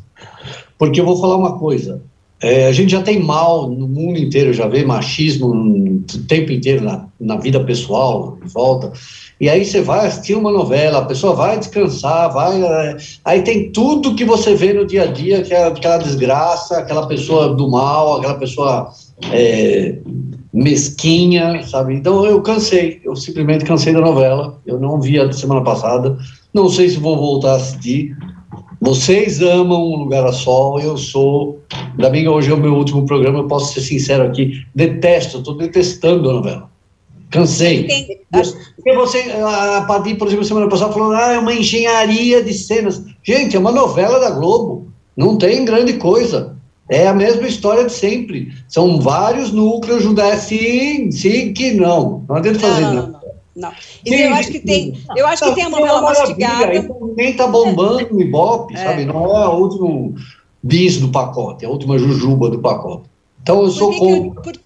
porque 0.77 1.01
eu 1.01 1.05
vou 1.05 1.19
falar 1.19 1.35
uma 1.35 1.57
coisa. 1.57 2.01
É, 2.41 2.67
a 2.67 2.71
gente 2.71 2.91
já 2.91 3.01
tem 3.01 3.19
mal 3.19 3.69
no 3.69 3.87
mundo 3.87 4.19
inteiro, 4.19 4.53
já 4.53 4.67
vê 4.67 4.85
machismo 4.85 5.47
o 5.47 6.03
tempo 6.27 6.51
inteiro 6.51 6.83
na, 6.83 7.07
na 7.19 7.37
vida 7.37 7.63
pessoal, 7.63 8.37
em 8.43 8.47
volta. 8.47 8.91
E 9.39 9.49
aí 9.49 9.65
você 9.65 9.81
vai 9.81 10.07
assistir 10.07 10.35
uma 10.35 10.51
novela, 10.51 10.99
a 10.99 11.05
pessoa 11.05 11.35
vai 11.35 11.59
descansar, 11.59 12.31
vai. 12.31 12.61
É, 12.61 12.97
aí 13.23 13.41
tem 13.41 13.71
tudo 13.71 14.15
que 14.15 14.23
você 14.23 14.55
vê 14.55 14.71
no 14.73 14.85
dia 14.85 15.03
a 15.03 15.07
dia, 15.07 15.41
que 15.41 15.53
é 15.53 15.65
aquela 15.65 15.97
desgraça, 15.97 16.77
aquela 16.77 17.05
pessoa 17.05 17.53
do 17.53 17.69
mal, 17.69 18.17
aquela 18.17 18.35
pessoa 18.35 18.91
é, 19.31 19.97
mesquinha, 20.53 21.61
sabe? 21.63 21.95
Então 21.95 22.25
eu 22.25 22.41
cansei, 22.41 23.01
eu 23.03 23.15
simplesmente 23.15 23.65
cansei 23.65 23.93
da 23.93 23.99
novela. 23.99 24.57
Eu 24.65 24.79
não 24.79 25.01
vi 25.01 25.19
a 25.19 25.31
semana 25.33 25.61
passada, 25.61 26.17
não 26.53 26.69
sei 26.69 26.89
se 26.89 26.97
vou 26.97 27.17
voltar 27.17 27.53
a 27.53 27.55
assistir. 27.57 28.15
Vocês 28.79 29.41
amam 29.41 29.81
um 29.81 29.97
lugar 29.97 30.25
a 30.25 30.31
sol, 30.31 30.79
eu 30.79 30.97
sou. 30.97 31.59
Ainda 31.91 32.09
bem 32.09 32.23
que 32.23 32.29
hoje 32.29 32.51
é 32.51 32.53
o 32.53 32.57
meu 32.57 32.73
último 32.75 33.05
programa, 33.05 33.39
eu 33.39 33.47
posso 33.47 33.73
ser 33.73 33.81
sincero 33.81 34.23
aqui. 34.23 34.63
Detesto, 34.73 35.39
estou 35.39 35.57
detestando 35.57 36.29
a 36.29 36.33
novela. 36.33 36.74
Cansei. 37.29 37.87
Porque 38.75 38.93
você, 38.93 39.19
a 39.31 39.81
Paty, 39.87 40.15
por 40.15 40.27
exemplo, 40.27 40.45
semana 40.45 40.69
passada 40.69 40.93
falou, 40.93 41.11
ah, 41.13 41.33
é 41.33 41.39
uma 41.39 41.53
engenharia 41.53 42.43
de 42.43 42.53
cenas. 42.53 43.03
Gente, 43.23 43.55
é 43.55 43.59
uma 43.59 43.71
novela 43.71 44.19
da 44.19 44.29
Globo. 44.29 44.87
Não 45.15 45.37
tem 45.37 45.65
grande 45.65 45.93
coisa. 45.93 46.55
É 46.89 47.07
a 47.07 47.13
mesma 47.13 47.47
história 47.47 47.85
de 47.85 47.91
sempre. 47.91 48.53
São 48.67 48.99
vários 48.99 49.51
núcleos 49.51 50.03
judaicos. 50.03 50.45
Sim, 50.45 51.11
sim 51.11 51.53
que 51.53 51.71
não. 51.71 52.23
Não 52.29 52.35
adianta 52.35 52.59
fazer 52.59 52.81
não. 52.81 52.93
não, 52.93 53.07
não. 53.07 53.25
Não. 53.55 53.71
E 54.05 54.09
sim, 54.09 54.15
eu 54.15 54.33
acho 54.33 54.51
que 54.51 54.59
tem, 54.59 55.01
eu 55.15 55.25
acho 55.25 55.45
que 55.45 55.55
tem 55.55 55.65
uma 55.65 55.79
novela 55.79 56.01
mastigada. 56.01 56.75
Então, 56.75 57.13
nem 57.15 57.33
tá 57.33 57.47
bombando 57.47 58.13
o 58.13 58.21
Ibope, 58.21 58.75
é. 58.75 58.77
sabe? 58.77 59.05
Não 59.05 59.25
é 59.25 59.47
o 59.47 59.53
último 59.53 60.13
bis 60.61 60.97
do 60.97 61.07
pacote, 61.07 61.63
é 61.63 61.67
a 61.67 61.71
última 61.71 61.97
jujuba 61.97 62.49
do 62.49 62.59
pacote. 62.59 63.09
Então 63.41 63.61
eu 63.61 63.69
sou 63.69 63.95
contra. 63.95 64.59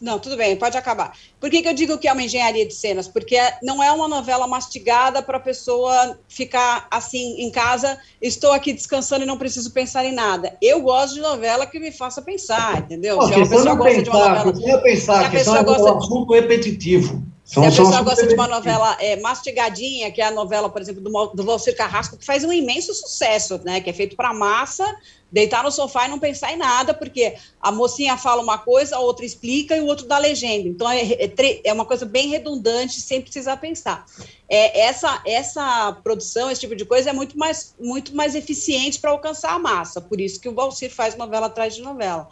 Não, 0.00 0.18
tudo 0.18 0.36
bem, 0.36 0.56
pode 0.56 0.76
acabar. 0.76 1.12
Por 1.40 1.50
que, 1.50 1.60
que 1.60 1.68
eu 1.68 1.74
digo 1.74 1.98
que 1.98 2.06
é 2.06 2.12
uma 2.12 2.22
engenharia 2.22 2.66
de 2.66 2.74
cenas? 2.74 3.08
Porque 3.08 3.36
não 3.62 3.82
é 3.82 3.90
uma 3.90 4.06
novela 4.06 4.46
mastigada 4.46 5.20
para 5.22 5.38
a 5.38 5.40
pessoa 5.40 6.18
ficar 6.28 6.86
assim 6.90 7.40
em 7.40 7.50
casa, 7.50 7.98
estou 8.22 8.52
aqui 8.52 8.72
descansando 8.72 9.24
e 9.24 9.26
não 9.26 9.36
preciso 9.36 9.72
pensar 9.72 10.04
em 10.04 10.12
nada. 10.12 10.56
Eu 10.62 10.80
gosto 10.82 11.14
de 11.14 11.20
novela 11.20 11.66
que 11.66 11.80
me 11.80 11.90
faça 11.90 12.22
pensar, 12.22 12.78
entendeu? 12.78 13.16
Não, 13.16 13.26
Se 13.26 13.34
a 13.34 13.38
pessoa 13.38 13.74
gosta 13.74 13.84
pensar, 13.84 14.02
de 14.02 14.10
uma 14.10 14.44
novela. 14.44 14.82
Pensar, 14.82 15.24
a 15.26 15.30
pessoa 15.30 15.62
gosta 15.62 15.84
de 15.84 15.90
um 15.90 15.98
assunto 15.98 16.32
repetitivo. 16.32 17.22
Se 17.48 17.58
a 17.58 17.62
pessoa 17.62 18.02
gosta 18.02 18.26
de 18.26 18.34
uma 18.34 18.46
novela 18.46 18.94
é, 19.00 19.16
mastigadinha, 19.16 20.12
que 20.12 20.20
é 20.20 20.26
a 20.26 20.30
novela, 20.30 20.68
por 20.68 20.82
exemplo, 20.82 21.02
do, 21.02 21.26
do 21.28 21.44
Valcir 21.44 21.74
Carrasco, 21.74 22.18
que 22.18 22.24
faz 22.24 22.44
um 22.44 22.52
imenso 22.52 22.92
sucesso, 22.92 23.58
né? 23.64 23.80
Que 23.80 23.88
é 23.88 23.92
feito 23.94 24.14
para 24.14 24.34
massa, 24.34 24.84
deitar 25.32 25.64
no 25.64 25.72
sofá 25.72 26.04
e 26.04 26.10
não 26.10 26.18
pensar 26.18 26.52
em 26.52 26.58
nada, 26.58 26.92
porque 26.92 27.36
a 27.58 27.72
mocinha 27.72 28.18
fala 28.18 28.42
uma 28.42 28.58
coisa, 28.58 28.96
a 28.96 29.00
outra 29.00 29.24
explica 29.24 29.74
e 29.74 29.80
o 29.80 29.86
outro 29.86 30.04
dá 30.06 30.18
legenda. 30.18 30.68
Então 30.68 30.90
é, 30.90 31.00
é, 31.00 31.32
é 31.64 31.72
uma 31.72 31.86
coisa 31.86 32.04
bem 32.04 32.28
redundante, 32.28 33.00
sem 33.00 33.22
precisar 33.22 33.56
pensar. 33.56 34.04
É, 34.46 34.80
essa, 34.80 35.22
essa 35.24 35.96
produção, 36.04 36.50
esse 36.50 36.60
tipo 36.60 36.76
de 36.76 36.84
coisa, 36.84 37.08
é 37.08 37.12
muito 37.14 37.38
mais, 37.38 37.74
muito 37.80 38.14
mais 38.14 38.34
eficiente 38.34 38.98
para 38.98 39.10
alcançar 39.10 39.54
a 39.54 39.58
massa. 39.58 40.02
Por 40.02 40.20
isso 40.20 40.38
que 40.38 40.50
o 40.50 40.54
Valcir 40.54 40.90
faz 40.90 41.16
novela 41.16 41.46
atrás 41.46 41.74
de 41.74 41.80
novela. 41.80 42.28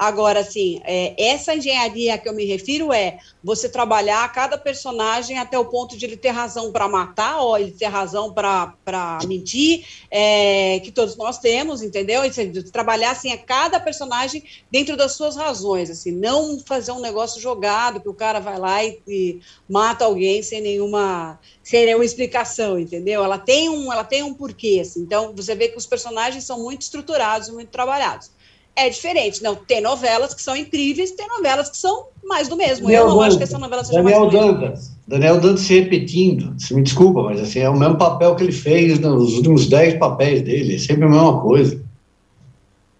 Agora, 0.00 0.40
assim, 0.40 0.80
é, 0.84 1.14
essa 1.22 1.54
engenharia 1.54 2.16
que 2.16 2.26
eu 2.26 2.32
me 2.32 2.46
refiro 2.46 2.90
é 2.90 3.18
você 3.44 3.68
trabalhar 3.68 4.32
cada 4.32 4.56
personagem 4.56 5.38
até 5.38 5.58
o 5.58 5.66
ponto 5.66 5.94
de 5.94 6.06
ele 6.06 6.16
ter 6.16 6.30
razão 6.30 6.72
para 6.72 6.88
matar, 6.88 7.42
ou 7.42 7.58
ele 7.58 7.70
ter 7.70 7.84
razão 7.84 8.32
para 8.32 9.18
mentir, 9.28 9.84
é, 10.10 10.80
que 10.80 10.90
todos 10.90 11.18
nós 11.18 11.38
temos, 11.38 11.82
entendeu? 11.82 12.24
E, 12.24 12.28
assim, 12.28 12.50
trabalhar 12.72 13.10
assim 13.10 13.30
a 13.30 13.36
cada 13.36 13.78
personagem 13.78 14.42
dentro 14.70 14.96
das 14.96 15.12
suas 15.12 15.36
razões, 15.36 15.90
assim, 15.90 16.12
não 16.12 16.58
fazer 16.60 16.92
um 16.92 17.00
negócio 17.00 17.38
jogado 17.38 18.00
que 18.00 18.08
o 18.08 18.14
cara 18.14 18.40
vai 18.40 18.58
lá 18.58 18.82
e, 18.82 19.02
e 19.06 19.40
mata 19.68 20.06
alguém 20.06 20.42
sem 20.42 20.62
nenhuma 20.62 21.38
sem 21.62 21.84
nenhuma 21.84 22.06
explicação, 22.06 22.78
entendeu? 22.78 23.22
Ela 23.22 23.38
tem 23.38 23.68
um, 23.68 23.92
ela 23.92 24.02
tem 24.02 24.22
um 24.22 24.32
porquê, 24.32 24.78
assim. 24.80 25.02
Então 25.02 25.34
você 25.36 25.54
vê 25.54 25.68
que 25.68 25.76
os 25.76 25.86
personagens 25.86 26.42
são 26.44 26.58
muito 26.58 26.80
estruturados, 26.80 27.50
muito 27.50 27.68
trabalhados. 27.68 28.30
É 28.76 28.88
diferente. 28.88 29.42
Não, 29.42 29.54
tem 29.54 29.80
novelas 29.80 30.34
que 30.34 30.42
são 30.42 30.56
incríveis, 30.56 31.12
tem 31.12 31.26
novelas 31.28 31.68
que 31.68 31.76
são 31.76 32.06
mais 32.24 32.48
do 32.48 32.56
mesmo. 32.56 32.86
Daniel 32.86 33.06
eu 33.06 33.10
não 33.10 33.20
acho 33.20 33.36
que 33.36 33.42
essa 33.42 33.58
novela 33.58 33.84
seja 33.84 34.02
Daniel 34.02 34.20
mais 34.20 34.32
do 34.32 34.38
Dantas, 34.38 34.70
mesmo. 34.70 34.94
Daniel 35.06 35.40
Dantas 35.40 35.60
se 35.60 35.80
repetindo, 35.80 36.54
se 36.58 36.74
me 36.74 36.82
desculpa, 36.82 37.22
mas 37.22 37.40
assim, 37.40 37.60
é 37.60 37.68
o 37.68 37.76
mesmo 37.76 37.96
papel 37.96 38.34
que 38.34 38.44
ele 38.44 38.52
fez 38.52 38.98
nos 38.98 39.34
últimos 39.34 39.68
dez 39.68 39.94
papéis 39.94 40.42
dele, 40.42 40.76
é 40.76 40.78
sempre 40.78 41.04
a 41.04 41.08
mesma 41.08 41.40
coisa. 41.40 41.80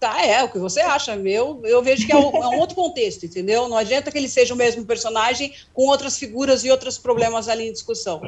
Tá, 0.01 0.25
é, 0.25 0.43
o 0.43 0.49
que 0.49 0.57
você 0.57 0.79
acha. 0.79 1.15
Eu, 1.15 1.61
eu 1.63 1.79
vejo 1.83 2.07
que 2.07 2.11
é 2.11 2.17
um, 2.17 2.35
é 2.35 2.47
um, 2.47 2.57
outro 2.57 2.75
contexto, 2.75 3.23
entendeu? 3.23 3.69
Não 3.69 3.77
adianta 3.77 4.09
que 4.09 4.17
ele 4.17 4.27
seja 4.27 4.51
o 4.51 4.57
mesmo 4.57 4.83
personagem 4.83 5.53
com 5.75 5.83
outras 5.83 6.17
figuras 6.17 6.65
e 6.65 6.71
outros 6.71 6.97
problemas 6.97 7.47
ali 7.47 7.69
em 7.69 7.71
discussão. 7.71 8.19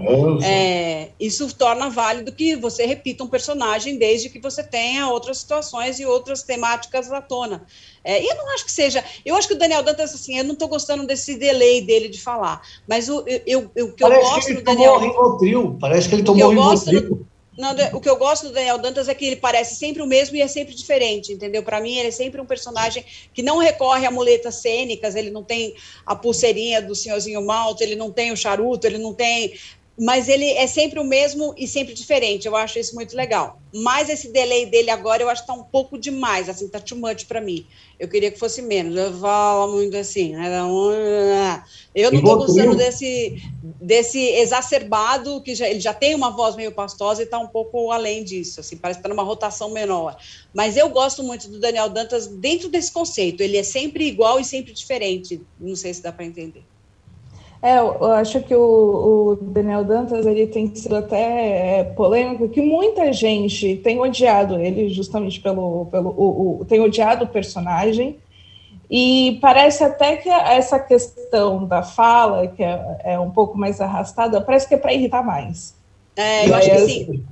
É, 0.45 1.09
isso 1.19 1.51
torna 1.55 1.89
válido 1.89 2.32
que 2.32 2.55
você 2.55 2.86
repita 2.86 3.24
um 3.24 3.28
personagem 3.28 3.97
desde 3.97 4.30
que 4.30 4.39
você 4.39 4.61
tenha 4.61 5.09
outras 5.09 5.39
situações 5.39 5.99
e 5.99 6.05
outras 6.05 6.43
temáticas 6.43 7.11
à 7.11 7.19
tona. 7.19 7.65
É, 8.03 8.21
e 8.21 8.28
eu 8.28 8.36
não 8.36 8.53
acho 8.53 8.65
que 8.65 8.71
seja. 8.71 9.03
Eu 9.26 9.36
acho 9.36 9.47
que 9.47 9.55
o 9.55 9.57
Daniel 9.57 9.82
Dantas, 9.82 10.13
assim, 10.13 10.38
eu 10.38 10.43
não 10.43 10.53
estou 10.53 10.67
gostando 10.67 11.07
desse 11.07 11.34
delay 11.34 11.82
dele 11.82 12.07
de 12.07 12.21
falar. 12.21 12.61
Mas 12.88 13.09
o, 13.09 13.24
eu, 13.26 13.71
eu, 13.76 13.88
o 13.88 13.93
que 13.93 14.03
Parece 14.03 14.21
eu 14.21 14.30
gosto 14.30 14.45
que 14.45 14.51
ele 14.51 14.59
do 14.59 14.63
Daniel. 14.63 14.93
Tomou 14.93 15.07
Rivotril. 15.09 15.78
Parece 15.82 16.07
que 16.07 16.13
ele 16.13 16.24
tomou 16.24 16.49
Rivotril. 16.49 17.26
Não, 17.57 17.75
o 17.93 18.01
que 18.01 18.09
eu 18.09 18.17
gosto 18.17 18.47
do 18.47 18.53
Daniel 18.53 18.79
Dantas 18.79 19.07
é 19.07 19.13
que 19.13 19.25
ele 19.25 19.35
parece 19.35 19.75
sempre 19.75 20.01
o 20.01 20.07
mesmo 20.07 20.35
e 20.35 20.41
é 20.41 20.47
sempre 20.47 20.73
diferente, 20.73 21.33
entendeu? 21.33 21.61
Para 21.61 21.79
mim, 21.79 21.97
ele 21.97 22.07
é 22.07 22.11
sempre 22.11 22.41
um 22.41 22.45
personagem 22.45 23.05
que 23.31 23.43
não 23.43 23.59
recorre 23.59 24.07
a 24.07 24.11
muletas 24.11 24.55
cênicas, 24.55 25.15
ele 25.15 25.29
não 25.29 25.43
tem 25.43 25.75
a 26.05 26.15
pulseirinha 26.15 26.81
do 26.81 26.95
senhorzinho 26.95 27.45
Malta, 27.45 27.83
ele 27.83 27.95
não 27.95 28.11
tem 28.11 28.31
o 28.31 28.37
charuto, 28.37 28.87
ele 28.87 28.97
não 28.97 29.13
tem 29.13 29.53
mas 29.97 30.27
ele 30.27 30.49
é 30.49 30.65
sempre 30.65 30.99
o 30.99 31.03
mesmo 31.03 31.53
e 31.55 31.67
sempre 31.67 31.93
diferente. 31.93 32.47
Eu 32.47 32.55
acho 32.55 32.79
isso 32.79 32.95
muito 32.95 33.15
legal. 33.15 33.59
Mas 33.71 34.09
esse 34.09 34.31
delay 34.31 34.65
dele 34.65 34.89
agora 34.89 35.21
eu 35.21 35.29
acho 35.29 35.41
que 35.41 35.47
tá 35.47 35.53
um 35.53 35.63
pouco 35.63 35.97
demais, 35.97 36.49
assim, 36.49 36.67
tá 36.67 36.79
too 36.79 36.97
much 36.97 37.25
para 37.25 37.39
mim. 37.39 37.65
Eu 37.99 38.07
queria 38.07 38.31
que 38.31 38.39
fosse 38.39 38.61
menos. 38.61 38.95
Eu 38.95 39.13
falo 39.19 39.73
muito 39.73 39.95
assim, 39.95 40.31
né? 40.35 40.49
Eu 41.93 42.11
não 42.11 42.21
tô 42.21 42.37
gostando 42.37 42.75
desse, 42.75 43.39
desse 43.61 44.19
exacerbado, 44.19 45.41
que 45.41 45.53
já, 45.53 45.69
ele 45.69 45.79
já 45.79 45.93
tem 45.93 46.15
uma 46.15 46.31
voz 46.31 46.55
meio 46.55 46.71
pastosa 46.71 47.21
e 47.21 47.27
tá 47.27 47.37
um 47.37 47.47
pouco 47.47 47.91
além 47.91 48.23
disso, 48.23 48.59
assim, 48.59 48.77
parece 48.77 48.99
que 48.99 49.03
tá 49.03 49.09
numa 49.09 49.23
rotação 49.23 49.71
menor. 49.71 50.17
Mas 50.53 50.75
eu 50.75 50.89
gosto 50.89 51.23
muito 51.23 51.47
do 51.47 51.59
Daniel 51.59 51.89
Dantas 51.89 52.27
dentro 52.27 52.67
desse 52.67 52.91
conceito. 52.91 53.41
Ele 53.41 53.57
é 53.57 53.63
sempre 53.63 54.07
igual 54.07 54.39
e 54.39 54.45
sempre 54.45 54.73
diferente. 54.73 55.39
Não 55.59 55.75
sei 55.75 55.93
se 55.93 56.01
dá 56.01 56.11
para 56.11 56.25
entender. 56.25 56.63
É, 57.64 57.78
eu 57.78 58.11
acho 58.11 58.41
que 58.41 58.53
o, 58.53 58.59
o, 58.61 59.36
Daniel 59.41 59.86
Dantas 59.86 60.26
ele 60.26 60.45
tem 60.47 60.76
sido 60.76 60.97
até 60.97 61.80
é, 61.80 61.84
polêmico, 61.86 62.49
que 62.49 62.61
muita 62.61 63.14
gente 63.14 63.78
tem 63.78 64.01
odiado 64.01 64.59
ele 64.59 64.89
justamente 64.89 65.39
pelo, 65.39 65.86
pelo 65.86 66.09
o, 66.09 66.59
o, 66.59 66.66
tem 66.66 66.82
odiado 66.82 67.24
o 67.24 67.28
personagem 67.28 68.18
e 68.91 69.39
parece 69.41 69.82
até 69.82 70.18
que 70.18 70.28
essa 70.28 70.78
questão 70.78 71.66
da 71.66 71.82
fala 71.82 72.47
que 72.47 72.61
é, 72.61 72.97
é 73.05 73.20
um 73.20 73.32
pouco 73.32 73.57
mais 73.57 73.80
arrastada 73.80 74.41
parece 74.41 74.68
que 74.68 74.74
é 74.74 74.78
para 74.78 74.93
irritar 74.93 75.24
mais. 75.24 75.74
É, 76.18 76.49
eu 76.49 76.55
acho 76.55 76.70
que 76.70 76.80
sim. 76.80 77.24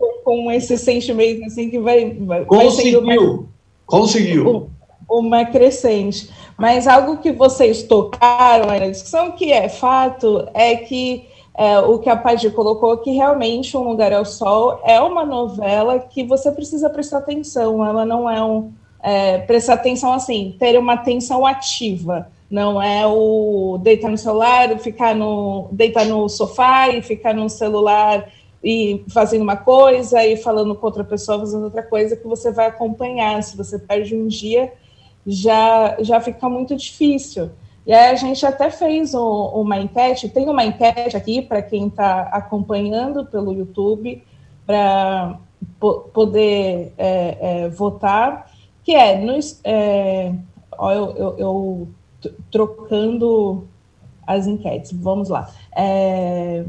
Com, 0.00 0.12
com 0.24 0.50
esse 0.50 0.76
sentimento 0.76 1.44
assim 1.44 1.70
que 1.70 1.78
vai, 1.78 2.10
vai 2.10 2.44
conseguiu, 2.44 3.04
vai 3.04 3.16
mais, 3.16 3.38
conseguiu 3.86 4.68
uma 5.08 5.44
crescente. 5.44 6.30
Mas 6.62 6.86
algo 6.86 7.16
que 7.16 7.32
vocês 7.32 7.82
tocaram 7.82 8.68
na 8.68 8.88
discussão, 8.88 9.32
que 9.32 9.52
é 9.52 9.68
fato, 9.68 10.48
é 10.54 10.76
que 10.76 11.26
é, 11.58 11.80
o 11.80 11.98
que 11.98 12.08
a 12.08 12.14
Paty 12.16 12.50
colocou, 12.50 12.98
que 12.98 13.10
realmente 13.10 13.76
Um 13.76 13.82
Lugar 13.82 14.12
ao 14.12 14.24
Sol 14.24 14.80
é 14.84 15.00
uma 15.00 15.24
novela 15.24 15.98
que 15.98 16.22
você 16.22 16.52
precisa 16.52 16.88
prestar 16.88 17.18
atenção, 17.18 17.84
ela 17.84 18.06
não 18.06 18.30
é 18.30 18.40
um. 18.44 18.70
É, 19.02 19.38
prestar 19.38 19.74
atenção 19.74 20.12
assim, 20.12 20.54
ter 20.56 20.78
uma 20.78 20.92
atenção 20.92 21.44
ativa, 21.44 22.30
não 22.48 22.80
é 22.80 23.04
o 23.08 23.76
deitar 23.82 24.08
no 24.08 24.16
celular, 24.16 24.78
ficar 24.78 25.16
no, 25.16 25.66
deitar 25.72 26.06
no 26.06 26.28
sofá 26.28 26.90
e 26.90 27.02
ficar 27.02 27.34
no 27.34 27.50
celular 27.50 28.28
e 28.62 29.04
fazendo 29.12 29.42
uma 29.42 29.56
coisa 29.56 30.24
e 30.24 30.36
falando 30.36 30.76
com 30.76 30.86
outra 30.86 31.02
pessoa 31.02 31.40
fazendo 31.40 31.64
outra 31.64 31.82
coisa 31.82 32.14
que 32.14 32.28
você 32.28 32.52
vai 32.52 32.68
acompanhar. 32.68 33.42
Se 33.42 33.56
você 33.56 33.80
perde 33.80 34.14
um 34.14 34.28
dia, 34.28 34.72
já, 35.26 35.96
já 36.00 36.20
fica 36.20 36.48
muito 36.48 36.76
difícil. 36.76 37.50
E 37.86 37.92
aí 37.92 38.10
a 38.10 38.14
gente 38.14 38.44
até 38.46 38.70
fez 38.70 39.14
um, 39.14 39.20
uma 39.20 39.78
enquete, 39.78 40.28
tem 40.28 40.48
uma 40.48 40.64
enquete 40.64 41.16
aqui 41.16 41.42
para 41.42 41.60
quem 41.62 41.88
está 41.88 42.22
acompanhando 42.22 43.26
pelo 43.26 43.52
YouTube, 43.52 44.22
para 44.64 45.38
po 45.80 46.00
poder 46.12 46.92
é, 46.96 47.38
é, 47.40 47.68
votar, 47.68 48.50
que 48.84 48.94
é, 48.94 49.18
nos, 49.18 49.60
é 49.64 50.32
ó, 50.78 50.92
eu, 50.92 51.10
eu, 51.16 51.38
eu, 51.38 51.88
trocando 52.50 53.66
as 54.26 54.46
enquetes, 54.46 54.92
vamos 54.92 55.28
lá. 55.28 55.50
É, 55.74 56.64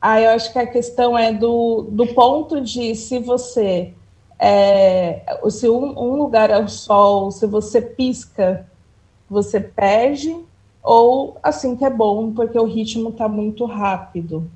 aí 0.00 0.24
eu 0.24 0.30
acho 0.30 0.52
que 0.52 0.58
a 0.58 0.66
questão 0.66 1.16
é 1.16 1.32
do, 1.32 1.86
do 1.90 2.06
ponto 2.08 2.60
de 2.60 2.94
se 2.94 3.18
você 3.18 3.94
é, 4.38 5.22
se 5.50 5.68
um, 5.68 5.98
um, 5.98 6.16
lugar 6.16 6.50
é 6.50 6.58
o 6.58 6.68
sol, 6.68 7.30
se 7.30 7.46
você 7.46 7.80
pisca, 7.80 8.66
você 9.28 9.60
perde, 9.60 10.36
ou 10.82 11.36
assim 11.42 11.74
que 11.74 11.84
é 11.84 11.90
bom, 11.90 12.32
porque 12.32 12.58
o 12.58 12.64
ritmo 12.64 13.08
está 13.08 13.28
muito 13.28 13.64
rápido. 13.64 14.48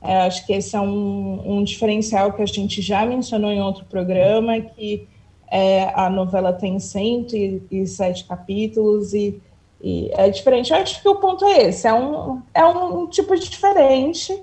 É, 0.00 0.22
acho 0.22 0.46
que 0.46 0.52
esse 0.52 0.76
é 0.76 0.80
um, 0.80 1.58
um, 1.58 1.64
diferencial 1.64 2.32
que 2.32 2.42
a 2.42 2.46
gente 2.46 2.80
já 2.80 3.04
mencionou 3.06 3.50
em 3.50 3.62
outro 3.62 3.84
programa, 3.86 4.60
que 4.60 5.08
é, 5.50 5.90
a 5.94 6.10
novela 6.10 6.52
tem 6.52 6.78
107 6.78 8.24
capítulos 8.24 9.14
e, 9.14 9.40
e, 9.80 10.10
é 10.12 10.28
diferente. 10.28 10.72
Eu 10.72 10.78
acho 10.78 11.00
que 11.00 11.08
o 11.08 11.16
ponto 11.16 11.44
é 11.44 11.68
esse, 11.68 11.88
é 11.88 11.94
um, 11.94 12.40
é 12.52 12.64
um 12.64 13.06
tipo 13.06 13.34
diferente, 13.34 14.42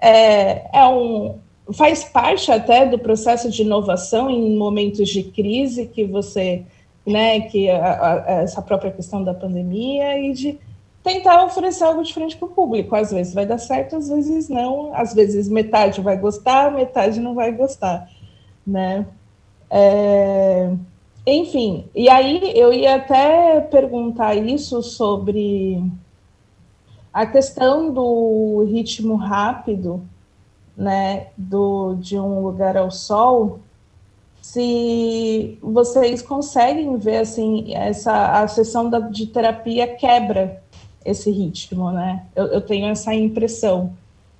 é, 0.00 0.66
é 0.72 0.86
um, 0.86 1.38
faz 1.72 2.04
parte 2.04 2.52
até 2.52 2.84
do 2.84 2.98
processo 2.98 3.50
de 3.50 3.62
inovação 3.62 4.28
em 4.28 4.56
momentos 4.56 5.08
de 5.08 5.22
crise 5.22 5.86
que 5.86 6.04
você, 6.04 6.62
né, 7.06 7.40
que 7.42 7.70
a, 7.70 8.22
a, 8.26 8.32
essa 8.42 8.60
própria 8.60 8.90
questão 8.90 9.24
da 9.24 9.32
pandemia 9.32 10.18
e 10.18 10.32
de 10.32 10.58
tentar 11.02 11.44
oferecer 11.44 11.84
algo 11.84 12.02
diferente 12.02 12.36
para 12.36 12.46
o 12.46 12.50
público. 12.50 12.94
Às 12.94 13.10
vezes 13.10 13.34
vai 13.34 13.46
dar 13.46 13.58
certo, 13.58 13.96
às 13.96 14.08
vezes 14.08 14.48
não. 14.48 14.94
Às 14.94 15.14
vezes 15.14 15.48
metade 15.48 16.00
vai 16.00 16.16
gostar, 16.16 16.72
metade 16.72 17.20
não 17.20 17.34
vai 17.34 17.52
gostar, 17.52 18.08
né? 18.66 19.06
É... 19.70 20.70
Enfim, 21.26 21.86
e 21.94 22.08
aí 22.08 22.52
eu 22.54 22.72
ia 22.72 22.96
até 22.96 23.60
perguntar 23.60 24.34
isso 24.34 24.82
sobre 24.82 25.82
a 27.12 27.24
questão 27.26 27.92
do 27.92 28.66
ritmo 28.68 29.16
rápido, 29.16 30.02
né, 30.76 31.28
do, 31.36 31.94
de 31.94 32.18
um 32.18 32.40
lugar 32.40 32.76
ao 32.76 32.90
sol, 32.90 33.60
se 34.42 35.58
vocês 35.62 36.20
conseguem 36.20 36.96
ver 36.98 37.18
assim 37.18 37.74
essa 37.74 38.42
a 38.42 38.46
sessão 38.46 38.90
da, 38.90 38.98
de 39.00 39.26
terapia 39.26 39.86
quebra 39.86 40.62
esse 41.04 41.30
ritmo, 41.30 41.90
né? 41.90 42.24
Eu, 42.36 42.46
eu 42.48 42.60
tenho 42.60 42.86
essa 42.88 43.14
impressão 43.14 43.94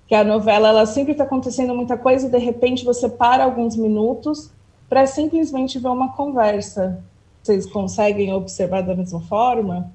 que 0.07 0.14
a 0.14 0.22
novela 0.22 0.68
ela 0.68 0.87
sempre 0.87 1.12
está 1.12 1.24
acontecendo 1.24 1.74
muita 1.74 1.97
coisa 1.97 2.26
e 2.26 2.30
de 2.30 2.39
repente 2.39 2.85
você 2.85 3.09
para 3.09 3.45
alguns 3.45 3.76
minutos 3.76 4.51
para 4.89 5.07
simplesmente 5.07 5.78
ver 5.78 5.89
uma 5.89 6.12
conversa. 6.12 7.03
Vocês 7.43 7.66
conseguem 7.66 8.32
observar 8.32 8.82
da 8.82 8.95
mesma 8.95 9.20
forma? 9.20 9.91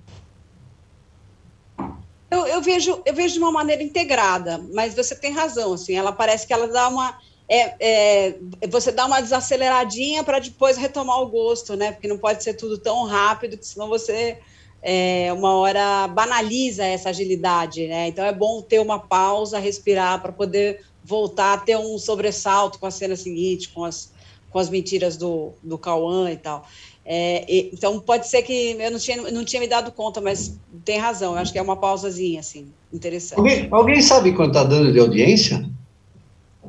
Eu, 2.32 2.46
eu, 2.46 2.62
vejo, 2.62 3.02
eu 3.06 3.14
vejo 3.14 3.34
de 3.34 3.40
uma 3.40 3.52
maneira 3.52 3.82
integrada, 3.82 4.64
mas 4.74 4.94
você 4.94 5.16
tem 5.16 5.32
razão, 5.32 5.74
assim, 5.74 5.96
ela 5.96 6.12
parece 6.12 6.46
que 6.46 6.54
ela 6.54 6.68
dá 6.68 6.88
uma. 6.88 7.18
É, 7.52 7.76
é, 7.80 8.36
você 8.70 8.92
dá 8.92 9.08
uma 9.08 9.20
desaceleradinha 9.20 10.24
para 10.24 10.38
depois 10.38 10.78
retomar 10.78 11.20
o 11.20 11.30
gosto, 11.30 11.76
né? 11.76 11.92
Porque 11.92 12.08
não 12.08 12.20
pode 12.20 12.44
ser 12.44 12.54
tudo 12.54 12.78
tão 12.78 13.06
rápido, 13.06 13.58
que 13.58 13.66
senão 13.66 13.90
você 13.90 14.38
é, 14.82 15.34
uma 15.34 15.56
hora 15.56 16.08
banaliza 16.08 16.86
essa 16.86 17.10
agilidade, 17.10 17.88
né? 17.88 18.08
Então 18.08 18.24
é 18.24 18.32
bom 18.32 18.62
ter 18.62 18.80
uma 18.80 19.00
pausa, 19.00 19.58
respirar 19.58 20.22
para 20.22 20.32
poder 20.32 20.86
voltar 21.04 21.54
a 21.54 21.58
ter 21.58 21.78
um 21.78 21.98
sobressalto 21.98 22.78
com 22.78 22.86
a 22.86 22.92
cena 22.92 23.16
seguinte, 23.16 23.70
com 23.70 23.84
as, 23.84 24.12
com 24.50 24.60
as 24.60 24.70
mentiras 24.70 25.18
do, 25.18 25.54
do 25.64 25.78
Cauã 25.78 26.32
e 26.32 26.38
tal. 26.38 26.66
É, 27.12 27.44
e, 27.52 27.72
então, 27.74 28.00
pode 28.00 28.28
ser 28.28 28.44
que 28.44 28.78
eu 28.80 28.92
não 28.92 29.00
tinha, 29.00 29.18
não 29.32 29.44
tinha 29.44 29.60
me 29.60 29.68
dado 29.68 29.92
conta, 29.92 30.22
mas 30.22 30.56
tem 30.86 31.00
razão. 31.00 31.34
Eu 31.34 31.40
acho 31.40 31.52
que 31.52 31.58
é 31.58 31.62
uma 31.62 31.76
pausazinha, 31.76 32.40
assim, 32.40 32.68
interessante. 32.94 33.40
Alguém, 33.40 33.68
alguém 33.72 34.00
sabe 34.00 34.32
quanto 34.32 34.50
está 34.50 34.64
dando 34.64 34.94
de 34.94 35.00
audiência? 35.00 35.68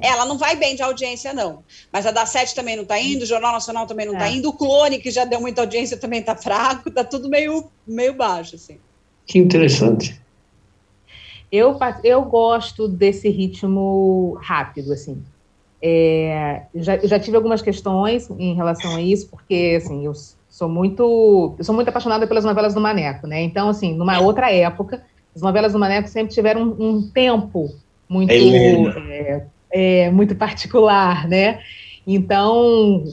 Ela 0.01 0.25
não 0.25 0.39
vai 0.39 0.57
bem 0.57 0.75
de 0.75 0.83
audiência, 0.83 1.35
não. 1.35 1.63
Mas 1.93 2.07
a 2.07 2.11
da 2.11 2.25
Sete 2.25 2.55
também 2.55 2.75
não 2.75 2.85
está 2.85 2.99
indo, 2.99 3.23
o 3.23 3.27
Jornal 3.27 3.53
Nacional 3.53 3.87
também 3.87 4.07
não 4.07 4.15
está 4.15 4.29
é. 4.29 4.33
indo, 4.33 4.49
o 4.49 4.55
Clone, 4.55 4.99
que 4.99 5.11
já 5.11 5.27
deu 5.27 5.43
muita 5.43 5.61
audiência, 5.61 5.99
também 5.99 6.21
está 6.21 6.35
fraco, 6.35 6.89
está 6.89 7.05
tudo 7.05 7.29
meio, 7.29 7.71
meio 7.87 8.15
baixo, 8.15 8.57
assim. 8.57 8.79
Que 9.27 9.39
interessante. 9.39 10.19
Eu, 11.53 11.79
eu 12.03 12.23
gosto 12.23 12.89
desse 12.89 13.29
ritmo 13.29 14.39
rápido, 14.41 14.91
assim. 14.95 15.23
É, 15.83 16.63
já, 16.75 16.99
já 16.99 17.19
tive 17.19 17.37
algumas 17.37 17.63
questões 17.63 18.29
em 18.31 18.55
relação 18.55 18.97
a 18.97 19.01
isso, 19.01 19.29
porque 19.29 19.79
assim, 19.83 20.05
eu, 20.05 20.13
sou 20.49 20.69
muito, 20.69 21.55
eu 21.57 21.65
sou 21.65 21.75
muito 21.75 21.89
apaixonada 21.89 22.27
pelas 22.27 22.45
novelas 22.45 22.75
do 22.75 22.81
Maneco, 22.81 23.27
né? 23.27 23.41
Então, 23.41 23.69
assim, 23.69 23.95
numa 23.95 24.21
outra 24.21 24.53
época, 24.53 25.03
as 25.35 25.41
novelas 25.41 25.73
do 25.73 25.79
Maneco 25.79 26.09
sempre 26.09 26.35
tiveram 26.35 26.63
um, 26.63 26.89
um 26.89 27.11
tempo 27.11 27.71
muito, 28.09 28.33
é, 28.33 29.47
é, 29.71 30.11
muito 30.11 30.35
particular, 30.35 31.29
né? 31.29 31.61
Então, 32.07 33.05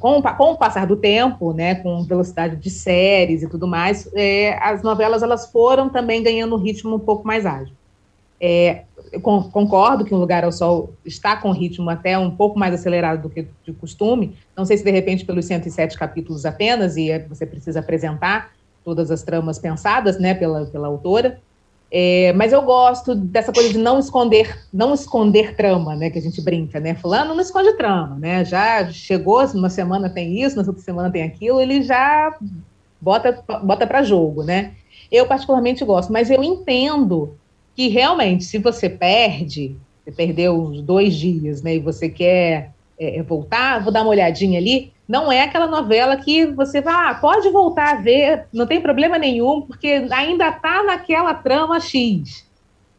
com, 0.00 0.22
com 0.22 0.52
o 0.52 0.56
passar 0.56 0.86
do 0.86 0.96
tempo, 0.96 1.52
né, 1.52 1.74
com 1.76 2.02
velocidade 2.04 2.56
de 2.56 2.70
séries 2.70 3.42
e 3.42 3.48
tudo 3.48 3.66
mais, 3.66 4.10
é, 4.14 4.58
as 4.62 4.82
novelas 4.82 5.22
elas 5.22 5.50
foram 5.52 5.88
também 5.88 6.22
ganhando 6.22 6.54
um 6.54 6.58
ritmo 6.58 6.96
um 6.96 7.00
pouco 7.00 7.26
mais 7.26 7.44
ágil. 7.44 7.74
É, 8.40 8.84
concordo 9.20 10.04
que 10.04 10.14
um 10.14 10.18
Lugar 10.18 10.44
ao 10.44 10.52
Sol 10.52 10.92
está 11.04 11.36
com 11.36 11.50
ritmo 11.50 11.88
até 11.90 12.18
um 12.18 12.30
pouco 12.30 12.58
mais 12.58 12.74
acelerado 12.74 13.22
do 13.22 13.30
que 13.30 13.46
de 13.64 13.72
costume. 13.72 14.36
Não 14.56 14.64
sei 14.64 14.76
se 14.76 14.84
de 14.84 14.90
repente 14.90 15.24
pelos 15.24 15.44
107 15.44 15.96
capítulos 15.98 16.44
apenas 16.44 16.96
e 16.96 17.10
é, 17.10 17.18
você 17.18 17.46
precisa 17.46 17.80
apresentar 17.80 18.52
todas 18.84 19.10
as 19.10 19.22
tramas 19.22 19.58
pensadas, 19.58 20.18
né, 20.18 20.34
pela, 20.34 20.66
pela 20.66 20.86
autora. 20.88 21.40
É, 21.90 22.32
mas 22.34 22.52
eu 22.52 22.60
gosto 22.62 23.14
dessa 23.14 23.52
coisa 23.52 23.70
de 23.70 23.78
não 23.78 23.98
esconder, 23.98 24.58
não 24.72 24.92
esconder 24.92 25.56
trama, 25.56 25.96
né? 25.96 26.10
Que 26.10 26.18
a 26.18 26.22
gente 26.22 26.42
brinca, 26.42 26.78
né? 26.78 26.94
Fulano 26.94 27.34
não 27.34 27.40
esconde 27.40 27.72
trama, 27.78 28.16
né? 28.18 28.44
Já 28.44 28.90
chegou, 28.90 29.42
uma 29.54 29.70
semana 29.70 30.10
tem 30.10 30.42
isso, 30.42 30.56
na 30.56 30.62
outra 30.62 30.82
semana 30.82 31.10
tem 31.10 31.22
aquilo, 31.22 31.60
ele 31.60 31.80
já 31.82 32.36
bota, 33.00 33.42
bota 33.62 33.86
para 33.86 34.02
jogo, 34.02 34.42
né? 34.42 34.72
Eu 35.10 35.26
particularmente 35.26 35.82
gosto, 35.82 36.12
mas 36.12 36.30
eu 36.30 36.44
entendo 36.44 37.38
que 37.78 37.86
realmente, 37.86 38.42
se 38.42 38.58
você 38.58 38.88
perde, 38.88 39.76
você 40.02 40.10
perdeu 40.10 40.60
uns 40.60 40.82
dois 40.82 41.14
dias, 41.14 41.62
né? 41.62 41.76
E 41.76 41.78
você 41.78 42.08
quer 42.08 42.72
é, 42.98 43.22
voltar, 43.22 43.84
vou 43.84 43.92
dar 43.92 44.02
uma 44.02 44.10
olhadinha 44.10 44.58
ali, 44.58 44.92
não 45.06 45.30
é 45.30 45.42
aquela 45.42 45.68
novela 45.68 46.16
que 46.16 46.44
você 46.44 46.80
vai, 46.80 46.92
ah, 46.92 47.14
pode 47.14 47.48
voltar 47.50 47.92
a 47.92 48.00
ver, 48.00 48.46
não 48.52 48.66
tem 48.66 48.80
problema 48.80 49.16
nenhum, 49.16 49.62
porque 49.62 50.04
ainda 50.10 50.48
está 50.48 50.82
naquela 50.82 51.32
trama 51.34 51.78
X. 51.78 52.44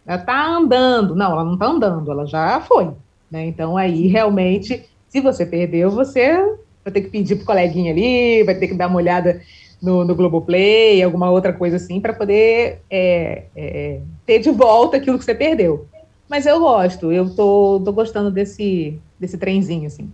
Ela 0.07 0.17
está 0.17 0.47
andando. 0.47 1.13
Não, 1.13 1.33
ela 1.33 1.43
não 1.43 1.55
está 1.55 1.65
andando, 1.65 2.09
ela 2.09 2.25
já 2.25 2.61
foi. 2.61 2.91
Né? 3.29 3.47
Então, 3.47 3.75
aí, 3.75 4.07
realmente, 4.07 4.85
se 5.09 5.19
você 5.19 5.45
perdeu, 5.45 5.91
você 5.91 6.37
vai 6.85 6.93
ter 6.93 7.01
que 7.01 7.09
pedir 7.09 7.35
para 7.35 7.43
o 7.43 7.47
coleguinha 7.47 7.91
ali, 7.91 8.43
vai 8.45 8.55
ter 8.55 8.69
que 8.69 8.75
dar 8.75 8.87
uma 8.87 8.95
olhada 8.95 9.41
no, 9.81 10.05
no 10.05 10.15
Globoplay, 10.15 11.03
alguma 11.03 11.29
outra 11.29 11.53
coisa 11.53 11.75
assim, 11.75 11.99
para 11.99 12.13
poder 12.13 12.81
é, 12.89 13.43
é, 13.55 13.99
ter 14.29 14.37
de 14.37 14.51
volta 14.51 14.97
aquilo 14.97 15.17
que 15.17 15.25
você 15.25 15.33
perdeu. 15.33 15.87
Mas 16.29 16.45
eu 16.45 16.59
gosto, 16.59 17.11
eu 17.11 17.33
tô, 17.35 17.81
tô 17.83 17.91
gostando 17.91 18.29
desse, 18.29 18.99
desse 19.19 19.39
trenzinho, 19.39 19.87
assim. 19.87 20.07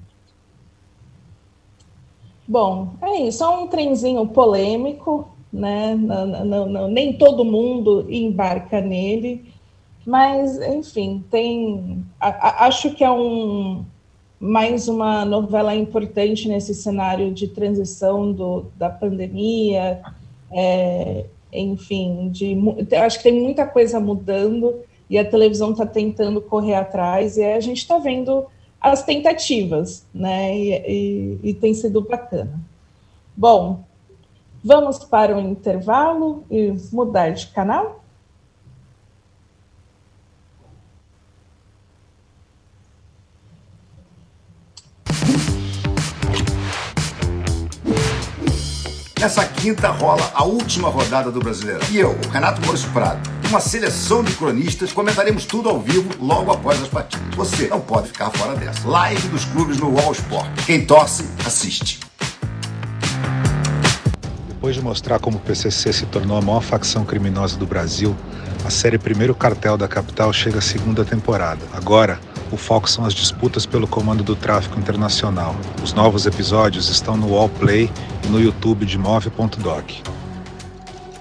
Bom, 2.47 2.93
é 3.01 3.23
isso, 3.23 3.43
é 3.43 3.49
um 3.49 3.67
trenzinho 3.67 4.25
polêmico, 4.25 5.27
né? 5.51 5.95
Não, 5.95 6.45
não, 6.45 6.65
não, 6.65 6.87
nem 6.87 7.11
todo 7.11 7.43
mundo 7.43 8.05
embarca 8.09 8.79
nele, 8.79 9.51
mas, 10.05 10.61
enfim, 10.61 11.21
tem. 11.29 12.01
A, 12.17 12.29
a, 12.29 12.67
acho 12.67 12.91
que 12.91 13.03
é 13.03 13.11
um 13.11 13.83
mais 14.39 14.87
uma 14.87 15.25
novela 15.25 15.75
importante 15.75 16.47
nesse 16.47 16.73
cenário 16.73 17.33
de 17.33 17.49
transição 17.49 18.31
do, 18.31 18.67
da 18.77 18.89
pandemia, 18.89 20.01
é, 20.51 21.25
enfim, 21.59 22.29
de, 22.29 22.57
acho 22.97 23.17
que 23.17 23.23
tem 23.23 23.41
muita 23.41 23.65
coisa 23.65 23.99
mudando 23.99 24.81
e 25.09 25.17
a 25.17 25.25
televisão 25.25 25.71
está 25.71 25.85
tentando 25.85 26.41
correr 26.41 26.75
atrás, 26.75 27.37
e 27.37 27.43
a 27.43 27.59
gente 27.59 27.77
está 27.77 27.97
vendo 27.97 28.45
as 28.81 29.03
tentativas, 29.03 30.05
né? 30.13 30.55
E, 30.55 30.71
e, 30.73 31.39
e, 31.49 31.53
tem 31.53 31.73
sido 31.73 32.01
bacana. 32.01 32.59
Bom, 33.35 33.83
vamos 34.63 34.99
para 34.99 35.35
o 35.35 35.39
intervalo 35.39 36.43
e 36.49 36.73
mudar 36.91 37.31
de 37.31 37.47
canal? 37.47 38.04
Nessa 49.25 49.43
quinta 49.43 49.89
rola 49.89 50.31
a 50.35 50.43
última 50.43 50.87
rodada 50.87 51.31
do 51.31 51.39
Brasileiro. 51.39 51.81
E 51.89 51.97
eu, 51.97 52.11
o 52.11 52.29
Renato 52.29 52.61
Maurício 52.61 52.87
Prado, 52.91 53.27
e 53.43 53.47
uma 53.47 53.59
seleção 53.59 54.23
de 54.23 54.31
cronistas, 54.35 54.93
comentaremos 54.93 55.45
tudo 55.45 55.67
ao 55.67 55.79
vivo 55.79 56.07
logo 56.23 56.51
após 56.51 56.79
as 56.79 56.87
partidas. 56.87 57.35
Você 57.35 57.67
não 57.67 57.81
pode 57.81 58.09
ficar 58.09 58.29
fora 58.29 58.55
dessa. 58.55 58.87
Live 58.87 59.27
dos 59.29 59.43
clubes 59.45 59.79
no 59.79 59.89
Wall 59.89 60.11
Sport. 60.11 60.47
Quem 60.67 60.85
torce, 60.85 61.27
assiste. 61.43 62.01
Depois 64.47 64.75
de 64.75 64.83
mostrar 64.83 65.17
como 65.17 65.37
o 65.37 65.41
PCC 65.41 65.91
se 65.91 66.05
tornou 66.05 66.37
a 66.37 66.41
maior 66.43 66.61
facção 66.61 67.03
criminosa 67.03 67.57
do 67.57 67.65
Brasil, 67.65 68.15
a 68.63 68.69
série 68.69 68.99
Primeiro 68.99 69.33
Cartel 69.33 69.75
da 69.75 69.87
Capital 69.87 70.31
chega 70.31 70.59
à 70.59 70.61
segunda 70.61 71.03
temporada. 71.03 71.61
Agora, 71.73 72.19
o 72.51 72.57
foco 72.57 72.89
são 72.89 73.05
as 73.05 73.13
disputas 73.13 73.65
pelo 73.65 73.87
comando 73.87 74.23
do 74.23 74.35
tráfico 74.35 74.79
internacional. 74.79 75.55
Os 75.83 75.93
novos 75.93 76.25
episódios 76.25 76.89
estão 76.89 77.17
no 77.17 77.31
Wallplay 77.33 77.89
e 78.23 78.27
no 78.27 78.39
YouTube 78.39 78.85
de 78.85 78.97
Move.doc. 78.97 79.91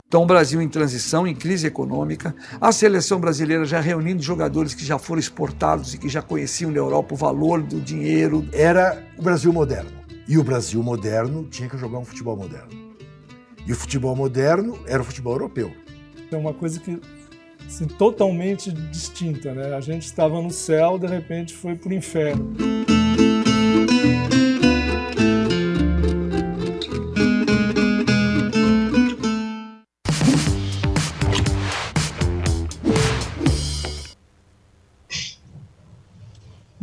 Então, 0.07 0.22
o 0.22 0.27
Brasil 0.27 0.62
em 0.62 0.68
transição, 0.68 1.27
em 1.27 1.35
crise 1.35 1.66
econômica, 1.66 2.37
a 2.61 2.70
seleção 2.70 3.18
brasileira 3.18 3.64
já 3.64 3.81
reunindo 3.81 4.22
jogadores 4.22 4.72
que 4.72 4.85
já 4.85 4.97
foram 4.97 5.18
exportados 5.18 5.93
e 5.93 5.99
que 5.99 6.09
já 6.09 6.22
conheciam 6.22 6.70
na 6.70 6.77
Europa 6.77 7.14
o 7.14 7.16
valor 7.16 7.61
do 7.61 7.81
dinheiro. 7.81 8.49
Era 8.53 9.03
o 9.18 9.22
Brasil 9.22 9.53
moderno. 9.53 9.91
E 10.29 10.39
o 10.39 10.45
Brasil 10.45 10.81
moderno 10.83 11.49
tinha 11.51 11.68
que 11.68 11.77
jogar 11.77 11.99
um 11.99 12.05
futebol 12.05 12.37
moderno. 12.37 12.68
E 13.66 13.72
o 13.72 13.75
futebol 13.75 14.14
moderno 14.14 14.79
era 14.87 15.03
o 15.03 15.05
futebol 15.05 15.33
europeu. 15.33 15.72
É 16.31 16.37
uma 16.37 16.55
coisa 16.55 16.79
que 16.79 17.01
assim, 17.66 17.86
totalmente 17.86 18.72
distinta. 18.72 19.52
Né? 19.52 19.74
A 19.74 19.80
gente 19.80 20.02
estava 20.02 20.40
no 20.40 20.50
céu, 20.50 20.98
de 20.98 21.06
repente 21.06 21.54
foi 21.54 21.74
para 21.74 21.90
o 21.90 21.94
inferno. 21.94 22.54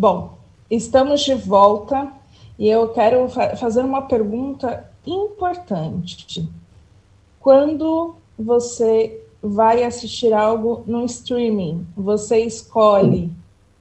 Bom, 0.02 0.40
estamos 0.68 1.22
de 1.22 1.36
volta 1.36 2.12
e 2.58 2.68
eu 2.68 2.90
quero 2.90 3.30
fa 3.30 3.56
fazer 3.56 3.82
uma 3.82 4.02
pergunta 4.02 4.90
importante. 5.06 6.50
Quando 7.40 8.16
você 8.36 9.22
vai 9.42 9.84
assistir 9.84 10.34
algo 10.34 10.84
no 10.86 11.04
streaming, 11.06 11.86
você 11.96 12.40
escolhe 12.40 13.32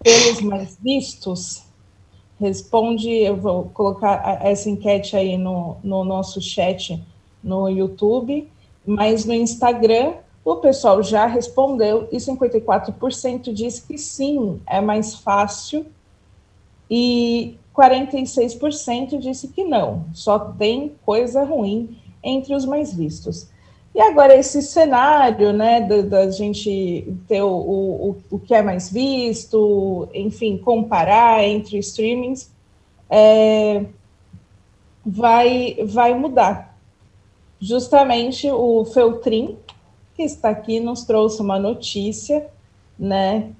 pelos 0.02 0.40
mais 0.40 0.78
vistos? 0.82 1.62
Responde, 2.38 3.10
eu 3.10 3.36
vou 3.36 3.64
colocar 3.74 4.40
essa 4.42 4.70
enquete 4.70 5.14
aí 5.14 5.36
no, 5.36 5.76
no 5.84 6.04
nosso 6.04 6.40
chat 6.40 7.02
no 7.44 7.68
YouTube, 7.68 8.48
mas 8.86 9.26
no 9.26 9.34
Instagram 9.34 10.14
o 10.42 10.56
pessoal 10.56 11.02
já 11.02 11.26
respondeu 11.26 12.08
e 12.10 12.16
54% 12.16 13.52
diz 13.52 13.78
que 13.78 13.98
sim, 13.98 14.60
é 14.66 14.80
mais 14.80 15.14
fácil 15.14 15.84
e 16.90 17.58
46% 17.76 19.18
disse 19.18 19.48
que 19.48 19.62
não, 19.62 20.06
só 20.12 20.38
tem 20.38 20.94
coisa 21.04 21.44
ruim 21.44 21.96
entre 22.22 22.54
os 22.54 22.64
mais 22.64 22.92
vistos. 22.92 23.48
E 23.92 24.00
agora, 24.00 24.36
esse 24.36 24.62
cenário, 24.62 25.52
né, 25.52 25.80
da, 25.80 26.02
da 26.02 26.30
gente 26.30 27.12
ter 27.26 27.42
o, 27.42 27.50
o, 27.50 28.16
o 28.30 28.38
que 28.38 28.54
é 28.54 28.62
mais 28.62 28.90
visto, 28.90 30.08
enfim, 30.14 30.56
comparar 30.58 31.42
entre 31.42 31.76
streamings, 31.78 32.52
é, 33.08 33.84
vai, 35.04 35.76
vai 35.84 36.14
mudar. 36.14 36.78
Justamente 37.60 38.48
o 38.48 38.84
Feltrin, 38.84 39.58
que 40.14 40.22
está 40.22 40.50
aqui, 40.50 40.78
nos 40.78 41.02
trouxe 41.04 41.42
uma 41.42 41.58
notícia, 41.58 42.46
né, 42.96 43.50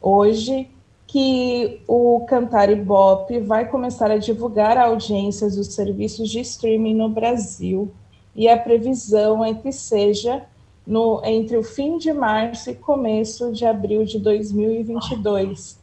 hoje, 0.00 0.68
que 1.04 1.80
o 1.88 2.24
Cantar 2.28 2.70
Ibope 2.70 3.40
vai 3.40 3.68
começar 3.68 4.08
a 4.12 4.18
divulgar 4.18 4.78
audiências 4.78 5.56
dos 5.56 5.74
serviços 5.74 6.30
de 6.30 6.38
streaming 6.38 6.94
no 6.94 7.08
Brasil 7.08 7.92
e 8.34 8.48
a 8.48 8.56
previsão 8.56 9.44
é 9.44 9.54
que 9.54 9.72
seja 9.72 10.42
no, 10.86 11.20
entre 11.24 11.56
o 11.56 11.62
fim 11.62 11.98
de 11.98 12.12
março 12.12 12.70
e 12.70 12.74
começo 12.74 13.52
de 13.52 13.64
abril 13.64 14.04
de 14.04 14.18
2022. 14.18 15.78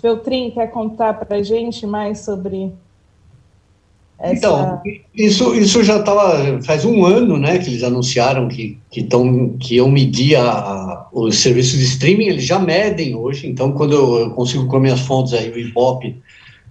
Feltrin, 0.00 0.50
quer 0.50 0.68
contar 0.70 1.14
para 1.14 1.38
a 1.38 1.42
gente 1.42 1.86
mais 1.86 2.20
sobre 2.20 2.72
essa... 4.18 4.34
Então, 4.34 4.82
isso, 5.14 5.54
isso 5.54 5.84
já 5.84 5.98
estava, 5.98 6.60
faz 6.62 6.84
um 6.84 7.04
ano, 7.04 7.36
né, 7.36 7.58
que 7.58 7.68
eles 7.68 7.82
anunciaram 7.82 8.48
que, 8.48 8.78
que, 8.90 9.02
tão, 9.02 9.56
que 9.58 9.76
iam 9.76 9.88
medir 9.88 10.36
a, 10.36 11.06
os 11.12 11.38
serviços 11.38 11.78
de 11.78 11.84
streaming, 11.84 12.26
eles 12.26 12.44
já 12.44 12.58
medem 12.58 13.14
hoje, 13.14 13.46
então 13.46 13.72
quando 13.72 13.94
eu, 13.94 14.18
eu 14.20 14.30
consigo 14.30 14.66
com 14.66 14.78
minhas 14.80 15.00
fontes 15.00 15.34
aí, 15.34 15.50
o 15.50 15.58
Ibope 15.58 16.16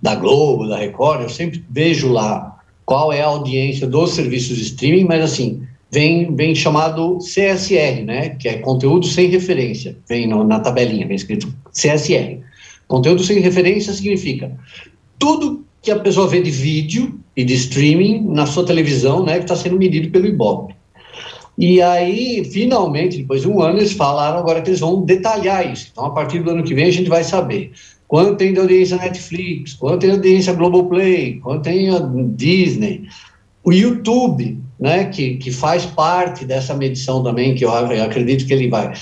da 0.01 0.15
Globo, 0.15 0.67
da 0.67 0.77
Record, 0.77 1.21
eu 1.21 1.29
sempre 1.29 1.63
vejo 1.69 2.11
lá 2.11 2.56
qual 2.87 3.11
é 3.11 3.21
a 3.21 3.25
audiência 3.25 3.85
dos 3.85 4.11
serviços 4.11 4.55
de 4.55 4.63
streaming, 4.63 5.03
mas 5.03 5.21
assim, 5.21 5.61
vem, 5.91 6.33
vem 6.33 6.55
chamado 6.55 7.17
CSR, 7.17 8.05
né, 8.05 8.29
que 8.29 8.47
é 8.47 8.59
conteúdo 8.59 9.05
sem 9.05 9.27
referência, 9.27 9.97
vem 10.07 10.25
no, 10.25 10.41
na 10.45 10.61
tabelinha, 10.61 11.05
vem 11.05 11.17
escrito 11.17 11.53
CSR. 11.73 12.39
Conteúdo 12.87 13.25
sem 13.25 13.41
referência 13.41 13.91
significa 13.91 14.57
tudo 15.19 15.65
que 15.81 15.91
a 15.91 15.99
pessoa 15.99 16.29
vê 16.29 16.41
de 16.41 16.49
vídeo 16.49 17.19
e 17.35 17.43
de 17.43 17.55
streaming 17.55 18.25
na 18.25 18.45
sua 18.45 18.65
televisão, 18.65 19.25
né, 19.25 19.33
que 19.33 19.43
está 19.43 19.57
sendo 19.57 19.77
medido 19.77 20.09
pelo 20.09 20.25
Ibope. 20.25 20.73
E 21.57 21.81
aí, 21.81 22.45
finalmente, 22.45 23.17
depois 23.17 23.41
de 23.41 23.49
um 23.49 23.61
ano, 23.61 23.79
eles 23.79 23.91
falaram 23.91 24.37
agora 24.37 24.61
que 24.61 24.69
eles 24.69 24.79
vão 24.79 25.03
detalhar 25.03 25.69
isso. 25.69 25.89
Então, 25.91 26.05
a 26.05 26.11
partir 26.11 26.39
do 26.39 26.51
ano 26.51 26.63
que 26.63 26.73
vem, 26.73 26.85
a 26.85 26.91
gente 26.91 27.09
vai 27.09 27.25
saber 27.25 27.73
quanto 28.07 28.37
tem 28.37 28.53
de 28.53 28.59
audiência 28.59 28.97
Netflix, 28.97 29.73
quanto 29.73 30.01
tem 30.01 30.11
audiência 30.11 30.53
Globoplay, 30.53 31.39
quanto 31.39 31.63
tem 31.63 31.89
Disney. 32.35 33.03
O 33.63 33.71
YouTube, 33.71 34.57
né, 34.79 35.05
que, 35.05 35.35
que 35.35 35.51
faz 35.51 35.85
parte 35.85 36.45
dessa 36.45 36.73
medição 36.73 37.21
também, 37.21 37.53
que 37.53 37.65
eu, 37.65 37.69
eu 37.69 38.03
acredito 38.03 38.45
que 38.45 38.53
ele 38.53 38.69
vai. 38.69 38.93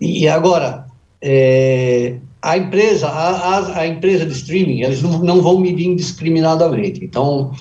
E 0.00 0.26
agora, 0.26 0.86
é, 1.22 2.16
a 2.42 2.56
empresa, 2.56 3.06
a, 3.06 3.30
a, 3.30 3.78
a, 3.80 3.86
empresa 3.86 4.24
de 4.24 4.32
streaming, 4.32 4.82
eles 4.82 5.02
não, 5.02 5.18
não 5.20 5.42
vão 5.42 5.60
medir 5.60 5.86
indiscriminadamente. 5.86 7.04
Então, 7.04 7.52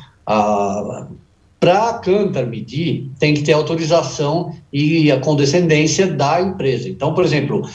para 1.59 1.89
a 1.89 1.93
Cantar 1.99 2.45
medir, 2.47 3.11
tem 3.19 3.33
que 3.33 3.43
ter 3.43 3.53
autorização 3.53 4.55
e 4.71 5.11
a 5.11 5.19
condescendência 5.19 6.07
da 6.07 6.41
empresa. 6.41 6.87
Então, 6.87 7.13
por 7.13 7.25
exemplo, 7.25 7.67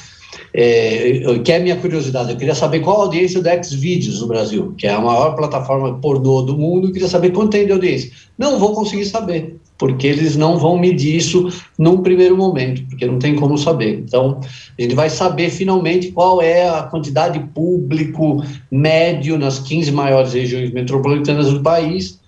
é, 0.57 1.21
que 1.43 1.51
é 1.51 1.57
a 1.57 1.61
minha 1.61 1.75
curiosidade, 1.75 2.31
eu 2.31 2.37
queria 2.37 2.55
saber 2.55 2.79
qual 2.79 3.01
a 3.01 3.05
audiência 3.07 3.43
do 3.43 3.65
Xvideos 3.65 4.21
no 4.21 4.29
Brasil, 4.29 4.73
que 4.79 4.87
é 4.87 4.91
a 4.91 5.01
maior 5.01 5.35
plataforma 5.35 5.99
pornô 5.99 6.43
do 6.43 6.57
mundo, 6.57 6.87
eu 6.87 6.93
queria 6.93 7.09
saber 7.09 7.31
quanto 7.31 7.51
tem 7.51 7.67
de 7.67 7.73
audiência. 7.73 8.13
Não 8.39 8.57
vou 8.57 8.73
conseguir 8.73 9.05
saber, 9.05 9.57
porque 9.77 10.07
eles 10.07 10.37
não 10.37 10.57
vão 10.57 10.79
medir 10.79 11.17
isso 11.17 11.49
num 11.77 12.03
primeiro 12.03 12.37
momento, 12.37 12.85
porque 12.89 13.05
não 13.05 13.19
tem 13.19 13.35
como 13.35 13.59
saber. 13.59 13.99
Então, 13.99 14.39
a 14.79 14.81
gente 14.81 14.95
vai 14.95 15.11
saber 15.11 15.51
finalmente 15.51 16.13
qual 16.13 16.41
é 16.41 16.69
a 16.69 16.85
quantidade 16.85 17.37
de 17.37 17.47
público 17.49 18.41
médio 18.71 19.37
nas 19.37 19.59
15 19.59 19.91
maiores 19.91 20.35
regiões 20.35 20.71
metropolitanas 20.71 21.51
do 21.51 21.63
país 21.63 22.21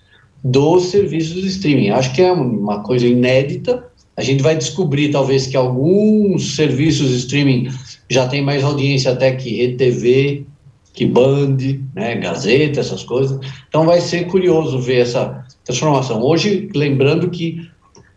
dos 0.43 0.87
serviços 0.87 1.43
de 1.43 1.47
streaming. 1.47 1.91
Acho 1.91 2.12
que 2.12 2.22
é 2.22 2.33
uma 2.33 2.83
coisa 2.83 3.07
inédita. 3.07 3.85
A 4.16 4.22
gente 4.22 4.43
vai 4.43 4.57
descobrir, 4.57 5.11
talvez, 5.11 5.47
que 5.47 5.57
alguns 5.57 6.57
serviços 6.57 7.11
de 7.11 7.16
streaming 7.18 7.68
já 8.09 8.26
têm 8.28 8.42
mais 8.42 8.62
audiência 8.62 9.12
até 9.12 9.32
que 9.34 9.64
RTV, 9.64 10.46
que 10.92 11.07
Band, 11.07 11.57
né, 11.94 12.16
Gazeta, 12.16 12.80
essas 12.80 13.02
coisas. 13.02 13.38
Então 13.68 13.84
vai 13.84 14.00
ser 14.00 14.26
curioso 14.26 14.78
ver 14.78 15.00
essa 15.00 15.44
transformação. 15.64 16.22
Hoje, 16.22 16.68
lembrando 16.74 17.28
que 17.30 17.68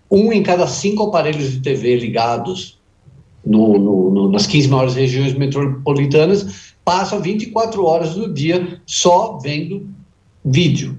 um 0.10 0.32
em 0.32 0.42
cada 0.42 0.66
cinco 0.66 1.04
aparelhos 1.04 1.52
de 1.52 1.60
TV 1.60 1.98
ligados 1.98 2.80
no, 3.46 3.78
no, 3.78 4.12
no, 4.12 4.32
nas 4.32 4.48
15 4.48 4.68
maiores 4.68 4.96
regiões 4.96 5.34
metropolitanas 5.34 6.74
passa 6.84 7.20
24 7.20 7.86
horas 7.86 8.16
do 8.16 8.34
dia 8.34 8.80
só 8.86 9.38
vendo 9.42 9.88
vídeo. 10.44 10.98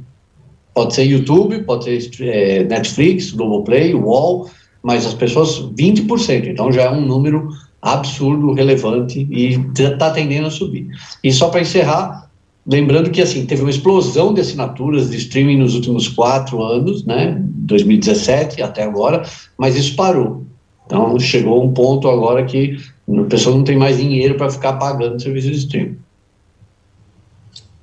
Pode 0.74 0.95
ser 0.95 1.05
YouTube, 1.05 1.64
pode 1.64 1.84
ser 1.84 2.28
é, 2.28 2.64
Netflix, 2.64 3.32
Globoplay, 3.32 3.95
UOL, 3.95 4.49
mas 4.82 5.05
as 5.05 5.14
pessoas, 5.14 5.61
20%. 5.74 6.47
Então 6.47 6.70
já 6.70 6.82
é 6.82 6.91
um 6.91 7.01
número 7.01 7.49
absurdo, 7.83 8.53
relevante 8.53 9.26
e 9.31 9.55
está 9.78 10.11
tendendo 10.11 10.47
a 10.49 10.51
subir. 10.51 10.89
E 11.24 11.33
só 11.33 11.49
para 11.49 11.61
encerrar, 11.61 12.31
lembrando 12.66 13.11
que 13.11 13.22
assim 13.22 13.47
teve 13.47 13.62
uma 13.62 13.70
explosão 13.70 14.35
de 14.35 14.41
assinaturas 14.41 15.11
de 15.11 15.16
streaming 15.16 15.57
nos 15.57 15.74
últimos 15.74 16.09
quatro 16.09 16.62
anos, 16.62 17.05
né, 17.05 17.37
2017 17.41 18.62
até 18.62 18.83
agora, 18.83 19.22
mas 19.57 19.76
isso 19.76 19.97
parou. 19.97 20.45
Então 20.87 21.18
chegou 21.18 21.64
um 21.64 21.72
ponto 21.72 22.09
agora 22.09 22.45
que 22.45 22.76
a 23.09 23.24
pessoa 23.24 23.57
não 23.57 23.64
tem 23.64 23.76
mais 23.76 23.97
dinheiro 23.97 24.37
para 24.37 24.51
ficar 24.51 24.74
pagando 24.74 25.20
serviços 25.20 25.53
de 25.53 25.59
streaming. 25.59 25.99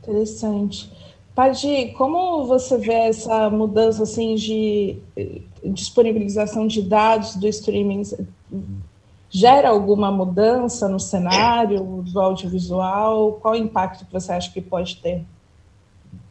Interessante. 0.03 0.89
Padi, 1.33 1.93
como 1.97 2.45
você 2.45 2.77
vê 2.77 2.93
essa 2.93 3.49
mudança 3.49 4.03
assim 4.03 4.35
de 4.35 4.97
disponibilização 5.63 6.65
de 6.65 6.81
dados 6.81 7.35
do 7.35 7.47
streaming? 7.47 8.03
Gera 9.29 9.69
alguma 9.69 10.11
mudança 10.11 10.87
no 10.87 10.99
cenário 10.99 12.03
do 12.03 12.19
audiovisual? 12.19 13.33
Qual 13.41 13.53
o 13.53 13.57
impacto 13.57 14.05
que 14.05 14.13
você 14.13 14.31
acha 14.31 14.51
que 14.51 14.61
pode 14.61 14.97
ter? 14.97 15.25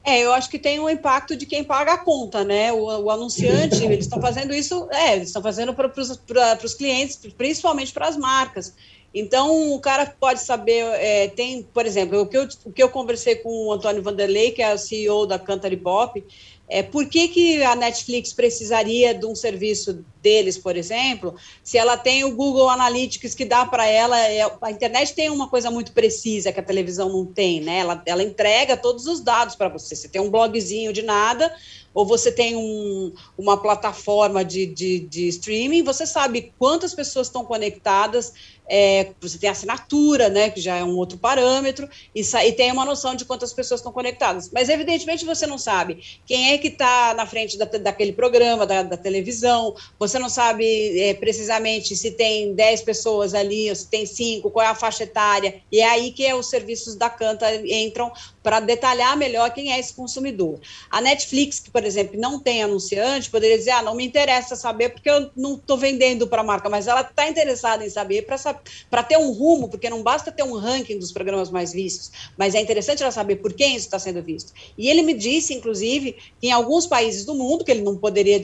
É, 0.04 0.20
eu 0.20 0.32
acho 0.32 0.48
que 0.48 0.58
tem 0.58 0.78
um 0.78 0.88
impacto 0.88 1.34
de 1.36 1.44
quem 1.46 1.64
paga 1.64 1.94
a 1.94 1.98
conta, 1.98 2.44
né? 2.44 2.72
O, 2.72 2.84
o 3.02 3.10
anunciante, 3.10 3.82
eles 3.84 4.04
estão 4.04 4.20
fazendo 4.20 4.54
isso, 4.54 4.88
é, 4.92 5.16
eles 5.16 5.28
estão 5.28 5.42
fazendo 5.42 5.74
para 5.74 6.64
os 6.64 6.74
clientes, 6.74 7.18
principalmente 7.36 7.92
para 7.92 8.06
as 8.06 8.16
marcas. 8.16 8.72
Então, 9.12 9.72
o 9.74 9.80
cara 9.80 10.06
pode 10.20 10.40
saber, 10.40 10.84
é, 11.00 11.28
tem, 11.28 11.62
por 11.62 11.86
exemplo, 11.86 12.20
o 12.20 12.26
que, 12.26 12.36
eu, 12.36 12.46
o 12.66 12.70
que 12.70 12.82
eu 12.82 12.88
conversei 12.88 13.36
com 13.36 13.66
o 13.66 13.72
Antônio 13.72 14.02
Vanderlei, 14.02 14.50
que 14.50 14.62
é 14.62 14.74
o 14.74 14.78
CEO 14.78 15.26
da 15.26 15.38
Cantar 15.38 15.74
Pop, 15.78 16.22
é, 16.68 16.82
por 16.82 17.06
que, 17.06 17.28
que 17.28 17.62
a 17.62 17.76
Netflix 17.76 18.32
precisaria 18.32 19.14
de 19.14 19.24
um 19.24 19.34
serviço 19.34 20.04
deles, 20.20 20.58
por 20.58 20.76
exemplo, 20.76 21.36
se 21.62 21.78
ela 21.78 21.96
tem 21.96 22.24
o 22.24 22.34
Google 22.34 22.68
Analytics 22.68 23.34
que 23.34 23.44
dá 23.44 23.64
para 23.64 23.86
ela. 23.86 24.18
É, 24.20 24.42
a 24.60 24.70
internet 24.70 25.14
tem 25.14 25.30
uma 25.30 25.48
coisa 25.48 25.70
muito 25.70 25.92
precisa 25.92 26.52
que 26.52 26.58
a 26.58 26.64
televisão 26.64 27.08
não 27.08 27.24
tem, 27.24 27.60
né? 27.60 27.78
Ela, 27.78 28.02
ela 28.04 28.22
entrega 28.22 28.76
todos 28.76 29.06
os 29.06 29.20
dados 29.20 29.54
para 29.54 29.68
você. 29.68 29.94
Você 29.94 30.08
tem 30.08 30.20
um 30.20 30.30
blogzinho 30.30 30.92
de 30.92 31.02
nada, 31.02 31.54
ou 31.94 32.04
você 32.04 32.32
tem 32.32 32.56
um, 32.56 33.12
uma 33.38 33.56
plataforma 33.56 34.44
de, 34.44 34.66
de, 34.66 34.98
de 35.00 35.28
streaming, 35.28 35.82
você 35.82 36.04
sabe 36.04 36.52
quantas 36.58 36.92
pessoas 36.92 37.28
estão 37.28 37.44
conectadas 37.44 38.34
é, 38.68 39.12
você 39.20 39.38
tem 39.38 39.48
assinatura, 39.48 40.28
né, 40.28 40.50
que 40.50 40.60
já 40.60 40.76
é 40.76 40.84
um 40.84 40.96
outro 40.96 41.18
parâmetro, 41.18 41.88
e, 42.14 42.20
e, 42.20 42.52
tem 42.52 42.72
uma 42.72 42.84
noção 42.84 43.14
de 43.14 43.24
quantas 43.24 43.52
pessoas 43.52 43.80
estão 43.80 43.92
conectadas. 43.92 44.50
Mas, 44.52 44.68
evidentemente, 44.68 45.24
você 45.24 45.46
não 45.46 45.58
sabe 45.58 46.02
quem 46.26 46.52
é 46.52 46.58
que 46.58 46.68
está 46.68 47.14
na 47.14 47.26
frente 47.26 47.56
da, 47.56 47.64
daquele 47.64 48.12
programa, 48.12 48.66
da, 48.66 48.82
da, 48.82 48.96
televisão, 48.96 49.74
você 49.98 50.18
não 50.18 50.28
sabe 50.28 50.98
é, 51.00 51.14
precisamente 51.14 51.96
se 51.96 52.10
tem 52.10 52.54
10 52.54 52.82
pessoas 52.82 53.34
ali, 53.34 53.68
ou 53.68 53.76
se 53.76 53.88
tem 53.88 54.04
5, 54.04 54.50
qual 54.50 54.66
é 54.66 54.68
a 54.68 54.74
faixa 54.74 55.04
etária, 55.04 55.60
e 55.70 55.80
é 55.80 55.88
aí 55.88 56.10
que 56.10 56.24
é, 56.24 56.34
os 56.34 56.48
serviços 56.48 56.94
da 56.96 57.08
Canta 57.08 57.46
entram 57.66 58.12
para 58.42 58.60
detalhar 58.60 59.16
melhor 59.16 59.50
quem 59.50 59.72
é 59.72 59.78
esse 59.78 59.92
consumidor. 59.92 60.60
A 60.90 61.00
Netflix, 61.00 61.60
que, 61.60 61.70
por 61.70 61.84
exemplo, 61.84 62.18
não 62.18 62.38
tem 62.38 62.62
anunciante, 62.62 63.30
poderia 63.30 63.58
dizer, 63.58 63.72
ah, 63.72 63.82
não 63.82 63.94
me 63.94 64.06
interessa 64.06 64.54
saber 64.54 64.90
porque 64.90 65.10
eu 65.10 65.30
não 65.36 65.54
estou 65.54 65.76
vendendo 65.76 66.26
para 66.26 66.42
a 66.42 66.44
marca, 66.44 66.68
mas 66.68 66.86
ela 66.86 67.00
está 67.00 67.28
interessada 67.28 67.84
em 67.84 67.90
saber 67.90 68.22
para 68.22 68.38
saber 68.38 68.55
para 68.90 69.02
ter 69.02 69.16
um 69.16 69.32
rumo, 69.32 69.68
porque 69.68 69.90
não 69.90 70.02
basta 70.02 70.32
ter 70.32 70.42
um 70.42 70.56
ranking 70.56 70.98
dos 70.98 71.12
programas 71.12 71.50
mais 71.50 71.72
vistos, 71.72 72.10
mas 72.36 72.54
é 72.54 72.60
interessante 72.60 73.02
ela 73.02 73.12
saber 73.12 73.36
por 73.36 73.52
quem 73.52 73.76
isso 73.76 73.86
está 73.86 73.98
sendo 73.98 74.22
visto. 74.22 74.52
E 74.76 74.88
ele 74.88 75.02
me 75.02 75.14
disse, 75.14 75.54
inclusive, 75.54 76.16
que 76.40 76.48
em 76.48 76.52
alguns 76.52 76.86
países 76.86 77.24
do 77.24 77.34
mundo, 77.34 77.64
que 77.64 77.70
ele 77.70 77.82
não 77.82 77.96
poderia, 77.96 78.40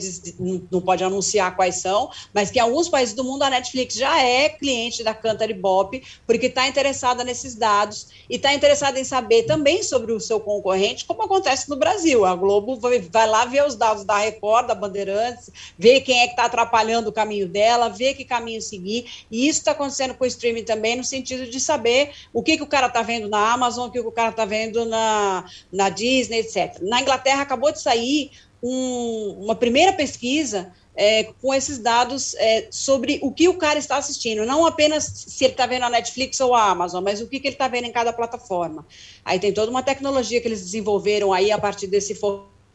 não 0.71 0.81
pode 0.81 1.03
anunciar 1.03 1.55
quais 1.55 1.75
são, 1.75 2.09
mas 2.33 2.51
que 2.51 2.59
em 2.59 2.61
alguns 2.61 2.89
países 2.89 3.13
do 3.13 3.23
mundo 3.23 3.43
a 3.43 3.49
Netflix 3.49 3.95
já 3.95 4.21
é 4.21 4.49
cliente 4.49 5.03
da 5.03 5.13
Cantar 5.13 5.53
Bop, 5.53 6.01
porque 6.25 6.47
está 6.47 6.67
interessada 6.67 7.23
nesses 7.23 7.55
dados 7.55 8.07
e 8.29 8.35
está 8.35 8.53
interessada 8.53 8.99
em 8.99 9.03
saber 9.03 9.43
também 9.43 9.83
sobre 9.83 10.11
o 10.11 10.19
seu 10.19 10.39
concorrente, 10.39 11.05
como 11.05 11.23
acontece 11.23 11.69
no 11.69 11.75
Brasil. 11.75 12.25
A 12.25 12.35
Globo 12.35 12.75
vai, 12.75 12.99
vai 12.99 13.27
lá 13.27 13.45
ver 13.45 13.65
os 13.65 13.75
dados 13.75 14.03
da 14.03 14.17
Record, 14.17 14.67
da 14.67 14.75
Bandeirantes, 14.75 15.49
ver 15.77 16.01
quem 16.01 16.19
é 16.21 16.25
que 16.25 16.33
está 16.33 16.45
atrapalhando 16.45 17.09
o 17.09 17.13
caminho 17.13 17.47
dela, 17.47 17.89
ver 17.89 18.13
que 18.13 18.25
caminho 18.25 18.61
seguir, 18.61 19.05
e 19.29 19.47
isso 19.47 19.59
está 19.59 19.71
acontecendo 19.71 20.02
acontecendo 20.03 20.15
com 20.15 20.23
o 20.23 20.27
streaming 20.27 20.63
também, 20.63 20.95
no 20.95 21.03
sentido 21.03 21.49
de 21.49 21.59
saber 21.59 22.11
o 22.33 22.43
que, 22.43 22.57
que 22.57 22.63
o 22.63 22.67
cara 22.67 22.87
está 22.87 23.01
vendo 23.01 23.29
na 23.29 23.53
Amazon, 23.53 23.87
o 23.87 23.91
que, 23.91 24.01
que 24.01 24.07
o 24.07 24.11
cara 24.11 24.29
está 24.29 24.45
vendo 24.45 24.85
na, 24.85 25.45
na 25.71 25.89
Disney, 25.89 26.39
etc. 26.39 26.79
Na 26.81 27.01
Inglaterra 27.01 27.41
acabou 27.41 27.71
de 27.71 27.81
sair 27.81 28.31
um, 28.61 29.39
uma 29.41 29.55
primeira 29.55 29.93
pesquisa 29.93 30.71
é, 30.95 31.23
com 31.41 31.53
esses 31.53 31.79
dados 31.79 32.35
é, 32.35 32.67
sobre 32.69 33.19
o 33.23 33.31
que 33.31 33.47
o 33.49 33.57
cara 33.57 33.79
está 33.79 33.97
assistindo, 33.97 34.45
não 34.45 34.65
apenas 34.65 35.05
se 35.05 35.43
ele 35.43 35.53
está 35.53 35.65
vendo 35.65 35.83
a 35.83 35.89
Netflix 35.89 36.39
ou 36.39 36.53
a 36.53 36.69
Amazon, 36.69 37.03
mas 37.03 37.19
o 37.19 37.27
que, 37.27 37.39
que 37.39 37.47
ele 37.47 37.55
está 37.55 37.67
vendo 37.67 37.85
em 37.85 37.91
cada 37.91 38.13
plataforma. 38.13 38.85
Aí 39.25 39.39
tem 39.39 39.51
toda 39.51 39.71
uma 39.71 39.81
tecnologia 39.81 40.39
que 40.39 40.47
eles 40.47 40.61
desenvolveram 40.61 41.33
aí 41.33 41.51
a 41.51 41.57
partir 41.57 41.87
desse 41.87 42.13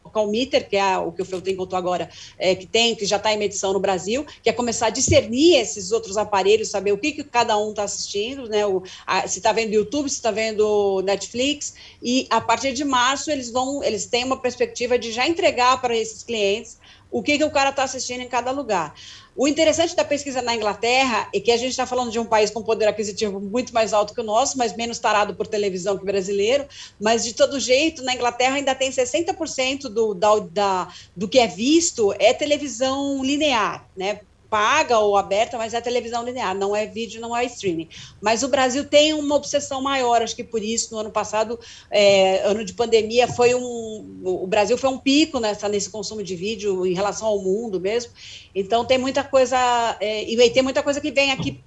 Calmeter, 0.09 0.67
que 0.67 0.75
é 0.75 0.97
o 0.97 1.11
que 1.11 1.21
o 1.21 1.25
Feltrin 1.25 1.55
contou 1.55 1.77
agora, 1.77 2.09
é, 2.37 2.55
que 2.55 2.65
tem, 2.65 2.95
que 2.95 3.05
já 3.05 3.17
está 3.17 3.33
em 3.33 3.37
medição 3.37 3.73
no 3.73 3.79
Brasil, 3.79 4.25
que 4.43 4.49
é 4.49 4.53
começar 4.53 4.87
a 4.87 4.89
discernir 4.89 5.55
esses 5.55 5.91
outros 5.91 6.17
aparelhos, 6.17 6.69
saber 6.69 6.91
o 6.91 6.97
que, 6.97 7.11
que 7.11 7.23
cada 7.23 7.57
um 7.57 7.69
está 7.69 7.83
assistindo, 7.83 8.47
né? 8.47 8.65
O, 8.65 8.83
a, 9.05 9.27
se 9.27 9.39
está 9.39 9.51
vendo 9.51 9.73
YouTube, 9.73 10.09
se 10.09 10.15
está 10.15 10.31
vendo 10.31 11.01
Netflix, 11.03 11.73
e 12.01 12.27
a 12.29 12.41
partir 12.41 12.73
de 12.73 12.83
março 12.83 13.31
eles 13.31 13.49
vão, 13.51 13.83
eles 13.83 14.05
têm 14.05 14.23
uma 14.23 14.41
perspectiva 14.41 14.97
de 14.97 15.11
já 15.11 15.27
entregar 15.27 15.79
para 15.81 15.95
esses 15.95 16.23
clientes 16.23 16.77
o 17.11 17.23
que, 17.23 17.37
que 17.37 17.43
o 17.43 17.51
cara 17.51 17.69
está 17.69 17.83
assistindo 17.83 18.21
em 18.21 18.27
cada 18.27 18.51
lugar. 18.51 18.93
O 19.39 19.47
interessante 19.47 19.95
da 19.95 20.03
pesquisa 20.03 20.41
na 20.41 20.53
Inglaterra 20.53 21.29
é 21.33 21.39
que 21.39 21.49
a 21.49 21.55
gente 21.55 21.69
está 21.69 21.85
falando 21.85 22.11
de 22.11 22.19
um 22.19 22.25
país 22.25 22.51
com 22.51 22.61
poder 22.61 22.89
aquisitivo 22.89 23.39
muito 23.39 23.73
mais 23.73 23.93
alto 23.93 24.13
que 24.13 24.19
o 24.19 24.23
nosso, 24.23 24.57
mas 24.57 24.75
menos 24.75 24.99
tarado 24.99 25.33
por 25.33 25.47
televisão 25.47 25.95
que 25.95 26.03
o 26.03 26.05
brasileiro, 26.05 26.67
mas 26.99 27.23
de 27.23 27.33
todo 27.33 27.57
jeito, 27.57 28.03
na 28.03 28.13
Inglaterra 28.13 28.55
ainda 28.55 28.75
tem 28.75 28.91
60% 28.91 29.83
do, 29.83 30.13
da, 30.13 30.39
da, 30.39 30.93
do 31.15 31.25
que 31.25 31.39
é 31.39 31.47
visto 31.47 32.13
é 32.19 32.33
televisão 32.33 33.23
linear, 33.23 33.87
né? 33.95 34.19
Paga 34.49 34.97
ou 34.99 35.15
aberta, 35.15 35.57
mas 35.57 35.73
é 35.73 35.81
televisão 35.81 36.23
linear, 36.23 36.55
não 36.55 36.75
é 36.75 36.85
vídeo, 36.85 37.21
não 37.21 37.35
é 37.35 37.45
streaming. 37.45 37.87
Mas 38.19 38.43
o 38.43 38.47
Brasil 38.47 38.85
tem 38.85 39.13
uma 39.13 39.35
obsessão 39.35 39.81
maior, 39.81 40.21
acho 40.21 40.35
que 40.35 40.43
por 40.43 40.63
isso, 40.63 40.93
no 40.93 40.99
ano 40.99 41.11
passado, 41.11 41.59
é, 41.91 42.41
ano 42.45 42.65
de 42.65 42.73
pandemia, 42.73 43.27
foi 43.27 43.53
um. 43.53 44.21
O 44.23 44.47
Brasil 44.47 44.77
foi 44.77 44.89
um 44.89 44.97
pico 44.97 45.39
nessa, 45.39 45.69
nesse 45.69 45.89
consumo 45.89 46.23
de 46.23 46.35
vídeo 46.35 46.85
em 46.85 46.93
relação 46.93 47.27
ao 47.27 47.39
mundo 47.41 47.79
mesmo. 47.79 48.11
Então 48.53 48.83
tem 48.83 48.97
muita 48.97 49.23
coisa, 49.23 49.57
é, 49.99 50.23
e 50.23 50.49
tem 50.49 50.63
muita 50.63 50.81
coisa 50.81 50.99
que 50.99 51.11
vem 51.11 51.31
aqui 51.31 51.61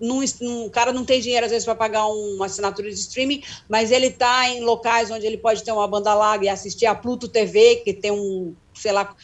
num, 0.00 0.24
num, 0.40 0.66
o 0.66 0.70
cara 0.70 0.92
não 0.92 1.04
tem 1.04 1.20
dinheiro 1.20 1.44
às 1.44 1.52
vezes 1.52 1.64
para 1.64 1.74
pagar 1.74 2.06
um, 2.06 2.36
uma 2.36 2.46
assinatura 2.46 2.88
de 2.88 2.94
streaming, 2.94 3.42
mas 3.68 3.90
ele 3.90 4.06
está 4.06 4.48
em 4.48 4.60
locais 4.60 5.10
onde 5.10 5.26
ele 5.26 5.36
pode 5.36 5.62
ter 5.62 5.72
uma 5.72 5.86
banda 5.86 6.14
larga 6.14 6.46
e 6.46 6.48
assistir 6.48 6.86
a 6.86 6.94
Pluto 6.94 7.28
TV, 7.28 7.76
que 7.76 7.92
tem 7.92 8.10
um 8.10 8.54
sei 8.76 8.92
lá, 8.92 9.14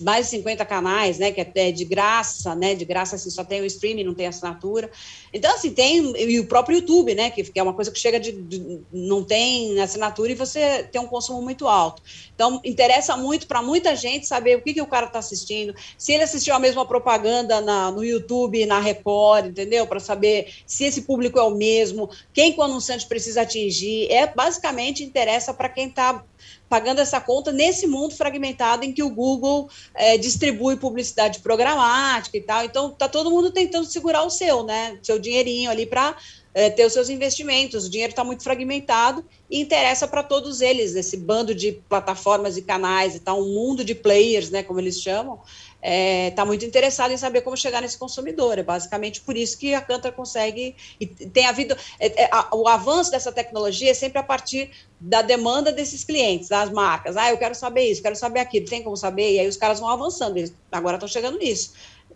mais 0.00 0.26
de 0.26 0.36
50 0.36 0.64
canais, 0.64 1.18
né, 1.18 1.32
que 1.32 1.40
é, 1.40 1.50
é 1.56 1.72
de 1.72 1.84
graça, 1.84 2.54
né, 2.54 2.74
de 2.74 2.84
graça, 2.84 3.16
assim, 3.16 3.30
só 3.30 3.42
tem 3.42 3.60
o 3.60 3.64
streaming, 3.64 4.04
não 4.04 4.14
tem 4.14 4.28
assinatura. 4.28 4.90
Então, 5.32 5.52
assim, 5.52 5.72
tem, 5.72 6.12
e 6.16 6.38
o 6.38 6.46
próprio 6.46 6.78
YouTube, 6.78 7.14
né, 7.14 7.30
que, 7.30 7.42
que 7.42 7.58
é 7.58 7.62
uma 7.62 7.74
coisa 7.74 7.90
que 7.90 7.98
chega 7.98 8.20
de, 8.20 8.32
de, 8.32 8.80
não 8.92 9.24
tem 9.24 9.80
assinatura 9.80 10.30
e 10.30 10.36
você 10.36 10.84
tem 10.84 11.00
um 11.00 11.06
consumo 11.06 11.42
muito 11.42 11.66
alto. 11.66 12.00
Então, 12.34 12.60
interessa 12.64 13.16
muito 13.16 13.46
para 13.48 13.60
muita 13.60 13.96
gente 13.96 14.26
saber 14.26 14.56
o 14.56 14.62
que, 14.62 14.74
que 14.74 14.82
o 14.82 14.86
cara 14.86 15.06
está 15.06 15.18
assistindo, 15.18 15.74
se 15.98 16.12
ele 16.12 16.22
assistiu 16.22 16.54
a 16.54 16.60
mesma 16.60 16.86
propaganda 16.86 17.60
na, 17.60 17.90
no 17.90 18.04
YouTube, 18.04 18.64
na 18.66 18.78
Record, 18.78 19.46
entendeu? 19.46 19.86
Para 19.86 19.98
saber 19.98 20.52
se 20.64 20.84
esse 20.84 21.02
público 21.02 21.38
é 21.38 21.42
o 21.42 21.50
mesmo, 21.50 22.08
quem 22.32 22.54
o 22.56 22.62
anunciante 22.62 23.06
precisa 23.06 23.42
atingir, 23.42 24.10
é 24.12 24.26
basicamente 24.26 25.02
interessa 25.02 25.52
para 25.52 25.68
quem 25.68 25.88
está 25.88 26.24
pagando 26.72 27.02
essa 27.02 27.20
conta 27.20 27.52
nesse 27.52 27.86
mundo 27.86 28.14
fragmentado 28.14 28.82
em 28.82 28.94
que 28.94 29.02
o 29.02 29.10
Google 29.10 29.68
é, 29.94 30.16
distribui 30.16 30.74
publicidade 30.74 31.40
programática 31.40 32.38
e 32.38 32.40
tal. 32.40 32.64
Então, 32.64 32.88
está 32.88 33.06
todo 33.10 33.30
mundo 33.30 33.50
tentando 33.50 33.84
segurar 33.84 34.22
o 34.22 34.30
seu, 34.30 34.64
né? 34.64 34.98
Seu 35.02 35.18
dinheirinho 35.18 35.70
ali 35.70 35.84
para 35.84 36.16
é, 36.54 36.70
ter 36.70 36.86
os 36.86 36.94
seus 36.94 37.10
investimentos. 37.10 37.84
O 37.84 37.90
dinheiro 37.90 38.12
está 38.12 38.24
muito 38.24 38.42
fragmentado 38.42 39.22
e 39.50 39.60
interessa 39.60 40.08
para 40.08 40.22
todos 40.22 40.62
eles, 40.62 40.94
esse 40.94 41.18
bando 41.18 41.54
de 41.54 41.72
plataformas 41.90 42.56
e 42.56 42.62
canais 42.62 43.14
e 43.14 43.20
tal, 43.20 43.42
um 43.42 43.52
mundo 43.52 43.84
de 43.84 43.94
players, 43.94 44.48
né, 44.48 44.62
como 44.62 44.80
eles 44.80 44.98
chamam, 44.98 45.40
está 45.82 45.90
é, 45.90 46.30
tá 46.30 46.44
muito 46.44 46.64
interessado 46.64 47.10
em 47.10 47.16
saber 47.16 47.40
como 47.40 47.56
chegar 47.56 47.82
nesse 47.82 47.98
consumidor. 47.98 48.56
É 48.56 48.62
basicamente 48.62 49.20
por 49.20 49.36
isso 49.36 49.58
que 49.58 49.74
a 49.74 49.80
Cantor 49.80 50.12
consegue. 50.12 50.76
E 51.00 51.06
tem 51.06 51.46
havido. 51.46 51.76
É, 51.98 52.22
é, 52.22 52.28
a, 52.30 52.54
o 52.54 52.68
avanço 52.68 53.10
dessa 53.10 53.32
tecnologia 53.32 53.90
é 53.90 53.94
sempre 53.94 54.18
a 54.18 54.22
partir 54.22 54.70
da 55.00 55.20
demanda 55.20 55.72
desses 55.72 56.04
clientes, 56.04 56.48
das 56.48 56.70
marcas. 56.70 57.16
Ah, 57.16 57.30
eu 57.30 57.36
quero 57.36 57.56
saber 57.56 57.90
isso, 57.90 58.00
quero 58.00 58.14
saber 58.14 58.38
aquilo, 58.38 58.66
tem 58.66 58.84
como 58.84 58.96
saber? 58.96 59.32
E 59.32 59.40
aí 59.40 59.48
os 59.48 59.56
caras 59.56 59.80
vão 59.80 59.88
avançando, 59.88 60.36
eles 60.36 60.54
agora 60.70 60.96
estão 60.96 61.08
chegando 61.08 61.38
nisso. 61.38 61.72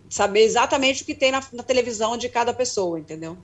Saber 0.09 0.43
exatamente 0.43 1.03
o 1.03 1.07
que 1.07 1.15
tem 1.15 1.33
na, 1.33 1.43
na 1.53 1.65
televisão 1.65 2.17
de 2.17 2.29
cada 2.29 2.55
pessoa, 2.55 3.01
entendeu? 3.01 3.37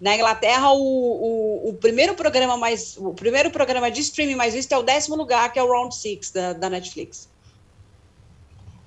Na 0.00 0.14
Inglaterra, 0.14 0.70
o, 0.70 0.78
o, 0.78 1.70
o, 1.70 1.74
primeiro 1.74 2.14
programa 2.14 2.56
mais. 2.56 2.96
O 2.96 3.12
primeiro 3.12 3.50
programa 3.50 3.90
de 3.90 4.00
streaming 4.00 4.36
mais 4.36 4.54
visto 4.54 4.70
é 4.70 4.78
o 4.78 4.82
décimo 4.84 5.16
lugar, 5.16 5.52
que 5.52 5.58
é 5.58 5.62
o 5.62 5.68
Round 5.68 5.92
Six 5.92 6.30
da, 6.30 6.52
da 6.52 6.70
Netflix. 6.70 7.28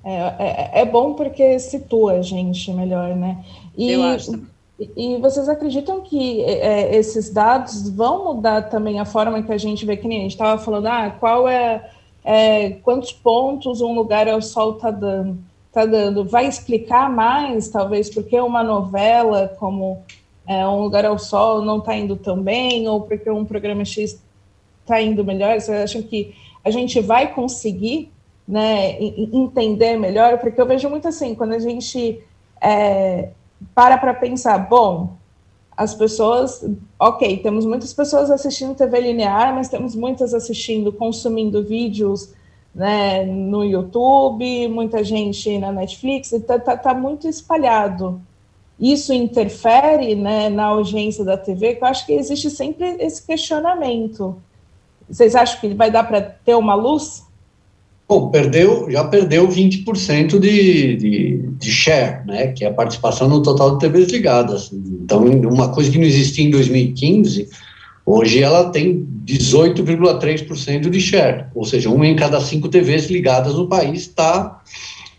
É, 0.04 0.16
é, 0.16 0.82
é, 0.82 0.86
bom 0.86 1.14
porque 1.14 1.60
situa 1.60 2.14
a 2.14 2.22
gente 2.22 2.72
melhor, 2.72 3.16
né? 3.16 3.44
E, 3.78 3.92
Eu 3.92 4.04
acho. 4.04 4.42
E 4.96 5.18
vocês 5.18 5.50
acreditam 5.50 6.00
que 6.00 6.42
é, 6.42 6.96
esses 6.96 7.30
dados 7.30 7.90
vão 7.90 8.34
mudar 8.34 8.70
também 8.70 8.98
a 8.98 9.06
forma 9.06 9.44
que 9.44 9.52
a 9.52 9.58
gente 9.58 9.86
vê, 9.86 9.98
que 9.98 10.08
nem 10.08 10.20
a 10.20 10.22
gente 10.22 10.32
estava 10.32 10.62
falando, 10.62 10.88
ah, 10.88 11.14
qual 11.20 11.50
é, 11.50 11.92
é, 12.24 12.72
quantos 12.82 13.12
pontos 13.12 13.82
um 13.82 13.94
lugar 13.94 14.30
ao 14.30 14.42
sol 14.42 14.76
está 14.76 14.90
dando? 14.90 15.38
Tá 15.72 15.86
dando? 15.86 16.24
Vai 16.24 16.48
explicar 16.48 17.10
mais, 17.10 17.68
talvez, 17.68 18.10
porque 18.10 18.40
uma 18.40 18.64
novela 18.64 19.54
como 19.60 20.02
é, 20.50 20.68
Um 20.68 20.82
Lugar 20.82 21.06
ao 21.06 21.20
Sol 21.20 21.62
não 21.62 21.78
está 21.78 21.96
indo 21.96 22.16
tão 22.16 22.42
bem, 22.42 22.88
ou 22.88 23.02
porque 23.02 23.30
um 23.30 23.46
programa 23.46 23.86
X 23.86 24.20
está 24.82 25.00
indo 25.00 25.24
melhor? 25.24 25.62
Vocês 25.62 25.84
acham 25.84 26.02
que 26.02 26.34
a 26.66 26.72
gente 26.72 27.00
vai 27.00 27.32
conseguir 27.32 28.12
né, 28.50 29.00
entender 29.00 29.96
melhor, 29.96 30.40
porque 30.40 30.60
eu 30.60 30.66
vejo 30.66 30.90
muito 30.90 31.08
assim, 31.08 31.36
quando 31.36 31.54
a 31.54 31.60
gente 31.60 32.20
é, 32.60 33.30
para 33.76 33.96
para 33.96 34.12
pensar, 34.12 34.58
bom, 34.58 35.14
as 35.78 35.94
pessoas, 35.94 36.66
ok, 36.98 37.38
temos 37.38 37.64
muitas 37.64 37.94
pessoas 37.94 38.32
assistindo 38.32 38.74
TV 38.74 39.02
linear, 39.02 39.54
mas 39.54 39.70
temos 39.70 39.96
muitas 39.96 40.34
assistindo, 40.34 40.92
consumindo 40.92 41.64
vídeos 41.64 42.34
né, 42.74 43.24
no 43.24 43.64
YouTube, 43.64 44.68
muita 44.68 45.04
gente 45.04 45.60
na 45.60 45.72
Netflix, 45.72 46.34
está 46.34 46.58
tá, 46.58 46.76
tá 46.76 46.94
muito 46.96 47.28
espalhado. 47.28 48.20
Isso 48.80 49.14
interfere 49.14 50.16
né, 50.16 50.50
na 50.50 50.66
audiência 50.66 51.24
da 51.24 51.38
TV, 51.38 51.76
que 51.76 51.84
eu 51.84 51.88
acho 51.88 52.04
que 52.04 52.14
existe 52.14 52.50
sempre 52.50 52.96
esse 53.00 53.24
questionamento. 53.24 54.42
Vocês 55.08 55.36
acham 55.36 55.60
que 55.60 55.74
vai 55.76 55.92
dar 55.92 56.04
para 56.04 56.20
ter 56.20 56.56
uma 56.56 56.74
luz? 56.74 57.29
Bom, 58.10 58.32
perdeu, 58.32 58.90
já 58.90 59.04
perdeu 59.04 59.48
20% 59.48 60.40
de, 60.40 60.96
de, 60.96 61.38
de 61.60 61.72
share, 61.72 62.26
né, 62.26 62.48
que 62.48 62.66
é 62.66 62.68
a 62.68 62.74
participação 62.74 63.30
no 63.30 63.44
total 63.44 63.78
de 63.78 63.86
TVs 63.86 64.10
ligadas. 64.10 64.72
Então, 64.74 65.24
uma 65.24 65.70
coisa 65.70 65.92
que 65.92 66.00
não 66.00 66.06
existia 66.06 66.44
em 66.44 66.50
2015, 66.50 67.48
hoje 68.04 68.42
ela 68.42 68.72
tem 68.72 69.08
18,3% 69.28 70.90
de 70.90 71.00
share, 71.00 71.46
ou 71.54 71.64
seja, 71.64 71.92
uma 71.92 72.08
em 72.08 72.16
cada 72.16 72.42
cinco 72.42 72.68
TVs 72.68 73.12
ligadas 73.12 73.54
no 73.54 73.68
país 73.68 74.02
está 74.02 74.60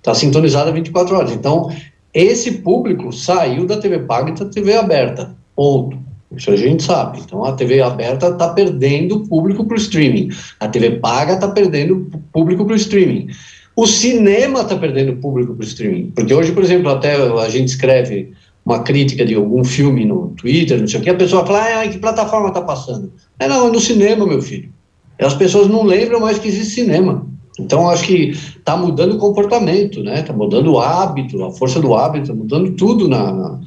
tá 0.02 0.12
sintonizada 0.12 0.72
24 0.72 1.14
horas. 1.14 1.30
Então, 1.30 1.70
esse 2.12 2.50
público 2.58 3.12
saiu 3.12 3.66
da 3.66 3.76
TV 3.76 4.00
paga 4.00 4.32
e 4.32 4.34
da 4.34 4.46
TV 4.46 4.74
aberta, 4.74 5.36
ponto. 5.54 5.96
Isso 6.36 6.50
a 6.50 6.56
gente 6.56 6.82
sabe. 6.82 7.20
Então 7.20 7.44
a 7.44 7.52
TV 7.52 7.80
aberta 7.80 8.28
está 8.28 8.48
perdendo 8.48 9.20
público 9.26 9.64
para 9.64 9.74
o 9.74 9.78
streaming. 9.78 10.30
A 10.58 10.68
TV 10.68 10.92
paga 10.92 11.34
está 11.34 11.48
perdendo 11.48 12.10
público 12.32 12.64
para 12.64 12.74
o 12.74 12.76
streaming. 12.76 13.28
O 13.74 13.86
cinema 13.86 14.60
está 14.60 14.76
perdendo 14.76 15.16
público 15.16 15.54
para 15.54 15.64
o 15.64 15.66
streaming. 15.66 16.12
Porque 16.14 16.34
hoje, 16.34 16.52
por 16.52 16.62
exemplo, 16.62 16.90
até 16.90 17.14
a 17.14 17.48
gente 17.48 17.68
escreve 17.68 18.32
uma 18.64 18.82
crítica 18.82 19.24
de 19.24 19.34
algum 19.34 19.64
filme 19.64 20.04
no 20.04 20.28
Twitter, 20.36 20.78
não 20.78 20.86
sei 20.86 21.00
o 21.00 21.02
que, 21.02 21.10
a 21.10 21.14
pessoa 21.14 21.46
fala, 21.46 21.82
ah, 21.82 21.88
que 21.88 21.98
plataforma 21.98 22.48
está 22.48 22.60
passando? 22.60 23.12
É, 23.38 23.48
não, 23.48 23.68
é 23.68 23.70
no 23.70 23.80
cinema, 23.80 24.26
meu 24.26 24.42
filho. 24.42 24.70
As 25.18 25.34
pessoas 25.34 25.68
não 25.68 25.82
lembram 25.82 26.20
mais 26.20 26.38
que 26.38 26.48
existe 26.48 26.74
cinema. 26.74 27.26
Então, 27.60 27.88
acho 27.88 28.04
que 28.04 28.30
está 28.30 28.76
mudando 28.76 29.14
o 29.14 29.18
comportamento, 29.18 30.02
né? 30.02 30.20
Está 30.20 30.32
mudando 30.32 30.72
o 30.72 30.78
hábito, 30.78 31.44
a 31.44 31.50
força 31.50 31.80
do 31.80 31.94
hábito, 31.94 32.22
está 32.24 32.34
mudando 32.34 32.72
tudo. 32.72 33.08
Na, 33.08 33.32
na, 33.32 33.60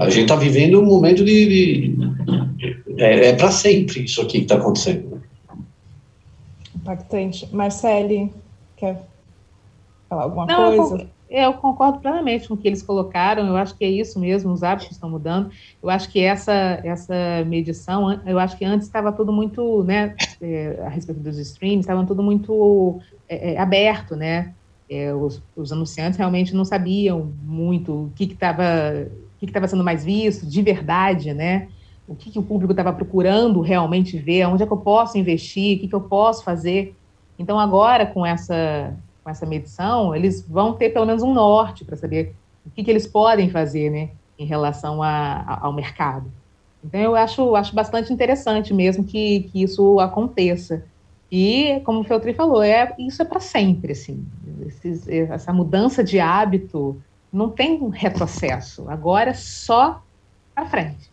A 0.00 0.10
gente 0.10 0.22
está 0.22 0.36
vivendo 0.36 0.80
um 0.80 0.84
momento 0.84 1.24
de. 1.24 1.46
de 1.46 1.96
é, 2.98 3.28
é 3.28 3.32
para 3.34 3.50
sempre 3.50 4.04
isso 4.04 4.20
aqui 4.20 4.38
que 4.38 4.44
está 4.44 4.56
acontecendo. 4.56 5.20
Impactante. 6.74 7.48
Marcele, 7.52 8.32
quer 8.76 9.02
falar 10.08 10.24
alguma 10.24 10.46
Não, 10.46 10.76
coisa? 10.76 11.15
Eu 11.28 11.54
concordo 11.54 11.98
plenamente 11.98 12.46
com 12.46 12.54
o 12.54 12.56
que 12.56 12.68
eles 12.68 12.82
colocaram, 12.82 13.46
eu 13.46 13.56
acho 13.56 13.76
que 13.76 13.84
é 13.84 13.88
isso 13.88 14.18
mesmo, 14.18 14.52
os 14.52 14.62
hábitos 14.62 14.92
estão 14.92 15.10
mudando. 15.10 15.50
Eu 15.82 15.90
acho 15.90 16.08
que 16.08 16.20
essa, 16.20 16.80
essa 16.84 17.44
medição, 17.46 18.20
eu 18.24 18.38
acho 18.38 18.56
que 18.56 18.64
antes 18.64 18.86
estava 18.86 19.10
tudo 19.10 19.32
muito, 19.32 19.82
né, 19.82 20.14
é, 20.40 20.80
a 20.86 20.88
respeito 20.88 21.20
dos 21.20 21.36
streams, 21.38 21.80
estava 21.80 22.06
tudo 22.06 22.22
muito 22.22 23.00
é, 23.28 23.54
é, 23.54 23.58
aberto, 23.58 24.14
né? 24.14 24.54
É, 24.88 25.12
os, 25.12 25.42
os, 25.56 25.72
anunciantes 25.72 26.16
realmente 26.16 26.54
não 26.54 26.64
sabiam 26.64 27.32
muito 27.42 28.04
o 28.04 28.12
que 28.14 28.22
estava 28.22 28.62
o 29.34 29.38
que 29.40 29.46
estava 29.46 29.66
sendo 29.66 29.82
mais 29.82 30.04
visto 30.04 30.46
de 30.46 30.62
verdade, 30.62 31.34
né? 31.34 31.66
O 32.06 32.14
que, 32.14 32.30
que 32.30 32.38
o 32.38 32.42
público 32.42 32.72
estava 32.72 32.92
procurando 32.92 33.60
realmente 33.60 34.16
ver, 34.16 34.46
onde 34.46 34.62
é 34.62 34.66
que 34.66 34.72
eu 34.72 34.76
posso 34.76 35.18
investir, 35.18 35.76
o 35.76 35.80
que, 35.80 35.88
que 35.88 35.94
eu 35.94 36.02
posso 36.02 36.44
fazer. 36.44 36.94
Então 37.36 37.58
agora 37.58 38.06
com 38.06 38.24
essa 38.24 38.94
com 39.26 39.30
essa 39.30 39.44
medição, 39.44 40.14
eles 40.14 40.46
vão 40.48 40.74
ter 40.74 40.90
pelo 40.90 41.04
menos 41.04 41.20
um 41.20 41.34
norte 41.34 41.84
para 41.84 41.96
saber 41.96 42.32
o 42.64 42.70
que, 42.70 42.84
que 42.84 42.90
eles 42.90 43.08
podem 43.08 43.50
fazer, 43.50 43.90
né, 43.90 44.10
em 44.38 44.46
relação 44.46 45.02
a, 45.02 45.08
a, 45.08 45.66
ao 45.66 45.72
mercado. 45.72 46.30
Então 46.84 47.00
eu 47.00 47.16
acho, 47.16 47.56
acho 47.56 47.74
bastante 47.74 48.12
interessante 48.12 48.72
mesmo 48.72 49.02
que, 49.02 49.50
que 49.50 49.64
isso 49.64 49.98
aconteça. 49.98 50.84
E, 51.30 51.80
como 51.84 52.00
o 52.00 52.04
Feltri 52.04 52.34
falou, 52.34 52.62
é, 52.62 52.94
isso 53.00 53.20
é 53.20 53.24
para 53.24 53.40
sempre, 53.40 53.90
assim. 53.90 54.24
Esses, 54.64 55.08
essa 55.08 55.52
mudança 55.52 56.04
de 56.04 56.20
hábito 56.20 56.96
não 57.32 57.50
tem 57.50 57.82
um 57.82 57.88
retrocesso. 57.88 58.88
Agora 58.88 59.30
é 59.30 59.34
só 59.34 60.04
para 60.54 60.66
frente. 60.66 61.10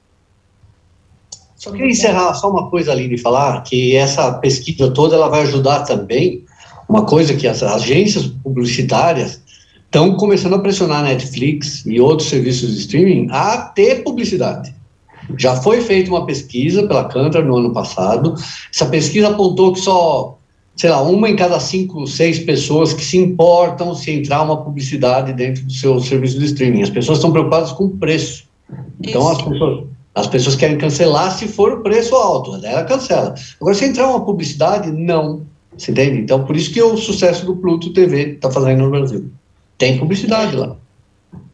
Só 1.55 1.71
queria 1.71 1.89
encerrar 1.89 2.35
só 2.35 2.51
uma 2.51 2.69
coisa 2.69 2.91
ali 2.91 3.09
de 3.09 3.17
falar, 3.17 3.63
que 3.63 3.95
essa 3.95 4.33
pesquisa 4.33 4.91
toda 4.91 5.15
ela 5.15 5.29
vai 5.29 5.41
ajudar 5.41 5.83
também, 5.83 6.45
uma 6.93 7.05
coisa 7.05 7.33
que 7.33 7.47
as 7.47 7.63
agências 7.63 8.27
publicitárias 8.27 9.41
estão 9.85 10.15
começando 10.15 10.53
a 10.53 10.59
pressionar 10.59 10.99
a 10.99 11.07
Netflix 11.07 11.83
e 11.87 11.99
outros 11.99 12.29
serviços 12.29 12.71
de 12.71 12.81
streaming 12.81 13.29
a 13.31 13.57
ter 13.57 14.03
publicidade. 14.03 14.71
Já 15.35 15.55
foi 15.55 15.81
feita 15.81 16.11
uma 16.11 16.23
pesquisa 16.27 16.85
pela 16.87 17.05
Cantor 17.05 17.45
no 17.45 17.57
ano 17.57 17.73
passado. 17.73 18.35
Essa 18.71 18.85
pesquisa 18.85 19.29
apontou 19.29 19.73
que 19.73 19.79
só, 19.79 20.37
sei 20.75 20.91
lá, 20.91 21.01
uma 21.01 21.27
em 21.27 21.35
cada 21.35 21.59
cinco, 21.59 22.05
seis 22.05 22.37
pessoas 22.37 22.93
que 22.93 23.03
se 23.03 23.17
importam 23.17 23.95
se 23.95 24.11
entrar 24.11 24.43
uma 24.43 24.57
publicidade 24.57 25.33
dentro 25.33 25.63
do 25.63 25.73
seu 25.73 25.99
serviço 25.99 26.37
de 26.37 26.45
streaming. 26.45 26.83
As 26.83 26.91
pessoas 26.91 27.17
estão 27.17 27.31
preocupadas 27.31 27.71
com 27.71 27.85
o 27.85 27.97
preço. 27.97 28.43
Então 29.01 29.27
as 29.27 29.41
pessoas, 29.41 29.85
as 30.13 30.27
pessoas 30.27 30.55
querem 30.55 30.77
cancelar 30.77 31.35
se 31.35 31.47
for 31.47 31.71
o 31.71 31.81
preço 31.81 32.13
alto, 32.13 32.63
ela 32.63 32.83
cancela. 32.83 33.33
Agora, 33.59 33.73
se 33.73 33.85
entrar 33.85 34.07
uma 34.07 34.23
publicidade, 34.23 34.91
não. 34.91 35.52
Você 35.77 35.91
entende? 35.91 36.19
Então, 36.19 36.45
por 36.45 36.55
isso 36.55 36.71
que 36.71 36.81
o 36.81 36.97
sucesso 36.97 37.45
do 37.45 37.55
Pluto 37.55 37.93
TV 37.93 38.33
está 38.33 38.51
fazendo 38.51 38.83
no 38.83 38.91
Brasil. 38.91 39.29
Tem 39.77 39.97
publicidade 39.97 40.55
lá. 40.55 40.75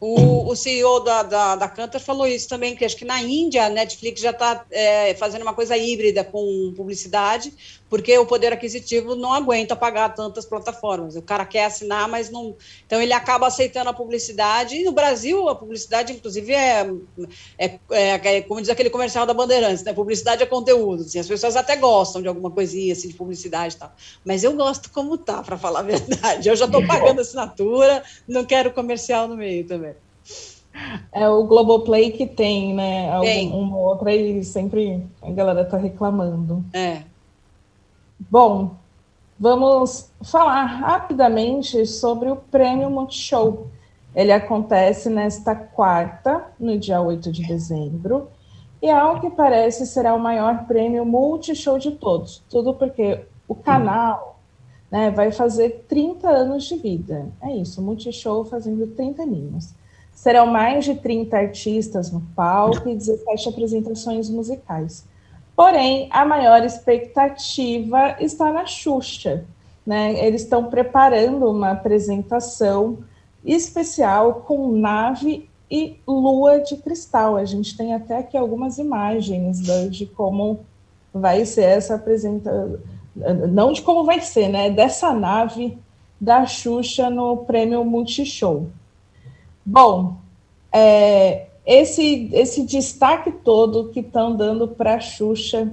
O, 0.01 0.49
o 0.49 0.55
CEO 0.55 1.01
da, 1.01 1.23
da, 1.23 1.55
da 1.57 1.67
Cantor 1.67 1.99
falou 1.99 2.25
isso 2.25 2.47
também, 2.47 2.73
que 2.73 2.85
acho 2.85 2.95
que 2.95 3.03
na 3.03 3.21
Índia 3.21 3.65
a 3.65 3.69
Netflix 3.69 4.21
já 4.21 4.31
está 4.31 4.65
é, 4.71 5.13
fazendo 5.15 5.41
uma 5.41 5.53
coisa 5.53 5.75
híbrida 5.75 6.23
com 6.23 6.73
publicidade, 6.75 7.53
porque 7.89 8.17
o 8.17 8.25
poder 8.25 8.53
aquisitivo 8.53 9.15
não 9.15 9.33
aguenta 9.33 9.75
pagar 9.75 10.09
tantas 10.13 10.45
plataformas. 10.45 11.17
O 11.17 11.21
cara 11.21 11.45
quer 11.45 11.65
assinar, 11.65 12.07
mas 12.07 12.29
não. 12.29 12.55
Então 12.85 13.01
ele 13.01 13.11
acaba 13.11 13.47
aceitando 13.47 13.89
a 13.89 13.93
publicidade. 13.93 14.75
E 14.75 14.83
no 14.85 14.91
Brasil, 14.91 15.49
a 15.49 15.55
publicidade, 15.55 16.13
inclusive, 16.13 16.53
é, 16.53 16.89
é, 17.57 17.79
é, 17.91 18.37
é 18.37 18.41
como 18.41 18.61
diz 18.61 18.69
aquele 18.69 18.89
comercial 18.89 19.25
da 19.25 19.33
Bandeirantes, 19.33 19.83
né? 19.83 19.91
Publicidade 19.91 20.43
é 20.43 20.45
conteúdo. 20.45 21.01
Assim, 21.01 21.19
as 21.19 21.27
pessoas 21.27 21.55
até 21.55 21.75
gostam 21.75 22.21
de 22.21 22.27
alguma 22.27 22.51
coisinha 22.51 22.93
assim, 22.93 23.07
de 23.07 23.15
publicidade 23.15 23.75
e 23.75 23.79
tal. 23.79 23.91
Mas 24.23 24.43
eu 24.43 24.53
gosto 24.53 24.91
como 24.91 25.17
tá, 25.17 25.41
para 25.41 25.57
falar 25.57 25.79
a 25.79 25.83
verdade. 25.83 26.47
Eu 26.47 26.55
já 26.55 26.65
estou 26.65 26.85
pagando 26.87 27.21
assinatura, 27.21 28.03
não 28.27 28.45
quero 28.45 28.71
comercial 28.71 29.27
no 29.27 29.35
meio 29.35 29.65
também. 29.65 29.88
É 31.11 31.27
o 31.27 31.43
Globoplay 31.43 32.11
que 32.11 32.25
tem, 32.25 32.73
né? 32.73 33.11
Algum, 33.11 33.59
uma 33.59 33.77
outra 33.77 34.13
e 34.13 34.43
sempre 34.43 35.05
a 35.21 35.31
galera 35.31 35.65
tá 35.65 35.77
reclamando. 35.77 36.63
É. 36.73 37.03
Bom, 38.29 38.75
vamos 39.39 40.11
falar 40.21 40.65
rapidamente 40.65 41.85
sobre 41.85 42.29
o 42.29 42.35
Prêmio 42.35 42.89
Multishow. 42.89 43.67
Ele 44.15 44.31
acontece 44.31 45.09
nesta 45.09 45.55
quarta, 45.55 46.45
no 46.59 46.77
dia 46.77 46.99
8 46.99 47.31
de 47.31 47.47
dezembro, 47.47 48.29
e 48.81 48.89
ao 48.89 49.19
que 49.19 49.29
parece 49.29 49.85
será 49.85 50.13
o 50.15 50.19
maior 50.19 50.65
prêmio 50.65 51.05
multishow 51.05 51.77
de 51.77 51.91
todos. 51.91 52.41
Tudo 52.49 52.73
porque 52.73 53.21
o 53.47 53.53
canal 53.53 54.39
né, 54.89 55.11
vai 55.11 55.31
fazer 55.31 55.85
30 55.87 56.29
anos 56.29 56.63
de 56.63 56.75
vida. 56.75 57.27
É 57.41 57.55
isso, 57.55 57.81
multishow 57.81 58.43
fazendo 58.45 58.87
30 58.87 59.23
aninhos. 59.23 59.73
Serão 60.19 60.47
mais 60.47 60.83
de 60.83 60.95
30 60.95 61.37
artistas 61.37 62.11
no 62.11 62.19
palco 62.35 62.89
e 62.89 62.93
17 62.93 63.47
apresentações 63.47 64.29
musicais. 64.29 65.05
Porém, 65.55 66.09
a 66.11 66.25
maior 66.25 66.61
expectativa 66.65 68.17
está 68.19 68.51
na 68.51 68.65
Xuxa. 68.65 69.45
Né? 69.85 70.25
Eles 70.25 70.41
estão 70.41 70.65
preparando 70.65 71.49
uma 71.49 71.71
apresentação 71.71 72.97
especial 73.45 74.43
com 74.45 74.73
nave 74.73 75.49
e 75.71 75.95
lua 76.05 76.59
de 76.59 76.75
cristal. 76.75 77.37
A 77.37 77.45
gente 77.45 77.77
tem 77.77 77.93
até 77.93 78.17
aqui 78.17 78.35
algumas 78.35 78.77
imagens 78.77 79.61
de 79.89 80.05
como 80.05 80.59
vai 81.13 81.45
ser 81.45 81.63
essa 81.63 81.95
apresentação. 81.95 82.77
Não 83.47 83.71
de 83.71 83.81
como 83.83 84.03
vai 84.03 84.19
ser, 84.19 84.49
né? 84.49 84.69
Dessa 84.69 85.13
nave 85.13 85.77
da 86.19 86.45
Xuxa 86.45 87.09
no 87.09 87.37
prêmio 87.37 87.85
Multishow. 87.85 88.67
Bom, 89.71 90.17
é, 90.73 91.45
esse, 91.63 92.27
esse 92.33 92.65
destaque 92.65 93.29
todo 93.29 93.89
que 93.89 93.99
estão 93.99 94.35
dando 94.35 94.67
para 94.67 94.95
a 94.95 94.99
Xuxa 94.99 95.71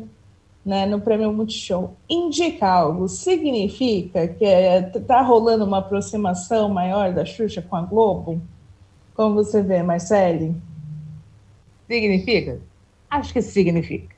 né, 0.63 0.85
no 0.85 1.01
Prêmio 1.01 1.33
Multishow 1.33 1.95
indica 2.07 2.69
algo? 2.69 3.09
Significa 3.09 4.29
que 4.29 4.45
está 4.45 4.99
é, 4.99 5.01
tá 5.01 5.23
rolando 5.23 5.65
uma 5.65 5.79
aproximação 5.79 6.69
maior 6.69 7.15
da 7.15 7.25
Xuxa 7.25 7.63
com 7.63 7.75
a 7.75 7.81
Globo? 7.81 8.39
Como 9.15 9.37
você 9.37 9.63
vê, 9.63 9.83
Marcele? 9.83 10.55
Significa? 11.89 12.61
Acho 13.09 13.33
que 13.33 13.41
significa. 13.41 14.15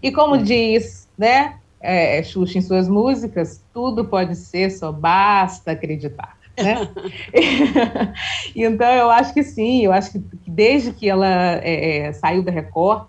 E 0.00 0.12
como 0.12 0.38
diz, 0.38 1.08
né, 1.18 1.58
é, 1.80 2.22
Xuxa 2.22 2.58
em 2.58 2.62
suas 2.62 2.88
músicas, 2.88 3.64
tudo 3.74 4.04
pode 4.04 4.36
ser, 4.36 4.70
só 4.70 4.92
basta 4.92 5.72
acreditar. 5.72 6.41
Né? 6.56 6.88
então, 8.54 8.90
eu 8.92 9.10
acho 9.10 9.32
que 9.32 9.42
sim, 9.42 9.84
eu 9.84 9.92
acho 9.92 10.12
que 10.12 10.22
desde 10.46 10.92
que 10.92 11.08
ela 11.08 11.26
é, 11.62 12.06
é, 12.06 12.12
saiu 12.12 12.42
da 12.42 12.52
Record, 12.52 13.06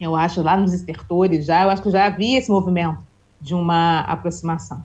eu 0.00 0.14
acho 0.14 0.42
lá 0.42 0.56
nos 0.56 0.72
estertores 0.72 1.46
já, 1.46 1.64
eu 1.64 1.70
acho 1.70 1.82
que 1.82 1.90
já 1.90 2.06
havia 2.06 2.38
esse 2.38 2.50
movimento 2.50 2.98
de 3.40 3.54
uma 3.54 4.00
aproximação. 4.00 4.82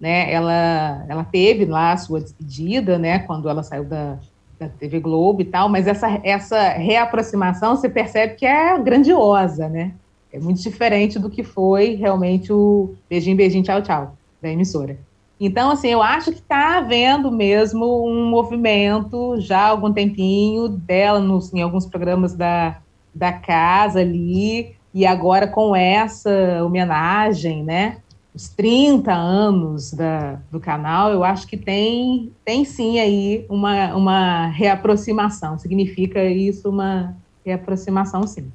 Né? 0.00 0.32
Ela, 0.32 1.04
ela 1.08 1.24
teve 1.24 1.64
lá 1.64 1.92
a 1.92 1.96
sua 1.96 2.20
despedida, 2.20 2.98
né, 2.98 3.20
quando 3.20 3.48
ela 3.48 3.62
saiu 3.62 3.84
da, 3.84 4.18
da 4.58 4.68
TV 4.68 5.00
Globo 5.00 5.40
e 5.42 5.44
tal, 5.44 5.68
mas 5.68 5.86
essa, 5.86 6.20
essa 6.22 6.68
reaproximação 6.70 7.76
você 7.76 7.88
percebe 7.88 8.34
que 8.34 8.46
é 8.46 8.78
grandiosa, 8.78 9.68
né? 9.68 9.94
É 10.32 10.38
muito 10.38 10.60
diferente 10.60 11.18
do 11.18 11.30
que 11.30 11.44
foi 11.44 11.94
realmente 11.94 12.52
o 12.52 12.94
beijinho, 13.08 13.36
beijinho, 13.36 13.62
tchau, 13.62 13.80
tchau 13.82 14.16
da 14.42 14.50
emissora. 14.50 14.98
Então, 15.40 15.70
assim, 15.70 15.88
eu 15.88 16.00
acho 16.00 16.30
que 16.30 16.38
está 16.38 16.78
havendo 16.78 17.30
mesmo 17.30 18.06
um 18.06 18.28
movimento 18.30 19.38
já 19.40 19.60
há 19.62 19.68
algum 19.68 19.92
tempinho 19.92 20.68
dela 20.68 21.18
nos, 21.18 21.52
em 21.52 21.60
alguns 21.60 21.86
programas 21.86 22.34
da, 22.34 22.78
da 23.14 23.32
casa 23.32 24.00
ali, 24.00 24.76
e 24.92 25.04
agora 25.04 25.48
com 25.48 25.74
essa 25.74 26.62
homenagem, 26.64 27.64
né? 27.64 27.98
Os 28.32 28.48
30 28.48 29.12
anos 29.12 29.92
da, 29.92 30.40
do 30.50 30.60
canal, 30.60 31.12
eu 31.12 31.24
acho 31.24 31.46
que 31.46 31.56
tem, 31.56 32.32
tem 32.44 32.64
sim 32.64 32.98
aí 33.00 33.44
uma, 33.48 33.94
uma 33.94 34.46
reaproximação. 34.46 35.58
Significa 35.58 36.24
isso 36.24 36.68
uma 36.68 37.16
reaproximação, 37.44 38.26
sim. 38.26 38.50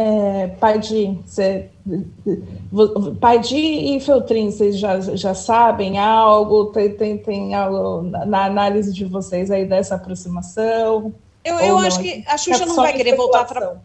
É, 0.00 0.46
Paidi, 0.58 1.20
Paidi 3.20 3.96
e 3.96 4.00
Feltrin, 4.00 4.50
vocês 4.50 4.78
já, 4.78 4.98
já 4.98 5.34
sabem 5.34 5.98
algo? 5.98 6.66
Tem, 6.66 6.94
tem, 6.94 7.18
tem 7.18 7.54
algo 7.54 8.02
na 8.02 8.46
análise 8.46 8.94
de 8.94 9.04
vocês 9.04 9.50
aí 9.50 9.66
dessa 9.66 9.96
aproximação? 9.96 11.12
Eu, 11.44 11.60
eu 11.60 11.78
acho 11.78 12.00
que 12.00 12.24
a 12.26 12.38
Xuxa 12.38 12.62
é 12.62 12.66
não 12.66 12.76
vai 12.76 12.94
querer 12.94 13.14
voltar 13.14 13.40
a 13.40 13.44
trabalhar. 13.44 13.82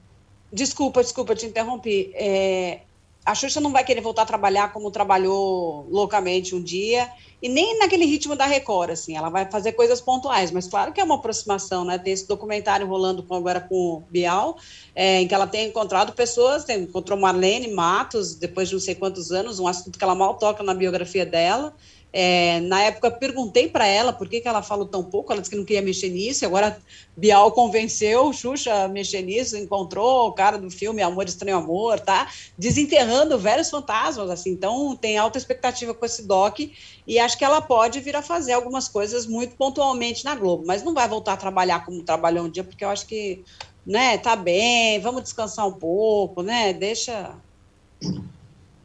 Desculpa, 0.54 1.02
desculpa, 1.02 1.36
te 1.36 1.48
interrompi. 1.48 2.12
É, 2.14 2.80
a 3.26 3.34
Xuxa 3.34 3.60
não 3.60 3.72
vai 3.72 3.84
querer 3.84 4.02
voltar 4.02 4.22
a 4.22 4.26
trabalhar 4.26 4.72
como 4.72 4.92
trabalhou 4.92 5.88
loucamente 5.90 6.54
um 6.54 6.62
dia 6.62 7.10
e 7.42 7.50
nem 7.50 7.78
naquele 7.80 8.06
ritmo 8.06 8.36
da 8.36 8.46
Record, 8.46 8.92
assim, 8.92 9.18
ela 9.18 9.30
vai 9.30 9.50
fazer 9.50 9.74
coisas 9.74 10.00
pontuais, 10.00 10.52
mas 10.52 10.68
claro 10.68 10.94
que 10.94 11.02
é 11.02 11.04
uma 11.04 11.16
aproximação, 11.16 11.84
né? 11.84 11.98
Tem 11.98 12.14
esse 12.14 12.28
documentário 12.28 12.88
rolando 12.88 13.24
com, 13.24 13.36
agora 13.36 13.60
com 13.60 13.76
o 13.76 14.04
Bial, 14.10 14.58
é, 14.96 15.22
em 15.22 15.28
que 15.28 15.34
ela 15.34 15.48
tem 15.48 15.68
encontrado 15.68 16.14
pessoas, 16.14 16.64
tem, 16.64 16.84
encontrou 16.84 17.20
Marlene 17.20 17.68
Matos, 17.68 18.36
depois 18.36 18.70
de 18.70 18.76
não 18.76 18.82
sei 18.82 18.96
quantos 18.96 19.32
anos, 19.32 19.60
um 19.60 19.68
assunto 19.68 19.98
que 19.98 20.04
ela 20.04 20.16
mal 20.16 20.36
toca 20.36 20.64
na 20.64 20.74
biografia 20.74 21.26
dela, 21.26 21.76
é, 22.18 22.62
na 22.62 22.82
época, 22.82 23.12
perguntei 23.12 23.68
para 23.68 23.86
ela 23.86 24.14
por 24.14 24.30
que, 24.30 24.40
que 24.40 24.48
ela 24.48 24.64
falou 24.64 24.86
tão 24.86 25.04
pouco, 25.04 25.34
ela 25.34 25.42
disse 25.42 25.52
que 25.52 25.58
não 25.58 25.66
queria 25.66 25.82
mexer 25.82 26.08
nisso, 26.08 26.46
agora 26.46 26.82
Bial 27.18 27.52
convenceu 27.52 28.32
Xuxa 28.32 28.86
a 28.86 28.88
mexer 28.88 29.22
nisso, 29.22 29.58
encontrou 29.58 30.30
o 30.30 30.32
cara 30.32 30.58
do 30.58 30.72
filme 30.72 31.02
Amor 31.02 31.28
Estranho 31.28 31.58
Amor, 31.58 32.00
tá? 32.00 32.32
Desenterrando 32.58 33.38
velhos 33.38 33.70
fantasmas, 33.70 34.30
assim, 34.30 34.52
então 34.52 34.96
tem 34.96 35.18
alta 35.18 35.38
expectativa 35.38 35.94
com 35.94 36.06
esse 36.06 36.24
doc 36.24 36.62
e 37.06 37.20
acho 37.20 37.38
que 37.38 37.44
ela 37.44 37.60
pode 37.60 38.00
vir 38.00 38.16
a 38.16 38.22
fazer 38.22 38.54
algumas 38.54 38.88
coisas 38.88 39.28
muito 39.28 39.58
pontualmente 39.58 40.24
na 40.24 40.36
Globo, 40.36 40.64
mas 40.66 40.84
não 40.84 40.94
vai 40.94 41.10
voltar 41.10 41.34
a 41.34 41.38
trabalhar 41.38 41.84
como 41.84 42.02
trabalhou 42.02 42.46
um 42.46 42.50
dia, 42.50 42.64
porque 42.64 42.86
eu 42.86 42.90
acho 42.90 43.06
que, 43.06 43.44
né, 43.86 44.18
tá 44.18 44.38
bem, 44.38 45.02
vamos 45.02 45.22
descansar 45.22 45.68
um 45.68 45.74
pouco, 45.74 46.42
né, 46.42 46.72
deixa... 46.72 47.36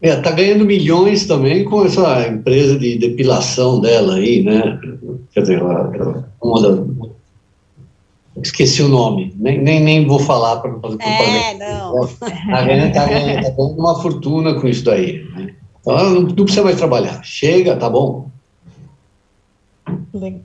É, 0.02 0.16
tá 0.16 0.30
ganhando 0.30 0.64
milhões 0.64 1.26
também 1.26 1.64
com 1.64 1.84
essa 1.84 2.26
empresa 2.26 2.78
de 2.78 2.96
depilação 2.96 3.80
dela 3.80 4.14
aí, 4.14 4.42
né? 4.42 4.78
Quer 5.32 5.40
dizer, 5.42 5.62
uma 5.62 6.62
da, 6.62 6.82
esqueci 8.42 8.82
o 8.82 8.88
nome, 8.88 9.34
nem, 9.36 9.60
nem, 9.60 9.80
nem 9.80 10.06
vou 10.06 10.18
falar 10.18 10.60
para 10.60 10.70
não 10.70 10.80
fazer 10.80 10.96
propaganda. 10.96 11.36
É, 11.36 11.54
não. 11.54 12.06
Tá 12.06 12.62
ganhando, 12.62 12.92
tá, 12.92 13.06
ganhando, 13.06 13.42
tá 13.42 13.50
ganhando 13.50 13.78
uma 13.78 14.00
fortuna 14.00 14.60
com 14.60 14.66
isso 14.66 14.84
daí. 14.84 15.24
Né? 15.34 15.54
Então, 15.80 15.96
não, 15.96 16.22
não 16.22 16.34
precisa 16.34 16.64
mais 16.64 16.76
trabalhar. 16.76 17.22
Chega, 17.22 17.76
tá 17.76 17.88
bom. 17.90 18.30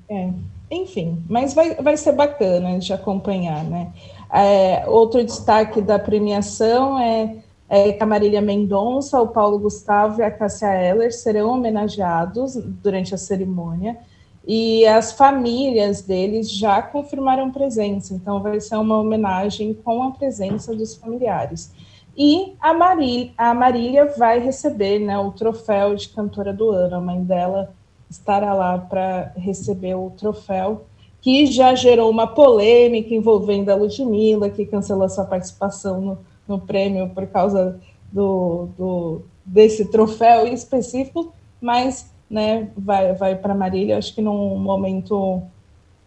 É. 0.09 0.29
Enfim, 0.71 1.23
mas 1.29 1.53
vai, 1.53 1.75
vai 1.75 1.95
ser 1.95 2.13
bacana 2.13 2.79
de 2.79 2.91
acompanhar, 2.91 3.63
né? 3.63 3.89
É, 4.33 4.83
outro 4.87 5.23
destaque 5.23 5.79
da 5.79 5.99
premiação 5.99 6.99
é 6.99 7.35
é, 7.69 7.97
a 8.01 8.05
Marília 8.05 8.41
Mendonça, 8.41 9.19
o 9.21 9.27
Paulo 9.27 9.57
Gustavo 9.57 10.21
e 10.21 10.23
a 10.23 10.31
Cássia 10.31 10.73
Eller 10.73 11.11
serão 11.11 11.49
homenageados 11.49 12.55
durante 12.55 13.13
a 13.13 13.17
cerimônia. 13.17 13.97
e 14.47 14.85
as 14.85 15.11
famílias 15.11 16.03
deles 16.03 16.51
já 16.51 16.79
confirmaram 16.79 17.51
presença, 17.51 18.13
então 18.13 18.43
vai 18.43 18.59
ser 18.59 18.75
uma 18.75 18.99
homenagem 18.99 19.73
com 19.73 20.03
a 20.03 20.11
presença 20.11 20.75
dos 20.75 20.93
familiares. 20.93 21.73
E 22.15 22.53
a 22.61 22.71
Marília, 22.71 23.33
a 23.37 23.53
Marília 23.55 24.13
vai 24.17 24.39
receber 24.39 24.99
né, 24.99 25.17
o 25.17 25.31
troféu 25.31 25.95
de 25.95 26.09
cantora 26.09 26.53
do 26.53 26.69
ano, 26.69 26.95
a 26.95 27.01
mãe 27.01 27.23
dela 27.23 27.73
estará 28.09 28.53
lá 28.53 28.77
para 28.77 29.33
receber 29.35 29.95
o 29.95 30.11
troféu, 30.11 30.85
que 31.19 31.47
já 31.47 31.73
gerou 31.73 32.09
uma 32.09 32.27
polêmica 32.27 33.15
envolvendo 33.15 33.69
a 33.69 33.75
Ludmilla, 33.75 34.49
que 34.49 34.65
cancelou 34.65 35.09
sua 35.09 35.25
participação 35.25 35.99
no, 35.99 36.19
no 36.47 36.59
prêmio 36.59 37.09
por 37.09 37.25
causa 37.27 37.79
do, 38.11 38.69
do, 38.77 39.21
desse 39.45 39.85
troféu 39.85 40.47
específico, 40.47 41.33
mas 41.59 42.09
né, 42.29 42.69
vai, 42.77 43.13
vai 43.13 43.35
para 43.35 43.53
Marília, 43.53 43.97
acho 43.97 44.13
que 44.13 44.21
num 44.21 44.57
momento 44.57 45.43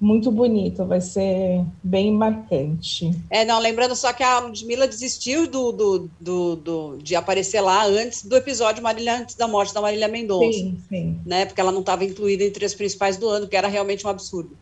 muito 0.00 0.30
bonito, 0.30 0.84
vai 0.84 1.00
ser 1.00 1.64
bem 1.82 2.12
marcante. 2.12 3.10
É, 3.28 3.44
não, 3.44 3.58
lembrando 3.58 3.96
só 3.96 4.12
que 4.12 4.22
a 4.22 4.38
Ludmilla 4.38 4.86
desistiu 4.86 5.50
do, 5.50 5.72
do, 5.72 6.10
do, 6.20 6.56
do, 6.56 6.98
de 6.98 7.16
aparecer 7.16 7.60
lá 7.60 7.84
antes 7.84 8.24
do 8.24 8.36
episódio 8.36 8.82
Marília, 8.82 9.18
antes 9.18 9.34
da 9.34 9.48
morte 9.48 9.74
da 9.74 9.80
Marília 9.80 10.06
Mendonça. 10.06 10.52
Sim, 10.52 10.78
sim. 10.88 11.20
Né, 11.26 11.46
porque 11.46 11.60
ela 11.60 11.72
não 11.72 11.80
estava 11.80 12.04
incluída 12.04 12.44
entre 12.44 12.64
as 12.64 12.74
principais 12.74 13.16
do 13.16 13.28
ano, 13.28 13.48
que 13.48 13.56
era 13.56 13.66
realmente 13.66 14.06
um 14.06 14.10
absurdo. 14.10 14.56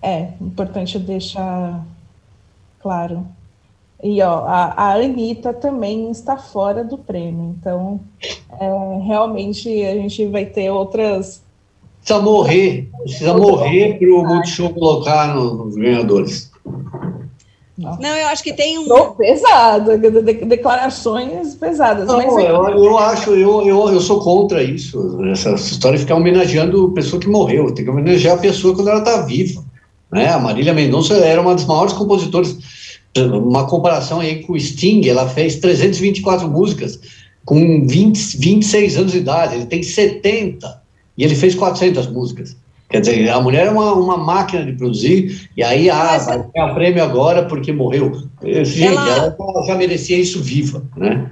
É, 0.00 0.32
importante 0.40 0.98
deixar 0.98 1.86
claro. 2.80 3.26
E 4.02 4.20
ó, 4.20 4.44
a, 4.44 4.74
a 4.76 4.94
Anitta 4.94 5.52
também 5.52 6.10
está 6.10 6.36
fora 6.36 6.82
do 6.82 6.98
prêmio, 6.98 7.54
então 7.58 8.00
é, 8.60 8.68
realmente 9.06 9.68
a 9.84 9.94
gente 9.94 10.26
vai 10.26 10.44
ter 10.44 10.70
outras. 10.70 11.40
Precisa 11.98 12.20
morrer, 12.20 12.90
precisa 13.04 13.34
morrer 13.34 13.98
para 13.98 14.08
o 14.08 14.26
Multishow 14.26 14.70
colocar 14.70 15.32
nos 15.36 15.76
ganhadores. 15.76 16.50
Não. 17.78 17.96
não, 17.96 18.16
eu 18.16 18.26
acho 18.28 18.42
que 18.42 18.52
tem 18.52 18.78
um. 18.78 18.86
pesado, 19.16 19.96
declarações 20.46 21.54
pesadas. 21.54 22.06
Não, 22.06 22.16
mas 22.16 22.36
é 22.36 22.50
eu, 22.50 22.84
eu 22.84 22.98
acho, 22.98 23.30
eu, 23.30 23.62
eu, 23.62 23.88
eu 23.88 24.00
sou 24.00 24.20
contra 24.20 24.62
isso. 24.62 25.24
Essa 25.26 25.54
história 25.54 25.96
de 25.96 26.04
ficar 26.04 26.16
homenageando 26.16 26.86
a 26.86 26.94
pessoa 26.94 27.20
que 27.20 27.28
morreu. 27.28 27.72
Tem 27.72 27.84
que 27.84 27.90
homenagear 27.90 28.36
a 28.36 28.40
pessoa 28.40 28.74
quando 28.74 28.88
ela 28.88 28.98
está 28.98 29.22
viva. 29.22 29.64
Né? 30.12 30.28
A 30.28 30.38
Marília 30.38 30.74
Mendonça 30.74 31.14
era 31.14 31.40
uma 31.40 31.54
das 31.54 31.64
maiores 31.64 31.94
compositoras 31.94 32.58
uma 33.20 33.66
comparação 33.66 34.20
aí 34.20 34.42
com 34.42 34.54
o 34.54 34.60
Sting, 34.60 35.06
ela 35.06 35.28
fez 35.28 35.56
324 35.56 36.48
músicas 36.48 36.98
com 37.44 37.86
20, 37.86 38.38
26 38.38 38.96
anos 38.96 39.12
de 39.12 39.18
idade, 39.18 39.56
ele 39.56 39.66
tem 39.66 39.82
70 39.82 40.82
e 41.16 41.24
ele 41.24 41.34
fez 41.34 41.54
400 41.54 42.06
músicas. 42.06 42.56
Quer 42.88 43.00
dizer, 43.00 43.30
a 43.30 43.40
mulher 43.40 43.66
é 43.66 43.70
uma, 43.70 43.94
uma 43.94 44.16
máquina 44.18 44.64
de 44.66 44.72
produzir, 44.72 45.48
e 45.56 45.62
aí, 45.62 45.88
ah, 45.88 46.18
vai 46.18 46.50
ganhar 46.54 46.72
o 46.72 46.74
prêmio 46.74 47.02
agora 47.02 47.46
porque 47.46 47.72
morreu. 47.72 48.12
Gente, 48.42 48.84
ela... 48.84 49.34
ela 49.38 49.66
já 49.66 49.74
merecia 49.74 50.18
isso 50.18 50.42
viva, 50.42 50.84
né? 50.96 51.30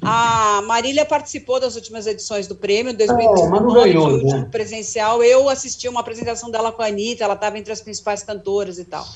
A 0.00 0.62
Marília 0.66 1.04
participou 1.04 1.60
das 1.60 1.76
últimas 1.76 2.08
edições 2.08 2.48
do 2.48 2.56
prêmio, 2.56 2.96
2019, 2.96 3.90
é, 3.90 3.94
mas 3.94 4.32
né? 4.32 4.48
presencial. 4.50 5.22
Eu 5.22 5.48
assisti 5.48 5.86
uma 5.88 6.00
apresentação 6.00 6.50
dela 6.50 6.72
com 6.72 6.82
a 6.82 6.86
Anitta, 6.86 7.22
ela 7.22 7.34
estava 7.34 7.56
entre 7.56 7.72
as 7.72 7.80
principais 7.80 8.24
cantoras 8.24 8.78
e 8.78 8.84
tal 8.84 9.06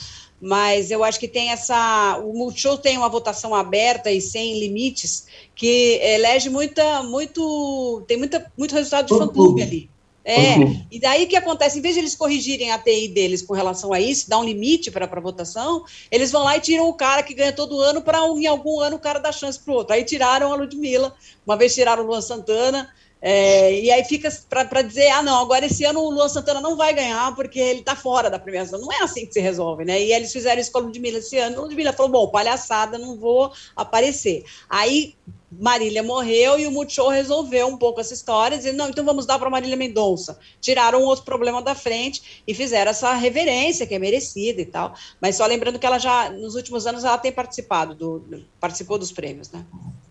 mas 0.40 0.90
eu 0.90 1.02
acho 1.02 1.18
que 1.18 1.28
tem 1.28 1.50
essa. 1.50 2.20
O 2.24 2.32
Multishow 2.32 2.76
tem 2.76 2.98
uma 2.98 3.08
votação 3.08 3.54
aberta 3.54 4.10
e 4.10 4.20
sem 4.20 4.58
limites 4.58 5.26
que 5.54 5.98
elege 6.02 6.50
muita, 6.50 7.02
muito. 7.02 8.04
tem 8.06 8.16
muita, 8.16 8.50
muito 8.56 8.74
resultado 8.74 9.06
de 9.06 9.18
fã-clube 9.18 9.62
ali. 9.62 9.90
É, 10.28 10.56
e 10.90 10.98
daí 10.98 11.24
o 11.24 11.28
que 11.28 11.36
acontece? 11.36 11.78
Em 11.78 11.80
vez 11.80 11.94
de 11.94 12.00
eles 12.00 12.16
corrigirem 12.16 12.72
a 12.72 12.78
TI 12.78 13.06
deles 13.06 13.42
com 13.42 13.54
relação 13.54 13.92
a 13.92 14.00
isso, 14.00 14.28
dar 14.28 14.38
um 14.38 14.44
limite 14.44 14.90
para 14.90 15.04
a 15.06 15.20
votação, 15.20 15.84
eles 16.10 16.32
vão 16.32 16.42
lá 16.42 16.56
e 16.56 16.60
tiram 16.60 16.88
o 16.88 16.94
cara 16.94 17.22
que 17.22 17.32
ganha 17.32 17.52
todo 17.52 17.78
ano 17.80 18.02
para 18.02 18.18
em 18.18 18.44
algum 18.44 18.80
ano 18.80 18.96
o 18.96 18.98
cara 18.98 19.20
dar 19.20 19.30
chance 19.30 19.56
para 19.56 19.72
o 19.72 19.76
outro. 19.76 19.94
Aí 19.94 20.02
tiraram 20.02 20.52
a 20.52 20.56
Ludmilla, 20.56 21.14
uma 21.46 21.56
vez 21.56 21.76
tiraram 21.76 22.02
o 22.02 22.06
Luan 22.08 22.20
Santana, 22.20 22.92
é, 23.20 23.80
e 23.80 23.90
aí 23.90 24.04
fica 24.04 24.30
para 24.48 24.82
dizer, 24.82 25.08
ah, 25.08 25.22
não, 25.22 25.40
agora 25.40 25.66
esse 25.66 25.84
ano 25.84 26.00
o 26.00 26.10
Luan 26.10 26.28
Santana 26.28 26.60
não 26.60 26.76
vai 26.76 26.92
ganhar 26.94 27.34
porque 27.34 27.58
ele 27.58 27.80
está 27.80 27.96
fora 27.96 28.30
da 28.30 28.38
premiação. 28.38 28.80
Não 28.80 28.92
é 28.92 29.02
assim 29.02 29.26
que 29.26 29.32
se 29.32 29.40
resolve, 29.40 29.84
né? 29.84 30.00
E 30.00 30.12
eles 30.12 30.32
fizeram 30.32 30.60
isso 30.60 30.70
com 30.70 30.78
a 30.78 30.82
Ludmilla 30.82 31.18
esse 31.18 31.38
ano. 31.38 31.58
A 31.58 31.62
Ludmilla 31.62 31.92
falou, 31.92 32.12
bom, 32.12 32.28
palhaçada, 32.28 32.98
não 32.98 33.16
vou 33.16 33.52
aparecer. 33.74 34.44
Aí 34.68 35.14
Marília 35.50 36.02
morreu 36.02 36.58
e 36.58 36.66
o 36.66 36.70
Multishow 36.70 37.08
resolveu 37.08 37.66
um 37.66 37.78
pouco 37.78 38.00
essa 38.00 38.12
história, 38.12 38.58
dizendo, 38.58 38.76
não, 38.76 38.88
então 38.88 39.04
vamos 39.04 39.24
dar 39.24 39.38
para 39.38 39.48
Marília 39.48 39.76
Mendonça. 39.76 40.38
Tiraram 40.60 41.00
um 41.00 41.04
outro 41.04 41.24
problema 41.24 41.62
da 41.62 41.74
frente 41.74 42.42
e 42.46 42.54
fizeram 42.54 42.90
essa 42.90 43.14
reverência 43.14 43.86
que 43.86 43.94
é 43.94 43.98
merecida 43.98 44.60
e 44.60 44.66
tal. 44.66 44.94
Mas 45.20 45.36
só 45.36 45.46
lembrando 45.46 45.78
que 45.78 45.86
ela 45.86 45.98
já, 45.98 46.30
nos 46.30 46.54
últimos 46.54 46.86
anos, 46.86 47.04
ela 47.04 47.18
tem 47.18 47.32
participado, 47.32 47.94
do, 47.94 48.44
participou 48.60 48.98
dos 48.98 49.10
prêmios, 49.10 49.50
né? 49.50 49.64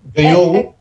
Ganhou 0.06 0.56
é, 0.56 0.60
é 0.60 0.74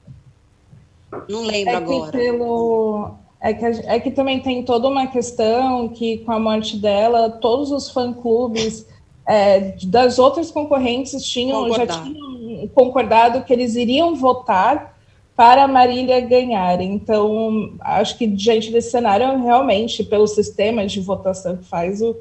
não 1.28 1.42
lembro 1.42 1.72
é 1.72 1.76
agora. 1.76 2.12
Pelo, 2.12 3.14
é, 3.40 3.52
que, 3.52 3.64
é 3.64 4.00
que 4.00 4.10
também 4.10 4.40
tem 4.40 4.62
toda 4.62 4.88
uma 4.88 5.06
questão 5.06 5.88
que, 5.88 6.18
com 6.18 6.32
a 6.32 6.40
morte 6.40 6.76
dela, 6.76 7.28
todos 7.28 7.70
os 7.70 7.90
fã-clubes 7.90 8.86
é, 9.26 9.74
das 9.84 10.18
outras 10.18 10.50
concorrentes 10.50 11.22
tinham, 11.24 11.72
já 11.72 11.86
tinham 11.86 12.68
concordado 12.74 13.42
que 13.44 13.52
eles 13.52 13.74
iriam 13.74 14.14
votar 14.14 14.94
para 15.36 15.64
a 15.64 15.68
Marília 15.68 16.20
ganhar. 16.20 16.80
Então, 16.80 17.74
acho 17.80 18.16
que 18.16 18.26
diante 18.26 18.70
desse 18.70 18.90
cenário, 18.90 19.42
realmente, 19.42 20.04
pelo 20.04 20.26
sistema 20.26 20.86
de 20.86 21.00
votação 21.00 21.56
que 21.56 21.64
faz, 21.64 22.00
o 22.00 22.16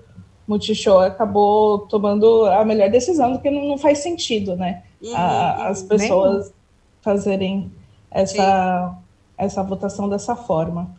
Multishow 0.47 0.99
acabou 0.99 1.79
tomando 1.79 2.45
a 2.45 2.65
melhor 2.65 2.89
decisão, 2.89 3.33
porque 3.33 3.51
não, 3.51 3.65
não 3.65 3.77
faz 3.77 3.99
sentido, 3.99 4.55
né? 4.55 4.83
Uhum, 5.01 5.15
a, 5.15 5.67
as 5.67 5.83
pessoas 5.83 6.45
nem... 6.45 6.53
fazerem 7.01 7.71
essa, 8.13 8.95
essa 9.37 9.63
votação 9.63 10.07
dessa 10.07 10.35
forma. 10.35 10.89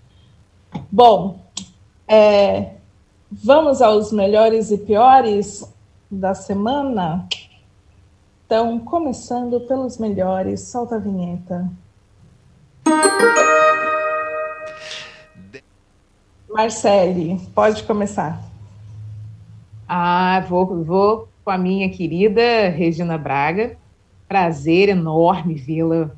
Bom, 0.90 1.38
é, 2.08 2.74
vamos 3.30 3.80
aos 3.80 4.12
melhores 4.12 4.70
e 4.70 4.78
piores 4.78 5.64
da 6.10 6.34
semana. 6.34 7.26
Então, 8.44 8.78
começando 8.80 9.60
pelos 9.60 9.96
melhores, 9.98 10.60
solta 10.60 10.96
a 10.96 10.98
vinheta. 10.98 11.70
Marcele, 16.48 17.40
pode 17.54 17.82
começar. 17.84 18.40
Ah, 19.88 20.44
vou, 20.48 20.84
vou 20.84 21.28
com 21.44 21.50
a 21.50 21.58
minha 21.58 21.88
querida 21.90 22.68
Regina 22.68 23.16
Braga. 23.18 23.76
Prazer 24.28 24.88
enorme 24.88 25.54
vê-la 25.54 26.10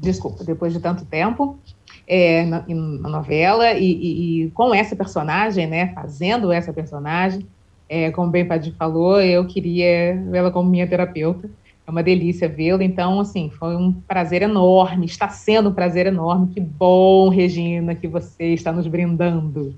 desculpa, 0.00 0.44
depois 0.44 0.72
de 0.72 0.80
tanto 0.80 1.04
tempo 1.04 1.58
é, 2.06 2.44
na, 2.44 2.64
na, 2.66 3.08
novela 3.08 3.72
e, 3.72 3.84
e, 3.84 4.44
e, 4.44 4.50
com 4.50 4.74
essa 4.74 4.96
personagem, 4.96 5.66
né, 5.66 5.92
fazendo 5.92 6.50
essa 6.50 6.72
personagem, 6.72 7.46
é, 7.88 8.10
como 8.10 8.30
bem 8.30 8.46
Padir 8.46 8.74
falou, 8.74 9.20
eu 9.20 9.46
queria 9.46 10.22
vê-la 10.30 10.50
como 10.50 10.70
minha 10.70 10.86
terapeuta. 10.86 11.50
É 11.86 11.90
uma 11.90 12.02
delícia 12.02 12.46
vê-la. 12.46 12.84
Então, 12.84 13.18
assim, 13.18 13.48
foi 13.48 13.74
um 13.74 13.92
prazer 13.92 14.42
enorme. 14.42 15.06
Está 15.06 15.30
sendo 15.30 15.70
um 15.70 15.72
prazer 15.72 16.06
enorme. 16.06 16.48
Que 16.48 16.60
bom, 16.60 17.30
Regina, 17.30 17.94
que 17.94 18.06
você 18.06 18.52
está 18.52 18.70
nos 18.70 18.86
brindando. 18.86 19.74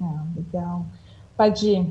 Ah, 0.00 0.24
legal. 0.36 0.86
Padir. 1.36 1.84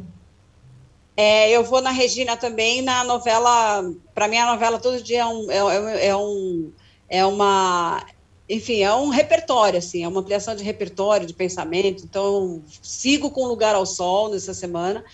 É, 1.24 1.52
eu 1.52 1.64
vou 1.64 1.82
na 1.82 1.92
Regina 1.92 2.36
também, 2.36 2.82
na 2.82 3.04
novela. 3.04 3.84
Para 4.12 4.28
mim, 4.28 4.38
a 4.38 4.52
novela 4.52 4.80
todo 4.80 5.04
dia 5.04 5.20
é 5.20 5.26
um, 5.28 5.52
é, 5.52 5.58
é, 5.58 6.08
é, 6.08 6.16
um, 6.16 6.74
é 7.08 7.24
uma. 7.24 8.04
Enfim, 8.50 8.82
é 8.82 8.92
um 8.96 9.10
repertório, 9.10 9.78
assim, 9.78 10.04
é 10.04 10.08
uma 10.08 10.20
ampliação 10.20 10.56
de 10.56 10.64
repertório, 10.64 11.28
de 11.28 11.34
pensamento. 11.36 12.04
Então, 12.04 12.64
sigo 12.82 13.30
com 13.30 13.46
Lugar 13.46 13.76
ao 13.76 13.86
Sol 13.86 14.32
nessa 14.32 14.56
semana. 14.56 15.06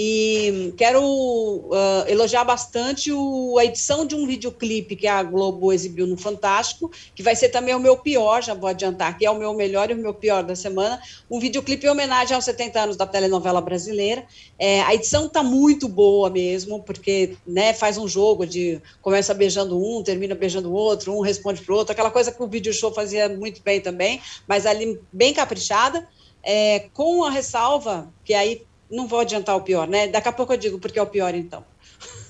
E 0.00 0.72
quero 0.76 1.02
uh, 1.02 2.06
elogiar 2.06 2.44
bastante 2.44 3.10
o, 3.10 3.58
a 3.58 3.64
edição 3.64 4.06
de 4.06 4.14
um 4.14 4.28
videoclipe 4.28 4.94
que 4.94 5.08
a 5.08 5.20
Globo 5.24 5.72
exibiu 5.72 6.06
no 6.06 6.16
Fantástico, 6.16 6.88
que 7.16 7.20
vai 7.20 7.34
ser 7.34 7.48
também 7.48 7.74
o 7.74 7.80
meu 7.80 7.96
pior, 7.96 8.40
já 8.40 8.54
vou 8.54 8.68
adiantar, 8.68 9.18
que 9.18 9.26
é 9.26 9.30
o 9.30 9.36
meu 9.36 9.52
melhor 9.54 9.90
e 9.90 9.94
o 9.94 9.96
meu 9.96 10.14
pior 10.14 10.44
da 10.44 10.54
semana. 10.54 11.02
Um 11.28 11.40
videoclipe 11.40 11.84
em 11.84 11.90
homenagem 11.90 12.32
aos 12.36 12.44
70 12.44 12.80
anos 12.80 12.96
da 12.96 13.08
telenovela 13.08 13.60
brasileira. 13.60 14.24
É, 14.56 14.82
a 14.82 14.94
edição 14.94 15.26
está 15.26 15.42
muito 15.42 15.88
boa 15.88 16.30
mesmo, 16.30 16.80
porque 16.84 17.36
né, 17.44 17.74
faz 17.74 17.98
um 17.98 18.06
jogo 18.06 18.46
de 18.46 18.80
começa 19.02 19.34
beijando 19.34 19.76
um, 19.76 20.00
termina 20.04 20.36
beijando 20.36 20.70
o 20.70 20.74
outro, 20.74 21.12
um 21.12 21.22
responde 21.22 21.60
para 21.60 21.74
o 21.74 21.76
outro, 21.76 21.90
aquela 21.90 22.12
coisa 22.12 22.30
que 22.30 22.40
o 22.40 22.46
vídeo 22.46 22.72
show 22.72 22.94
fazia 22.94 23.28
muito 23.28 23.60
bem 23.64 23.80
também, 23.80 24.20
mas 24.46 24.64
ali 24.64 25.00
bem 25.12 25.34
caprichada. 25.34 26.06
É, 26.40 26.88
com 26.94 27.24
a 27.24 27.30
ressalva, 27.30 28.14
que 28.24 28.32
aí 28.32 28.62
não 28.90 29.06
vou 29.06 29.20
adiantar 29.20 29.56
o 29.56 29.62
pior, 29.62 29.86
né? 29.86 30.08
Daqui 30.08 30.28
a 30.28 30.32
pouco 30.32 30.52
eu 30.52 30.56
digo 30.58 30.78
porque 30.78 30.98
é 30.98 31.02
o 31.02 31.06
pior, 31.06 31.34
então. 31.34 31.62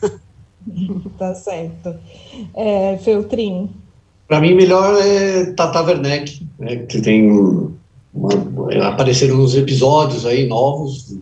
tá 1.19 1.35
certo. 1.35 1.97
É, 2.55 2.99
Feltrin. 2.99 3.71
Para 4.27 4.41
mim, 4.41 4.55
melhor 4.55 5.01
é 5.01 5.53
Tata 5.53 5.83
Werneck, 5.83 6.47
né, 6.59 6.77
que 6.77 7.01
tem 7.01 7.31
uma, 8.13 8.31
apareceram 8.89 9.37
nos 9.37 9.55
episódios 9.57 10.27
aí 10.27 10.47
novos, 10.47 11.17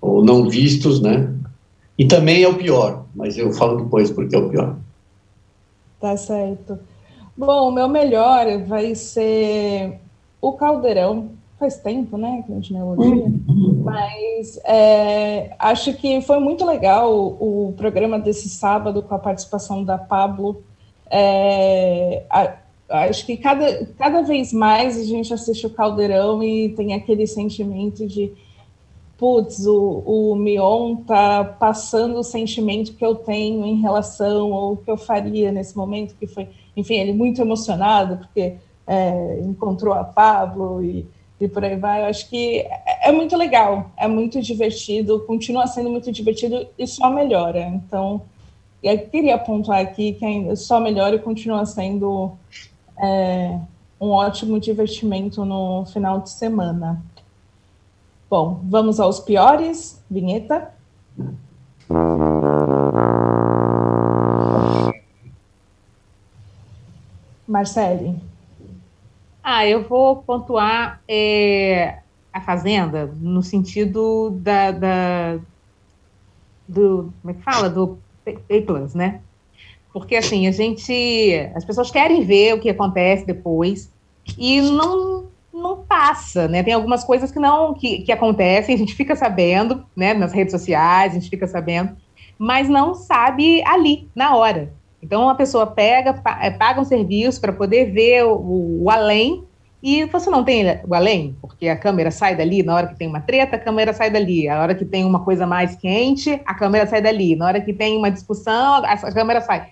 ou 0.00 0.24
não 0.24 0.48
vistos, 0.48 1.00
né? 1.00 1.32
E 1.98 2.06
também 2.06 2.42
é 2.42 2.48
o 2.48 2.54
pior, 2.54 3.06
mas 3.14 3.38
eu 3.38 3.52
falo 3.52 3.82
depois 3.82 4.10
porque 4.10 4.36
é 4.36 4.38
o 4.38 4.48
pior. 4.48 4.76
Tá 6.00 6.16
certo. 6.16 6.78
Bom, 7.36 7.68
o 7.68 7.72
meu 7.72 7.88
melhor 7.88 8.46
vai 8.66 8.94
ser 8.94 9.98
o 10.40 10.52
Caldeirão. 10.52 11.30
Faz 11.58 11.78
tempo, 11.78 12.16
né, 12.16 12.42
que 12.44 12.52
a 12.52 12.54
gente 12.56 12.72
não 12.72 12.94
elogia. 12.94 13.32
Mas 13.84 14.58
é, 14.64 15.54
acho 15.58 15.94
que 15.94 16.20
foi 16.20 16.38
muito 16.40 16.64
legal 16.64 17.12
o, 17.14 17.68
o, 17.68 17.72
programa 17.74 18.18
desse 18.18 18.48
sábado 18.48 19.02
com 19.02 19.14
a 19.14 19.18
participação 19.18 19.84
da 19.84 19.96
Pablo. 19.96 20.62
É, 21.08 22.24
a, 22.28 22.54
acho 22.88 23.24
que 23.24 23.36
cada, 23.36 23.86
cada 23.96 24.22
vez 24.22 24.52
mais 24.52 24.98
a 24.98 25.04
gente 25.04 25.32
assiste 25.32 25.66
o 25.66 25.70
Caldeirão 25.70 26.42
e 26.42 26.70
tem 26.70 26.92
aquele 26.92 27.26
sentimento 27.26 28.06
de 28.06 28.32
putz, 29.16 29.64
o, 29.64 30.02
o 30.04 30.36
Mion 30.36 30.96
tá 30.96 31.44
passando 31.44 32.18
o 32.18 32.24
sentimento 32.24 32.94
que 32.94 33.04
eu 33.04 33.14
tenho 33.14 33.64
em 33.64 33.80
relação 33.80 34.50
ou 34.50 34.76
que 34.76 34.90
eu 34.90 34.96
faria 34.96 35.52
nesse 35.52 35.76
momento, 35.76 36.16
que 36.16 36.26
foi, 36.26 36.48
enfim, 36.76 36.94
ele 36.94 37.12
muito 37.12 37.40
emocionado 37.40 38.18
porque 38.18 38.56
é, 38.86 39.40
encontrou 39.40 39.94
a 39.94 40.04
Pablo 40.04 40.82
e, 40.84 41.06
e 41.44 41.48
por 41.48 41.64
aí 41.64 41.76
vai. 41.76 42.02
Eu 42.02 42.06
acho 42.06 42.28
que 42.28 42.60
é, 42.60 43.08
é 43.08 43.12
muito 43.12 43.36
legal, 43.36 43.90
é 43.96 44.08
muito 44.08 44.40
divertido, 44.40 45.20
continua 45.20 45.66
sendo 45.66 45.90
muito 45.90 46.10
divertido 46.10 46.66
e 46.78 46.86
só 46.86 47.10
melhora. 47.10 47.60
Então, 47.60 48.22
eu 48.82 48.98
queria 49.08 49.38
pontuar 49.38 49.80
aqui 49.80 50.12
que 50.12 50.24
ainda 50.24 50.56
só 50.56 50.80
melhora 50.80 51.16
e 51.16 51.18
continua 51.18 51.64
sendo 51.64 52.32
é, 52.98 53.58
um 54.00 54.10
ótimo 54.10 54.60
divertimento 54.60 55.44
no 55.44 55.84
final 55.86 56.20
de 56.20 56.30
semana. 56.30 57.02
Bom, 58.28 58.60
vamos 58.64 58.98
aos 59.00 59.20
piores. 59.20 60.02
Vinheta. 60.10 60.72
Marcele. 67.46 68.16
Ah, 69.46 69.66
eu 69.66 69.86
vou 69.86 70.16
pontuar 70.22 71.02
é, 71.06 71.98
a 72.32 72.40
Fazenda 72.40 73.14
no 73.20 73.42
sentido 73.42 74.30
da, 74.40 74.70
da, 74.70 75.38
do 76.66 77.12
como 77.20 77.30
é 77.30 77.34
que 77.34 77.42
fala 77.42 77.68
do 77.68 77.98
Pay 78.24 78.62
Plus, 78.62 78.94
né? 78.94 79.20
Porque 79.92 80.16
assim 80.16 80.46
a 80.46 80.50
gente, 80.50 81.34
as 81.54 81.62
pessoas 81.62 81.90
querem 81.90 82.24
ver 82.24 82.54
o 82.54 82.60
que 82.60 82.70
acontece 82.70 83.26
depois 83.26 83.92
e 84.38 84.62
não 84.62 85.28
não 85.52 85.84
passa, 85.84 86.48
né? 86.48 86.62
Tem 86.62 86.72
algumas 86.72 87.04
coisas 87.04 87.30
que 87.30 87.38
não 87.38 87.74
que, 87.74 87.98
que 87.98 88.10
acontecem, 88.12 88.74
a 88.74 88.78
gente 88.78 88.94
fica 88.94 89.14
sabendo, 89.14 89.84
né? 89.94 90.14
Nas 90.14 90.32
redes 90.32 90.52
sociais, 90.52 91.12
a 91.12 91.14
gente 91.16 91.28
fica 91.28 91.46
sabendo, 91.46 91.94
mas 92.38 92.66
não 92.66 92.94
sabe 92.94 93.62
ali, 93.66 94.08
na 94.14 94.34
hora. 94.34 94.72
Então 95.04 95.28
a 95.28 95.34
pessoa 95.34 95.66
pega, 95.66 96.20
é, 96.40 96.50
paga 96.50 96.80
um 96.80 96.84
serviço 96.84 97.40
para 97.40 97.52
poder 97.52 97.92
ver 97.92 98.24
o, 98.24 98.82
o, 98.82 98.90
além 98.90 99.44
e 99.82 100.06
você 100.06 100.30
não 100.30 100.42
tem 100.42 100.64
o 100.88 100.94
além, 100.94 101.36
porque 101.42 101.68
a 101.68 101.76
câmera 101.76 102.10
sai 102.10 102.34
dali 102.34 102.62
na 102.62 102.74
hora 102.74 102.86
que 102.86 102.96
tem 102.96 103.06
uma 103.06 103.20
treta, 103.20 103.56
a 103.56 103.58
câmera 103.58 103.92
sai 103.92 104.08
dali. 104.08 104.48
A 104.48 104.62
hora 104.62 104.74
que 104.74 104.84
tem 104.84 105.04
uma 105.04 105.22
coisa 105.22 105.46
mais 105.46 105.76
quente, 105.76 106.40
a 106.46 106.54
câmera 106.54 106.86
sai 106.86 107.02
dali. 107.02 107.36
Na 107.36 107.46
hora 107.46 107.60
que 107.60 107.74
tem 107.74 107.94
uma 107.94 108.10
discussão, 108.10 108.76
a, 108.76 108.92
a 108.92 109.12
câmera 109.12 109.42
sai. 109.42 109.68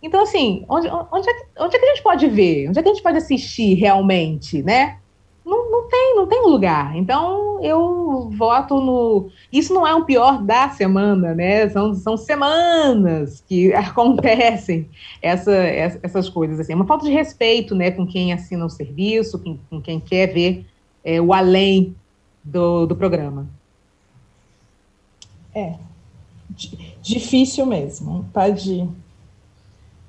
Então, 0.00 0.22
assim, 0.22 0.64
onde, 0.68 0.86
onde, 0.88 1.28
é 1.28 1.34
que, 1.34 1.46
onde 1.58 1.76
é 1.76 1.78
que 1.80 1.84
a 1.84 1.88
gente 1.88 2.02
pode 2.02 2.28
ver? 2.28 2.68
Onde 2.68 2.78
é 2.78 2.82
que 2.82 2.88
a 2.88 2.92
gente 2.92 3.02
pode 3.02 3.18
assistir 3.18 3.74
realmente, 3.74 4.62
né? 4.62 4.98
Não, 5.46 5.70
não 5.70 5.88
tem, 5.88 6.16
não 6.16 6.26
tem 6.26 6.42
lugar. 6.42 6.96
Então 6.96 7.62
eu 7.62 8.28
voto 8.36 8.80
no. 8.80 9.30
Isso 9.52 9.72
não 9.72 9.86
é 9.86 9.94
o 9.94 10.04
pior 10.04 10.42
da 10.42 10.68
semana, 10.70 11.34
né? 11.34 11.68
São, 11.68 11.94
são 11.94 12.16
semanas 12.16 13.44
que 13.46 13.72
acontecem 13.74 14.90
essa, 15.22 15.54
essas 15.54 16.28
coisas. 16.28 16.58
Assim. 16.58 16.72
É 16.72 16.76
uma 16.76 16.84
falta 16.84 17.06
de 17.06 17.12
respeito 17.12 17.76
né, 17.76 17.92
com 17.92 18.04
quem 18.04 18.32
assina 18.32 18.66
o 18.66 18.68
serviço, 18.68 19.38
com, 19.38 19.56
com 19.70 19.80
quem 19.80 20.00
quer 20.00 20.26
ver 20.34 20.66
é, 21.04 21.20
o 21.20 21.32
além 21.32 21.94
do, 22.42 22.84
do 22.84 22.96
programa. 22.96 23.48
É. 25.54 25.74
Difícil 27.00 27.66
mesmo, 27.66 28.26
tá 28.32 28.48
de 28.48 28.88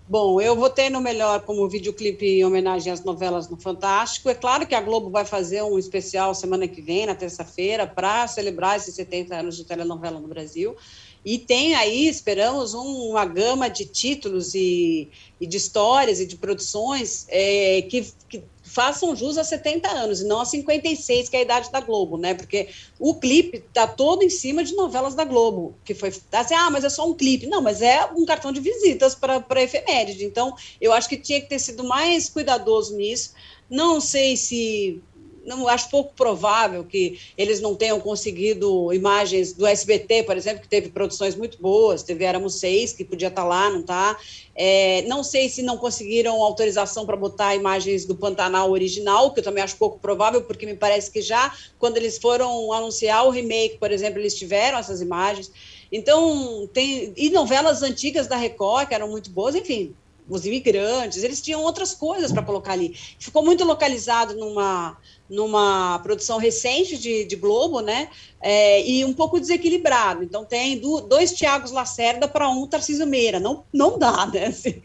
Bom, 0.09 0.39
eu 0.39 0.55
votei 0.55 0.89
no 0.89 1.01
melhor 1.01 1.41
como 1.41 1.67
videoclipe 1.67 2.25
em 2.25 2.45
homenagem 2.45 2.93
às 2.93 3.03
novelas 3.03 3.49
no 3.49 3.57
Fantástico. 3.57 4.29
É 4.29 4.33
claro 4.33 4.65
que 4.65 4.73
a 4.73 4.79
Globo 4.79 5.09
vai 5.09 5.25
fazer 5.25 5.61
um 5.63 5.77
especial 5.77 6.33
semana 6.33 6.65
que 6.65 6.81
vem, 6.81 7.05
na 7.05 7.13
terça-feira, 7.13 7.85
para 7.85 8.25
celebrar 8.25 8.77
esses 8.77 8.95
70 8.95 9.35
anos 9.35 9.57
de 9.57 9.65
telenovela 9.65 10.17
no 10.17 10.27
Brasil. 10.29 10.77
E 11.25 11.37
tem 11.37 11.75
aí, 11.75 12.07
esperamos, 12.07 12.73
um, 12.73 13.09
uma 13.09 13.25
gama 13.25 13.69
de 13.69 13.85
títulos 13.85 14.55
e, 14.55 15.09
e, 15.41 15.45
de 15.45 15.57
histórias 15.57 16.21
e 16.21 16.25
de 16.25 16.37
produções 16.37 17.25
é, 17.27 17.81
que, 17.81 18.07
que 18.29 18.43
façam 18.67 19.15
jus 19.15 19.37
a 19.37 19.43
70 19.43 19.89
anos, 19.89 20.21
e 20.21 20.27
não 20.27 20.41
a 20.41 20.45
56, 20.45 21.29
que 21.29 21.35
é 21.35 21.39
a 21.39 21.43
idade 21.43 21.71
da 21.71 21.79
Globo, 21.79 22.17
né? 22.17 22.33
Porque 22.33 22.69
o 22.99 23.15
clipe 23.15 23.59
tá 23.73 23.87
todo 23.87 24.23
em 24.23 24.29
cima 24.29 24.63
de 24.63 24.75
novelas 24.75 25.15
da 25.15 25.23
Globo, 25.23 25.75
que 25.83 25.93
foi 25.93 26.13
assim, 26.31 26.53
ah, 26.53 26.69
mas 26.69 26.83
é 26.83 26.89
só 26.89 27.09
um 27.09 27.13
clipe. 27.13 27.47
Não, 27.47 27.61
mas 27.61 27.81
é 27.81 28.05
um 28.15 28.25
cartão 28.25 28.51
de 28.51 28.59
visitas 28.59 29.15
para 29.15 29.63
efeméride. 29.63 30.25
Então, 30.25 30.55
eu 30.81 30.91
acho 30.93 31.07
que 31.09 31.17
tinha 31.17 31.41
que 31.41 31.47
ter 31.47 31.59
sido 31.59 31.83
mais 31.83 32.29
cuidadoso 32.29 32.95
nisso. 32.95 33.33
Não 33.69 33.99
sei 33.99 34.37
se 34.37 35.01
não 35.47 35.67
acho 35.67 35.89
pouco 35.89 36.13
provável 36.13 36.83
que 36.83 37.19
eles 37.37 37.61
não 37.61 37.73
tenham 37.73 37.99
conseguido 38.01 38.93
imagens 38.93 39.53
do 39.53 39.65
SBT, 39.65 40.23
por 40.23 40.35
exemplo, 40.35 40.61
que 40.61 40.67
teve 40.67 40.89
produções 40.89 41.35
muito 41.35 41.59
boas, 41.61 42.03
teve 42.03 42.25
Éramos 42.25 42.55
Seis, 42.55 42.91
que 42.91 43.05
podia 43.05 43.29
estar 43.29 43.43
tá 43.43 43.47
lá, 43.47 43.69
não 43.69 43.79
está. 43.79 44.17
É, 44.53 45.03
não 45.03 45.23
sei 45.23 45.47
se 45.47 45.61
não 45.61 45.77
conseguiram 45.77 46.43
autorização 46.43 47.05
para 47.05 47.15
botar 47.15 47.55
imagens 47.55 48.05
do 48.05 48.13
Pantanal 48.15 48.69
original, 48.69 49.31
que 49.31 49.39
eu 49.39 49.43
também 49.43 49.63
acho 49.63 49.77
pouco 49.77 49.97
provável, 49.99 50.41
porque 50.43 50.65
me 50.65 50.75
parece 50.75 51.09
que 51.09 51.21
já 51.21 51.55
quando 51.79 51.95
eles 51.95 52.17
foram 52.17 52.73
anunciar 52.73 53.25
o 53.25 53.29
remake, 53.29 53.77
por 53.77 53.91
exemplo, 53.91 54.19
eles 54.19 54.35
tiveram 54.35 54.77
essas 54.77 55.01
imagens. 55.01 55.49
Então, 55.89 56.67
tem. 56.73 57.13
E 57.15 57.29
novelas 57.29 57.81
antigas 57.81 58.27
da 58.27 58.35
Record, 58.35 58.89
que 58.89 58.93
eram 58.93 59.07
muito 59.07 59.29
boas, 59.29 59.55
enfim, 59.55 59.95
os 60.29 60.45
imigrantes, 60.45 61.23
eles 61.23 61.41
tinham 61.41 61.63
outras 61.63 61.93
coisas 61.93 62.31
para 62.31 62.43
colocar 62.43 62.73
ali. 62.73 62.95
Ficou 63.17 63.43
muito 63.43 63.63
localizado 63.63 64.35
numa, 64.35 64.97
numa 65.29 65.99
produção 65.99 66.37
recente 66.37 66.97
de, 66.97 67.25
de 67.25 67.35
Globo, 67.35 67.81
né? 67.81 68.09
É, 68.39 68.87
e 68.87 69.03
um 69.03 69.13
pouco 69.13 69.39
desequilibrado. 69.39 70.23
Então 70.23 70.45
tem 70.45 70.77
do, 70.77 71.01
dois 71.01 71.33
Tiagos 71.33 71.71
Lacerda 71.71 72.27
para 72.27 72.47
um 72.49 72.67
Tarcísio 72.67 73.05
Meira. 73.07 73.39
Não, 73.39 73.63
não 73.73 73.97
dá, 73.97 74.25
né? 74.31 74.47
Assim, 74.47 74.81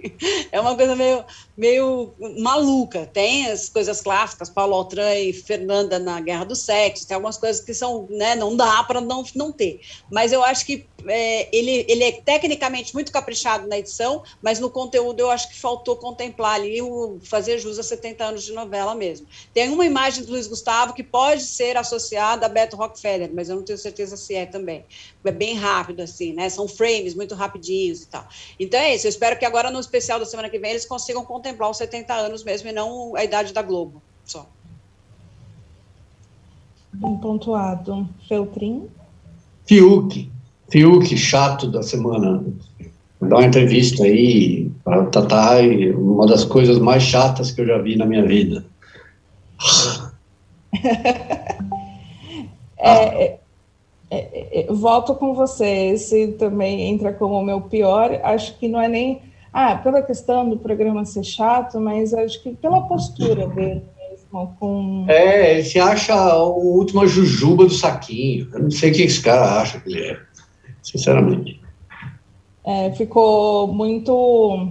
é 0.51 0.61
uma 0.61 0.75
coisa 0.75 0.97
meio, 0.97 1.25
meio 1.57 2.13
maluca. 2.39 3.09
Tem 3.13 3.49
as 3.51 3.69
coisas 3.69 4.01
clássicas, 4.01 4.51
Paulo 4.51 4.75
Altran 4.75 5.15
e 5.15 5.33
Fernanda 5.33 5.99
na 5.99 6.21
Guerra 6.21 6.45
do 6.45 6.57
Sexo, 6.57 7.07
tem 7.07 7.15
algumas 7.15 7.39
coisas 7.39 7.63
que 7.63 7.75
são, 7.75 8.07
né? 8.11 8.35
Não 8.35 8.57
dá 8.57 8.83
para 8.85 9.01
não, 9.01 9.23
não 9.35 9.53
ter. 9.53 9.81
Mas 10.11 10.33
eu 10.33 10.43
acho 10.43 10.65
que 10.65 10.87
é, 11.07 11.49
ele, 11.57 11.85
ele 11.89 12.05
é 12.05 12.13
tecnicamente 12.13 12.95
muito 12.95 13.11
caprichado 13.13 13.69
na 13.69 13.79
edição, 13.79 14.23
mas 14.41 14.59
no 14.59 14.71
conteúdo 14.71 15.21
eu 15.21 15.31
acho 15.31 15.49
que 15.49 15.59
faltou 15.59 15.97
contemplar 15.97 16.55
ali 16.55 16.81
o 16.83 17.19
fazer 17.23 17.59
jus 17.59 17.79
a 17.79 17.83
70 17.83 18.25
anos 18.25 18.45
de 18.45 18.53
novela 18.53 18.95
mesmo. 18.95 19.27
Tem 19.53 19.69
uma 19.71 19.85
imagem 19.85 20.25
do 20.25 20.33
Luiz 20.33 20.47
Gustavo 20.47 20.95
que 20.95 21.03
pode 21.03 21.43
ser 21.43 21.77
associada 21.77 22.47
a 22.47 22.49
Beto 22.49 22.77
Rockefeller, 22.77 23.31
mas 23.33 23.49
eu 23.49 23.57
não 23.57 23.63
tenho 23.63 23.79
certeza 23.79 24.17
se 24.17 24.35
é 24.35 24.47
também. 24.47 24.85
É 25.25 25.33
bem 25.33 25.55
rápido, 25.55 26.01
assim, 26.01 26.33
né? 26.33 26.49
São 26.49 26.67
frames 26.67 27.15
muito 27.15 27.35
rapidinhos 27.35 28.03
e 28.03 28.09
tal. 28.09 28.27
Então 28.59 28.79
é 28.81 28.95
isso. 28.95 29.07
Eu 29.07 29.11
espero 29.11 29.39
que 29.39 29.45
agora 29.45 29.71
no 29.71 29.81
especial 29.81 30.19
da 30.19 30.27
semana 30.27 30.49
que 30.49 30.59
vem 30.59 30.71
eles 30.71 30.85
consigam 30.85 31.25
contemplar 31.25 31.71
os 31.71 31.77
70 31.77 32.13
anos 32.13 32.43
mesmo 32.43 32.69
e 32.69 32.73
não 32.73 33.15
a 33.17 33.25
idade 33.25 33.53
da 33.53 33.63
Globo 33.63 34.03
só. 34.25 34.49
Bem 36.93 37.17
pontuado. 37.17 38.09
Feltrin? 38.29 38.89
Fiuk. 39.65 40.31
Fiuk, 40.73 41.15
chato 41.19 41.71
da 41.71 41.83
semana. 41.83 42.43
Dá 43.21 43.37
uma 43.37 43.45
entrevista 43.45 44.05
aí 44.05 44.71
para 44.83 45.05
Tatá, 45.05 45.59
uma 45.95 46.27
das 46.27 46.45
coisas 46.45 46.79
mais 46.79 47.03
chatas 47.03 47.51
que 47.51 47.61
eu 47.61 47.67
já 47.67 47.77
vi 47.77 47.95
na 47.95 48.07
minha 48.07 48.25
vida. 48.25 48.65
É, 52.85 53.25
é, 53.25 53.39
é, 54.11 54.61
é, 54.63 54.67
volto 54.73 55.15
com 55.15 55.35
você. 55.35 55.93
Esse 55.93 56.33
também 56.33 56.91
entra 56.91 57.13
como 57.13 57.39
o 57.39 57.45
meu 57.45 57.61
pior. 57.61 58.19
Acho 58.25 58.59
que 58.59 58.67
não 58.67 58.81
é 58.81 58.89
nem 58.89 59.23
ah, 59.53 59.77
pela 59.77 60.03
questão 60.03 60.49
do 60.49 60.57
programa 60.57 61.05
ser 61.05 61.23
chato, 61.23 61.79
mas 61.79 62.13
acho 62.13 62.43
que 62.43 62.57
pela 62.57 62.81
postura 62.89 63.47
dele 63.47 63.83
mesmo. 64.11 64.57
Com... 64.59 65.05
É, 65.09 65.53
ele 65.53 65.63
se 65.63 65.79
acha 65.79 66.15
o 66.43 66.77
última 66.77 67.07
jujuba 67.07 67.67
do 67.67 67.73
saquinho. 67.73 68.49
Eu 68.53 68.65
não 68.65 68.71
sei 68.73 68.91
o 68.91 68.95
que 68.95 69.03
esse 69.03 69.23
cara 69.23 69.61
acha 69.61 69.79
que 69.79 69.89
ele 69.91 70.07
é, 70.07 70.19
sinceramente. 70.83 71.61
É, 72.65 72.91
ficou 72.93 73.69
muito 73.69 74.71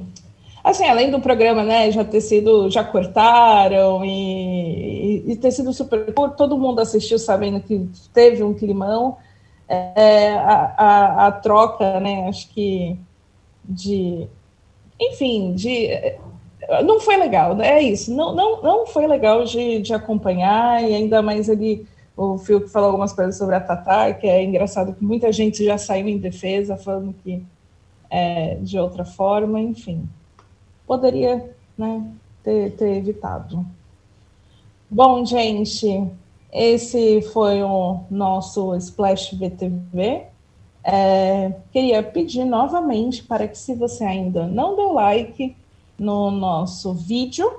assim, 0.64 0.88
além 0.88 1.10
do 1.10 1.20
programa, 1.20 1.64
né, 1.64 1.92
já 1.92 2.04
ter 2.04 2.22
sido, 2.22 2.70
já 2.70 2.84
cortaram 2.84 4.06
e, 4.06 5.24
e, 5.28 5.36
ter 5.36 5.52
sido 5.52 5.74
super 5.74 6.14
todo 6.38 6.58
mundo 6.58 6.80
assistiu 6.80 7.18
sabendo 7.18 7.60
que 7.60 7.90
teve 8.14 8.44
um 8.44 8.54
climão. 8.54 9.18
É, 9.68 10.34
a, 10.34 10.74
a, 10.78 11.28
a, 11.28 11.32
troca, 11.32 11.98
né? 12.02 12.28
Acho 12.28 12.50
que 12.50 13.00
de. 13.64 14.28
Enfim, 15.00 15.54
de. 15.54 15.88
Não 16.84 17.00
foi 17.00 17.16
legal, 17.16 17.56
né? 17.56 17.80
é 17.80 17.82
isso. 17.82 18.14
Não, 18.14 18.36
não, 18.36 18.62
não 18.62 18.86
foi 18.86 19.08
legal 19.08 19.46
de, 19.46 19.80
de 19.80 19.94
acompanhar, 19.94 20.84
e 20.84 20.94
ainda 20.94 21.22
mais 21.22 21.48
ele. 21.48 21.88
O 22.24 22.38
Phil 22.38 22.62
que 22.62 22.68
falou 22.68 22.90
algumas 22.90 23.14
coisas 23.14 23.36
sobre 23.36 23.56
a 23.56 23.60
Tatar, 23.60 24.20
que 24.20 24.28
é 24.28 24.44
engraçado 24.44 24.94
que 24.94 25.04
muita 25.04 25.32
gente 25.32 25.66
já 25.66 25.76
saiu 25.76 26.08
em 26.08 26.20
defesa, 26.20 26.78
falando 26.78 27.16
que 27.24 27.44
é, 28.12 28.60
de 28.62 28.78
outra 28.78 29.04
forma, 29.04 29.60
enfim. 29.60 30.08
Poderia 30.86 31.50
né, 31.76 32.06
ter, 32.44 32.76
ter 32.76 32.98
evitado. 32.98 33.66
Bom, 34.88 35.26
gente, 35.26 36.08
esse 36.54 37.24
foi 37.34 37.64
o 37.64 38.02
nosso 38.12 38.76
Splash 38.76 39.32
VTV. 39.34 40.28
É, 40.84 41.56
queria 41.72 42.04
pedir 42.04 42.46
novamente 42.46 43.24
para 43.24 43.48
que, 43.48 43.58
se 43.58 43.74
você 43.74 44.04
ainda 44.04 44.46
não 44.46 44.76
deu 44.76 44.94
like 44.94 45.56
no 45.98 46.30
nosso 46.30 46.94
vídeo, 46.94 47.52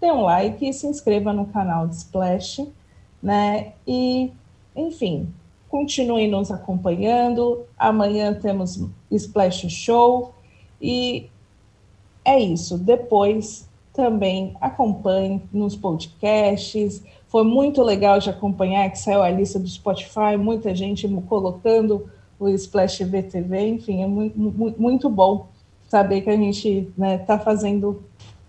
dê 0.00 0.10
um 0.10 0.22
like 0.22 0.66
e 0.66 0.72
se 0.72 0.86
inscreva 0.86 1.34
no 1.34 1.44
canal 1.48 1.86
de 1.86 1.96
Splash, 1.96 2.66
né? 3.22 3.72
E, 3.86 4.32
enfim, 4.74 5.28
continue 5.68 6.28
nos 6.28 6.50
acompanhando. 6.50 7.64
Amanhã 7.78 8.34
temos 8.34 8.80
Splash 9.10 9.68
Show 9.68 10.34
e 10.80 11.28
é 12.24 12.38
isso. 12.38 12.78
Depois 12.78 13.68
também 13.92 14.54
acompanhe 14.60 15.42
nos 15.52 15.74
podcasts. 15.74 17.02
Foi 17.28 17.42
muito 17.42 17.82
legal 17.82 18.18
de 18.18 18.30
acompanhar 18.30 18.90
que 18.90 18.98
saiu 18.98 19.22
a 19.22 19.30
lista 19.30 19.58
do 19.58 19.68
Spotify, 19.68 20.36
muita 20.38 20.74
gente 20.74 21.08
colocando 21.28 22.08
o 22.38 22.48
Splash 22.50 22.98
VTV, 22.98 23.68
enfim, 23.68 24.02
é 24.02 24.06
muito, 24.06 24.38
muito 24.78 25.08
bom 25.08 25.48
saber 25.88 26.20
que 26.20 26.30
a 26.30 26.36
gente 26.36 26.68
está 26.68 26.92
né, 26.98 27.18
tá 27.18 27.38
fazendo 27.38 28.02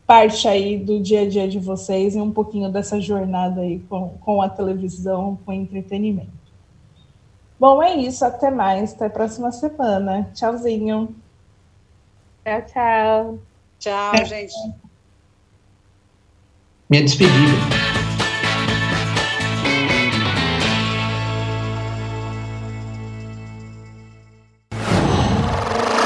parte 0.07 0.47
aí 0.47 0.77
do 0.77 1.01
dia 1.01 1.23
a 1.23 1.29
dia 1.29 1.49
de 1.49 1.59
vocês 1.59 2.15
e 2.15 2.21
um 2.21 2.31
pouquinho 2.31 2.71
dessa 2.71 2.99
jornada 3.01 3.59
aí 3.59 3.79
com, 3.89 4.17
com 4.21 4.41
a 4.41 4.47
televisão, 4.47 5.37
com 5.45 5.51
entretenimento. 5.51 6.31
Bom, 7.59 7.83
é 7.83 7.93
isso, 7.95 8.23
até 8.23 8.49
mais, 8.49 8.93
até 8.93 9.07
a 9.07 9.09
próxima 9.09 9.51
semana. 9.51 10.31
Tchauzinho. 10.33 11.13
Tchau, 12.45 12.61
tchau. 12.67 13.39
Tchau, 13.79 14.25
gente. 14.25 14.53
Minha 16.89 17.03
despedida. 17.03 17.57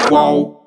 Qual? 0.09 0.60